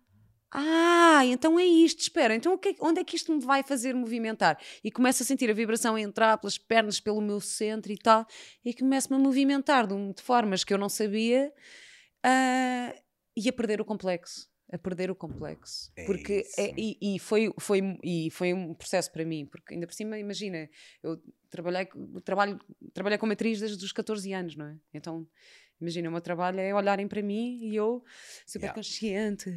ah, 0.51 1.25
então 1.25 1.59
é 1.59 1.65
isto, 1.65 1.99
espera, 2.01 2.35
então 2.35 2.53
o 2.53 2.57
que 2.57 2.69
é- 2.69 2.75
onde 2.81 2.99
é 2.99 3.03
que 3.03 3.15
isto 3.15 3.31
me 3.31 3.39
vai 3.39 3.61
fazer 3.61 3.93
movimentar? 3.93 4.59
E 4.83 4.91
começo 4.91 5.21
a 5.21 5.25
sentir 5.25 5.49
a 5.49 5.53
vibração 5.53 5.95
a 5.95 6.01
entrar 6.01 6.37
pelas 6.37 6.57
pernas, 6.57 6.99
pelo 6.99 7.21
meu 7.21 7.39
centro 7.39 7.91
e 7.91 7.97
tal, 7.97 8.25
e 8.65 8.73
começo-me 8.73 9.15
a 9.15 9.19
movimentar 9.19 9.85
de, 9.85 10.13
de 10.13 10.21
formas 10.21 10.63
que 10.63 10.73
eu 10.73 10.77
não 10.77 10.89
sabia 10.89 11.53
ah, 12.23 12.95
e 13.37 13.47
a 13.47 13.53
perder 13.53 13.79
o 13.79 13.85
complexo. 13.85 14.48
A 14.71 14.77
perder 14.77 15.09
o 15.09 15.15
complexo. 15.15 15.91
É 15.97 16.05
porque 16.05 16.43
é- 16.57 16.73
e, 16.77 17.15
e 17.15 17.19
foi, 17.19 17.51
foi, 17.59 17.79
e 18.03 18.29
foi 18.31 18.53
um 18.53 18.73
processo 18.73 19.11
para 19.11 19.25
mim, 19.25 19.45
porque 19.45 19.73
ainda 19.73 19.87
por 19.87 19.93
cima, 19.93 20.17
imagina, 20.19 20.69
eu 21.01 21.19
trabalhei, 21.49 21.87
trabalho, 22.23 22.59
trabalhei 22.93 23.17
como 23.17 23.31
atriz 23.33 23.59
desde 23.59 23.83
os 23.83 23.91
14 23.91 24.31
anos, 24.31 24.55
não 24.55 24.67
é? 24.67 24.77
Então, 24.93 25.27
imagina, 25.81 26.09
o 26.09 26.11
meu 26.11 26.21
trabalho 26.21 26.59
é 26.59 26.73
olharem 26.73 27.07
para 27.07 27.21
mim 27.23 27.59
e 27.63 27.75
eu, 27.75 28.03
super 28.45 28.65
Yeah. 28.67 28.75
consciente, 28.75 29.49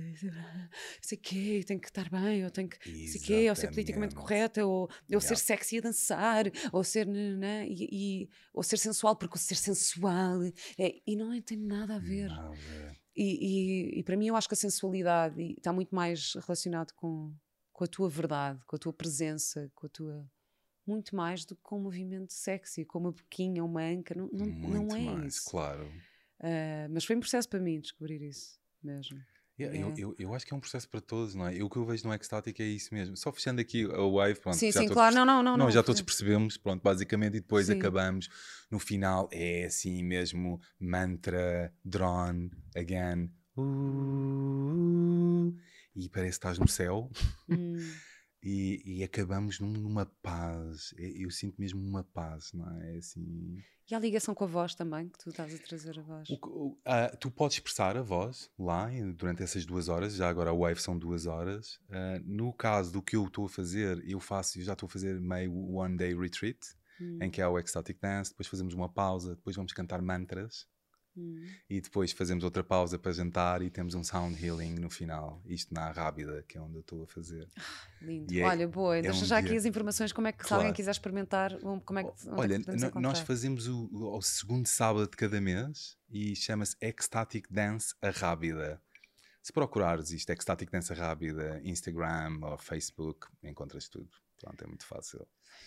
sei 1.03 1.19
quê, 1.19 1.59
eu 1.61 1.65
tenho 1.67 1.81
que 1.81 1.89
estar 1.89 2.09
bem, 2.09 2.41
eu 2.41 2.51
tenho 2.51 2.69
que 2.69 2.79
sei 3.09 3.21
quê, 3.21 3.51
ou 3.51 3.57
ser 3.57 3.69
politicamente 3.71 4.15
correta, 4.15 4.65
ou 4.65 4.89
eu 5.11 5.21
ser 5.21 5.35
Yeah. 5.35 5.45
sexy 5.45 5.79
a 5.79 5.81
dançar, 5.83 6.45
ou 6.73 6.83
ser, 6.83 7.07
nananã, 7.07 7.65
e, 7.67 8.23
e- 8.25 8.29
ou 8.55 8.63
ser 8.63 8.79
sensual, 8.79 9.17
porque 9.17 9.37
ser 9.39 9.57
sensual 9.57 10.43
é, 10.79 10.95
e 11.07 11.17
não 11.17 11.39
tem 11.43 11.59
nada 11.59 11.97
a 11.97 11.99
ver. 11.99 12.29
Nada 12.29 12.49
a 12.49 12.55
ver. 12.55 13.02
E, 13.15 13.95
e, 13.95 13.99
e 14.01 14.03
para 14.03 14.17
mim 14.17 14.29
eu 14.29 14.37
acho 14.37 14.49
que 14.49 14.55
a 14.55 14.57
sensualidade 14.57 15.55
está 15.57 15.73
muito 15.73 15.95
mais 15.95 16.35
relacionado 16.35 16.93
com, 16.95 17.33
com 17.73 17.85
a 17.85 17.87
tua 17.87 18.09
verdade, 18.09 18.65
com 18.67 18.77
a 18.77 18.79
tua 18.79 18.93
presença, 18.93 19.71
com 19.75 19.87
a 19.87 19.89
tua. 19.89 20.31
Muito 20.85 21.15
mais 21.15 21.45
do 21.45 21.55
que 21.55 21.63
com 21.63 21.79
um 21.79 21.83
movimento 21.83 22.33
sexy, 22.33 22.85
com 22.85 22.99
uma 22.99 23.13
boquinha, 23.13 23.65
uma 23.65 23.83
anca, 23.83 24.17
não, 24.17 24.29
não, 24.33 24.47
não 24.47 24.85
Muito 24.85 24.97
é 24.97 25.01
mais, 25.01 25.35
isso. 25.37 25.51
claro. 25.51 25.89
Ah, 26.41 26.89
mas 26.91 27.05
foi 27.05 27.15
um 27.15 27.21
processo 27.21 27.49
para 27.49 27.61
mim 27.61 27.81
descobrir 27.81 28.21
isso 28.21 28.61
mesmo. 28.83 29.21
Eu, 29.63 29.73
eu, 29.75 29.89
É. 29.89 29.95
eu, 29.99 30.15
eu 30.19 30.35
acho 30.35 30.47
que 30.47 30.53
é 30.53 30.57
um 30.57 30.61
processo 30.61 30.89
para 30.89 31.01
todos, 31.01 31.35
não 31.35 31.47
é? 31.47 31.55
Eu, 31.57 31.67
o 31.67 31.71
que 31.71 31.77
eu 31.77 31.85
vejo 31.85 32.07
no 32.07 32.15
Ecstatic 32.15 32.59
é 32.61 32.65
isso 32.65 32.93
mesmo. 32.95 33.17
Só 33.17 33.33
fechando 33.33 33.61
aqui 33.61 33.85
a 33.85 34.03
wave, 34.11 34.41
pronto. 34.41 34.57
sim, 34.57 34.71
já 34.73 34.81
sim, 34.81 34.87
todos 34.89 34.95
claro. 34.95 35.15
Não, 35.15 35.25
não, 35.25 35.43
não. 35.43 35.57
Não, 35.57 35.71
já 35.71 35.83
todos 35.83 36.03
percebemos, 36.03 36.57
pronto, 36.57 36.83
basicamente, 36.83 37.37
e 37.37 37.41
depois 37.41 37.67
Sim. 37.67 37.75
acabamos 37.75 38.29
no 38.71 38.79
final, 38.79 39.29
é 39.33 39.65
assim 39.65 40.03
mesmo, 40.03 40.61
mantra, 40.81 41.73
drone, 41.85 42.51
again, 42.77 43.31
uh, 43.57 45.55
e 45.95 46.09
parece 46.09 46.31
que 46.31 46.47
estás 46.47 46.59
no 46.59 46.69
céu, 46.69 47.11
Hum. 47.49 47.77
e, 48.43 48.83
e 48.85 49.05
acabamos 49.05 49.61
num- 49.61 49.71
numa 49.73 50.07
paz, 50.07 50.93
eu, 50.99 51.31
sinto 51.31 51.61
mesmo 51.61 51.81
uma 51.81 52.03
paz, 52.03 52.53
não 52.53 52.69
é? 52.81 52.95
É 52.95 52.99
assim... 52.99 53.63
E 53.91 53.95
a 53.95 53.99
ligação 53.99 54.35
com 54.35 54.45
a 54.45 54.47
voz 54.47 54.75
também, 54.75 55.09
que 55.09 55.19
tu 55.19 55.31
estás 55.31 55.55
a 55.55 55.59
trazer 55.59 55.99
a 55.99 56.03
voz. 56.03 56.29
O 56.31 56.77
ah, 56.85 57.09
tu 57.21 57.31
podes 57.31 57.57
expressar 57.57 57.97
a 57.97 58.03
voz 58.03 58.51
lá 58.59 58.89
durante 59.15 59.43
essas 59.43 59.67
duas 59.67 59.89
horas, 59.89 60.15
já 60.15 60.29
agora 60.29 60.51
a 60.51 60.55
wave 60.55 60.81
são 60.81 60.99
duas 60.99 61.27
horas. 61.27 61.79
Ah, 61.91 62.21
no 62.25 62.53
caso 62.53 62.93
do 62.93 63.03
que 63.03 63.17
eu 63.17 63.27
estou 63.27 63.47
a 63.47 63.49
fazer, 63.49 64.03
eu 64.09 64.19
faço, 64.19 64.59
eu 64.59 64.65
já 64.65 64.73
estou 64.73 64.87
a 64.87 64.91
fazer 64.91 65.21
meio 65.21 65.53
one 65.75 65.97
day 65.97 66.15
retreat, 66.15 66.59
Hum, 67.01 67.19
em 67.23 67.31
que 67.31 67.41
há 67.41 67.49
o 67.49 67.59
ecstatic 67.59 67.99
dance, 68.01 68.31
depois 68.31 68.47
fazemos 68.47 68.75
uma 68.75 68.89
pausa, 68.89 69.35
depois 69.35 69.57
vamos 69.57 69.73
cantar 69.73 70.01
mantras 70.03 70.67
hum. 71.17 71.45
e 71.69 71.81
depois 71.81 72.13
fazemos 72.13 72.43
outra 72.45 72.63
pausa 72.65 72.99
para 72.99 73.13
jantar 73.13 73.63
e 73.63 73.71
temos 73.71 73.95
um 73.95 74.03
sound 74.05 74.43
healing 74.45 74.75
no 74.77 74.89
final. 74.91 75.43
Isto 75.47 75.73
na 75.75 75.91
Rábida, 75.91 76.43
que 76.49 76.57
é 76.59 76.61
onde 76.61 76.77
eu 76.77 76.81
estou 76.81 77.03
a 77.05 77.07
fazer. 77.07 77.49
Lindo. 78.01 78.33
E 78.33 78.41
é- 78.41 78.45
Olha, 78.45 78.69
boa. 78.69 78.97
é 78.97 79.03
Deixa 79.03 79.23
um 79.23 79.27
já 79.27 79.39
aqui 79.39 79.49
dia- 79.51 79.59
as 79.59 79.65
informações. 79.65 80.13
Como 80.13 80.27
é 80.27 80.33
que, 80.33 80.43
se 80.43 80.49
Claro. 80.49 80.63
alguém 80.63 80.75
quiser 80.75 80.91
experimentar, 80.91 81.59
como 81.85 81.99
é 81.99 82.05
que. 82.05 82.11
onde 82.29 82.55
é 82.55 82.59
que 82.61 82.69
Olha, 82.81 82.91
nós 83.01 83.21
fazemos 83.21 83.69
o, 83.69 83.89
o- 83.93 84.23
segundo 84.23 84.67
sábado 84.67 85.09
de 85.11 85.17
cada 85.17 85.41
mês 85.41 85.97
e 86.11 86.35
chama-se 86.37 86.77
Ecstatic 86.81 87.47
Dance 87.51 87.95
a 88.03 88.11
Rábida. 88.11 88.81
Se 89.43 89.53
procurares 89.53 90.11
isto, 90.13 90.31
Ecstatic 90.31 90.71
Dance 90.71 90.93
a 90.93 90.97
Rábida, 90.97 91.61
Instagram 91.65 92.39
ou 92.43 92.57
Facebook, 92.59 93.27
encontras 93.43 93.89
tudo. 93.89 94.09
Pronto, 94.41 94.63
é 94.63 94.67
muito 94.67 94.85
fácil. 94.87 95.27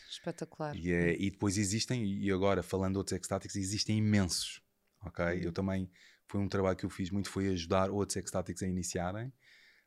Espetacular. 0.10 0.76
E, 0.76 0.92
é- 0.92 1.16
e 1.18 1.30
depois 1.32 1.58
existem, 1.58 2.06
e 2.06 2.32
agora 2.32 2.62
falando 2.64 2.94
de 2.94 2.98
outros 3.00 3.16
ecstatics, 3.18 3.56
existem 3.56 3.98
imensos. 3.98 4.62
Ok? 5.06 5.24
Eu 5.42 5.52
também, 5.52 5.90
foi 6.28 6.42
um 6.42 6.48
trabalho 6.50 6.76
que 6.78 6.86
eu 6.86 6.90
fiz 6.90 7.10
muito, 7.12 7.30
foi 7.30 7.50
ajudar 7.50 7.90
outros 7.92 8.18
ecstatics 8.18 8.64
a 8.64 8.68
iniciarem. 8.68 9.32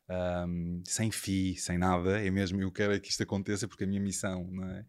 ahm, 0.09 0.81
sem 0.85 1.11
FII, 1.11 1.57
sem 1.57 1.77
nada, 1.77 2.21
é 2.21 2.31
mesmo, 2.31 2.61
eu 2.61 2.71
quero 2.71 2.93
é 2.93 2.99
que 2.99 3.09
isto 3.11 3.23
aconteça 3.23 3.67
porque 3.67 3.83
a 3.85 3.87
minha 3.87 4.01
missão 4.01 4.47
não 4.51 4.65
é? 4.71 4.85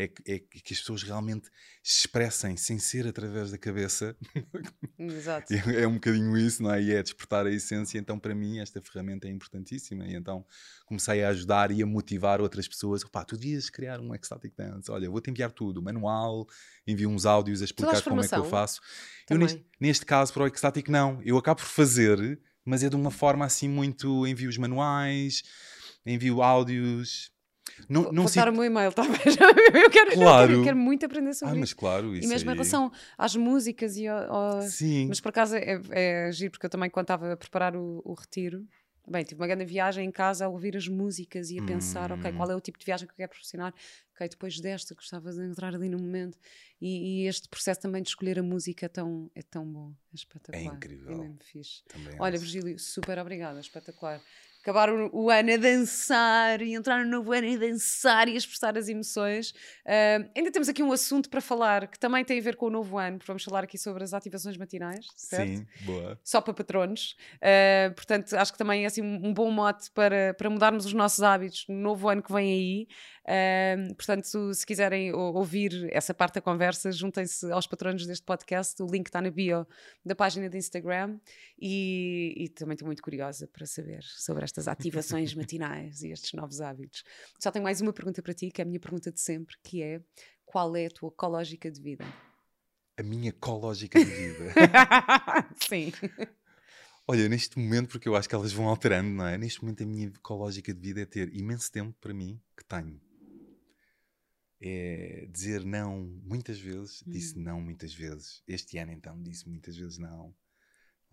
É, 0.00 0.06
que, 0.06 0.22
é 0.30 0.38
que 0.38 0.72
as 0.72 0.78
pessoas 0.78 1.02
realmente 1.02 1.50
se 1.82 2.00
expressem 2.02 2.56
sem 2.56 2.78
ser 2.78 3.04
através 3.04 3.50
da 3.50 3.58
cabeça. 3.58 4.16
Exato. 4.96 5.52
É, 5.52 5.56
é 5.82 5.88
um 5.88 5.94
bocadinho 5.94 6.38
isso, 6.38 6.62
não 6.62 6.72
é? 6.72 6.80
E 6.80 6.92
é 6.92 7.02
despertar 7.02 7.44
a 7.46 7.50
essência. 7.50 7.98
Então, 7.98 8.16
para 8.16 8.32
mim, 8.32 8.60
esta 8.60 8.80
ferramenta 8.80 9.26
é 9.26 9.30
importantíssima. 9.32 10.06
E 10.06 10.14
então 10.14 10.46
comecei 10.86 11.24
a 11.24 11.30
ajudar 11.30 11.72
e 11.72 11.82
a 11.82 11.86
motivar 11.86 12.40
outras 12.40 12.68
pessoas. 12.68 13.02
Pá, 13.02 13.24
tu 13.24 13.36
devias 13.36 13.68
criar 13.68 13.98
um 13.98 14.14
Ecstatic 14.14 14.54
Dance. 14.56 14.88
Olha, 14.88 15.10
vou-te 15.10 15.30
enviar 15.30 15.50
tudo, 15.50 15.82
manual, 15.82 16.46
envio 16.86 17.10
uns 17.10 17.26
áudios 17.26 17.60
a 17.60 17.64
explicar 17.64 18.00
como 18.02 18.22
é 18.22 18.28
que 18.28 18.34
eu 18.36 18.44
faço. 18.44 18.80
Eu, 19.28 19.36
Também. 19.36 19.48
neste, 19.48 19.66
neste 19.80 20.06
caso, 20.06 20.32
para 20.32 20.44
o 20.44 20.46
Ecstatic, 20.46 20.88
não. 20.88 21.20
Eu 21.24 21.36
acabo 21.36 21.60
por 21.60 21.66
fazer, 21.66 22.40
mas 22.64 22.84
é 22.84 22.88
de 22.88 22.94
uma 22.94 23.10
forma 23.10 23.44
assim 23.44 23.68
muito. 23.68 24.26
Envio 24.28 24.48
os 24.48 24.58
manuais, 24.58 25.42
envio 26.06 26.40
áudios. 26.40 27.36
Não, 27.88 28.10
não 28.12 28.24
vou 28.26 28.32
dar 28.34 28.48
o 28.48 28.52
meu 28.52 28.64
e-mail, 28.64 28.90
tá 28.94 29.02
bem? 29.02 29.12
Eu 29.82 29.90
quero, 29.90 30.10
eu 30.10 30.14
Claro. 30.16 30.46
quero, 30.48 30.60
eu 30.60 30.64
quero 30.64 30.76
muito 30.76 31.04
aprender 31.06 31.34
sobre 31.34 31.54
Ah, 31.54 31.58
mas 31.58 31.68
isso. 31.70 31.76
claro, 31.76 32.14
isso 32.14 32.26
E 32.26 32.28
mesmo 32.28 32.48
em 32.48 32.52
aí- 32.52 32.56
relação 32.58 32.92
às 33.16 33.34
músicas 33.36 33.96
e 33.96 34.06
ao, 34.06 34.32
ao- 34.32 34.62
Sim. 34.62 35.06
Mas 35.08 35.20
por 35.20 35.28
acaso 35.30 35.56
é, 35.56 35.80
é 35.90 36.32
giro, 36.32 36.50
porque 36.52 36.66
eu 36.66 36.70
também, 36.70 36.90
quando 36.90 37.04
estava 37.04 37.32
a 37.32 37.36
preparar 37.36 37.76
o, 37.76 38.02
o 38.04 38.14
retiro, 38.14 38.66
bem, 39.06 39.24
tive 39.24 39.40
uma 39.40 39.46
grande 39.46 39.64
viagem 39.64 40.06
em 40.06 40.10
casa 40.10 40.44
a 40.44 40.48
ouvir 40.48 40.76
as 40.76 40.86
músicas 40.86 41.50
e 41.50 41.58
a 41.58 41.62
pensar, 41.62 42.12
ok, 42.12 42.30
Hum. 42.30 42.34
qual 42.36 42.50
é 42.50 42.54
o 42.56 42.60
tipo 42.60 42.78
de 42.78 42.84
viagem 42.84 43.06
que 43.06 43.12
eu 43.12 43.16
quero 43.16 43.30
proporcionar? 43.30 43.72
Ok, 44.14 44.28
depois 44.28 44.60
desta, 44.60 44.94
gostava 44.94 45.32
de 45.32 45.40
entrar 45.44 45.74
ali 45.74 45.88
no 45.88 45.96
momento. 45.98 46.36
E, 46.80 47.22
e 47.22 47.26
este 47.28 47.48
processo 47.48 47.80
também 47.80 48.02
de 48.02 48.08
escolher 48.08 48.38
a 48.38 48.42
música 48.42 48.84
é 48.86 48.88
tão, 48.88 49.30
é 49.34 49.42
tão 49.42 49.64
bom, 49.64 49.92
é 50.12 50.14
espetacular. 50.16 50.72
É 50.72 50.76
incrível. 50.76 51.10
É 51.12 51.16
mesmo 51.16 51.38
fixe. 51.40 51.82
Também 51.88 52.16
Olha. 52.18 52.38
Virgílio, 52.38 52.78
super 52.78 53.18
obrigada, 53.18 53.60
espetacular. 53.60 54.20
Acabar 54.68 54.92
o, 54.92 55.08
o 55.14 55.30
ano 55.30 55.54
a 55.54 55.56
dançar 55.56 56.60
e 56.60 56.74
entrar 56.74 57.02
no 57.02 57.10
novo 57.10 57.32
ano 57.32 57.54
a 57.54 57.56
dançar 57.56 58.28
e 58.28 58.34
a 58.34 58.36
expressar 58.36 58.76
as 58.76 58.86
emoções. 58.86 59.54
Ah, 59.86 60.28
ainda 60.36 60.52
temos 60.52 60.68
aqui 60.68 60.82
um 60.82 60.92
assunto 60.92 61.30
para 61.30 61.40
falar 61.40 61.86
que 61.88 61.98
também 61.98 62.22
tem 62.22 62.38
a 62.38 62.42
ver 62.42 62.54
com 62.54 62.66
o 62.66 62.70
novo 62.70 62.98
ano, 62.98 63.16
porque 63.16 63.28
vamos 63.32 63.42
falar 63.44 63.64
aqui 63.64 63.78
sobre 63.78 64.04
as 64.04 64.12
ativações 64.12 64.58
matinais, 64.58 65.06
certo? 65.16 65.56
Sim, 65.56 65.66
boa. 65.86 66.20
Só 66.22 66.42
para 66.42 66.52
patronos. 66.52 67.16
Ah, 67.40 67.90
portanto, 67.96 68.34
acho 68.34 68.52
que 68.52 68.58
também 68.58 68.84
é 68.84 68.86
assim, 68.88 69.00
um 69.00 69.32
bom 69.32 69.50
mote 69.50 69.90
para, 69.92 70.34
para 70.34 70.50
mudarmos 70.50 70.84
os 70.84 70.92
nossos 70.92 71.22
hábitos 71.22 71.64
no 71.66 71.76
novo 71.76 72.06
ano 72.06 72.22
que 72.22 72.30
vem 72.30 72.52
aí. 72.52 72.88
Ah, 73.26 73.76
portanto, 73.96 74.52
se 74.52 74.66
quiserem 74.66 75.14
ou- 75.14 75.34
ouvir 75.36 75.88
essa 75.92 76.12
parte 76.12 76.34
da 76.34 76.40
conversa, 76.42 76.92
juntem-se 76.92 77.50
aos 77.50 77.66
patronos 77.66 78.06
deste 78.06 78.24
podcast. 78.24 78.82
O 78.82 78.86
link 78.86 79.06
está 79.06 79.22
na 79.22 79.30
bio 79.30 79.66
da 80.04 80.14
página 80.14 80.46
de 80.50 80.58
Instagram. 80.58 81.18
E, 81.60 82.34
e 82.36 82.48
também 82.50 82.74
estou 82.74 82.86
muito 82.86 83.02
curiosa 83.02 83.48
para 83.48 83.66
saber 83.66 84.02
sobre 84.02 84.44
estas 84.58 84.68
ativações 84.68 85.34
matinais 85.34 86.02
e 86.02 86.10
estes 86.10 86.32
novos 86.32 86.60
hábitos. 86.60 87.04
Só 87.38 87.50
tenho 87.50 87.62
mais 87.62 87.80
uma 87.80 87.92
pergunta 87.92 88.20
para 88.20 88.34
ti, 88.34 88.50
que 88.50 88.60
é 88.60 88.64
a 88.64 88.66
minha 88.66 88.80
pergunta 88.80 89.12
de 89.12 89.20
sempre, 89.20 89.56
que 89.62 89.82
é 89.82 90.02
qual 90.44 90.74
é 90.74 90.86
a 90.86 90.90
tua 90.90 91.08
ecológica 91.10 91.70
de 91.70 91.80
vida? 91.80 92.04
A 92.96 93.02
minha 93.02 93.28
ecológica 93.28 94.04
de 94.04 94.10
vida. 94.10 94.52
Sim. 95.68 95.92
Olha, 97.06 97.28
neste 97.28 97.58
momento, 97.58 97.90
porque 97.90 98.08
eu 98.08 98.16
acho 98.16 98.28
que 98.28 98.34
elas 98.34 98.52
vão 98.52 98.68
alterando, 98.68 99.10
não 99.10 99.26
é? 99.26 99.38
Neste 99.38 99.62
momento, 99.62 99.82
a 99.84 99.86
minha 99.86 100.08
ecológica 100.08 100.74
de 100.74 100.80
vida 100.80 101.00
é 101.00 101.06
ter 101.06 101.32
imenso 101.34 101.70
tempo 101.70 101.96
para 102.00 102.12
mim, 102.12 102.40
que 102.56 102.64
tenho. 102.64 103.00
É 104.60 105.28
dizer 105.30 105.64
não 105.64 106.00
muitas 106.24 106.58
vezes, 106.58 107.04
disse 107.06 107.38
não 107.38 107.60
muitas 107.60 107.94
vezes. 107.94 108.42
Este 108.48 108.76
ano, 108.78 108.90
então, 108.90 109.22
disse 109.22 109.48
muitas 109.48 109.76
vezes 109.76 109.98
não. 109.98 110.34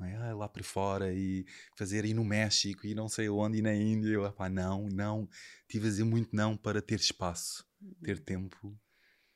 É? 0.02 0.16
Ah, 0.16 0.36
lá 0.36 0.50
para 0.50 0.64
fora 0.64 1.14
e 1.14 1.46
fazer 1.76 2.04
ir 2.04 2.14
no 2.14 2.26
México 2.26 2.86
e 2.86 2.94
não 2.94 3.08
sei 3.08 3.30
onde 3.30 3.60
e 3.60 3.62
na 3.62 3.74
Índia. 3.74 4.10
Eu, 4.10 4.34
não, 4.52 4.88
não. 4.90 5.30
Tive 5.68 5.88
a 5.88 5.90
dizer 5.90 6.04
muito 6.04 6.36
não 6.36 6.58
para 6.58 6.82
ter 6.82 7.00
espaço, 7.00 7.66
ter 8.04 8.20
tempo 8.20 8.78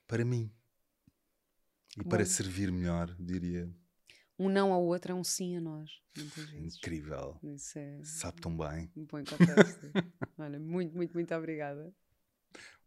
para 0.07 0.25
mim. 0.25 0.51
E 1.97 2.03
para 2.03 2.23
Bom. 2.23 2.29
servir 2.29 2.71
melhor, 2.71 3.15
diria. 3.19 3.69
Um 4.37 4.47
não 4.49 4.71
ao 4.71 4.83
outro 4.83 5.11
é 5.11 5.15
um 5.15 5.23
sim 5.23 5.57
a 5.57 5.61
nós. 5.61 5.89
Incrível. 6.55 7.37
Isso 7.43 7.77
é 7.79 7.99
Sabe 8.03 8.41
tão 8.41 8.55
bem. 8.55 8.91
um 8.95 9.05
bom. 9.05 9.17
Olha, 10.37 10.59
muito, 10.59 10.95
muito, 10.95 11.13
muito 11.13 11.33
obrigada. 11.35 11.93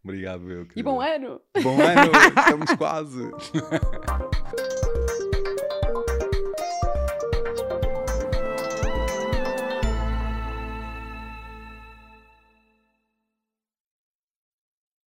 Obrigado, 0.02 0.50
eu. 0.50 0.66
E 0.74 0.82
bom 0.82 1.00
ano! 1.00 1.40
Bom 1.62 1.80
ano! 1.80 2.10
Estamos 2.40 2.72
quase! 2.76 3.20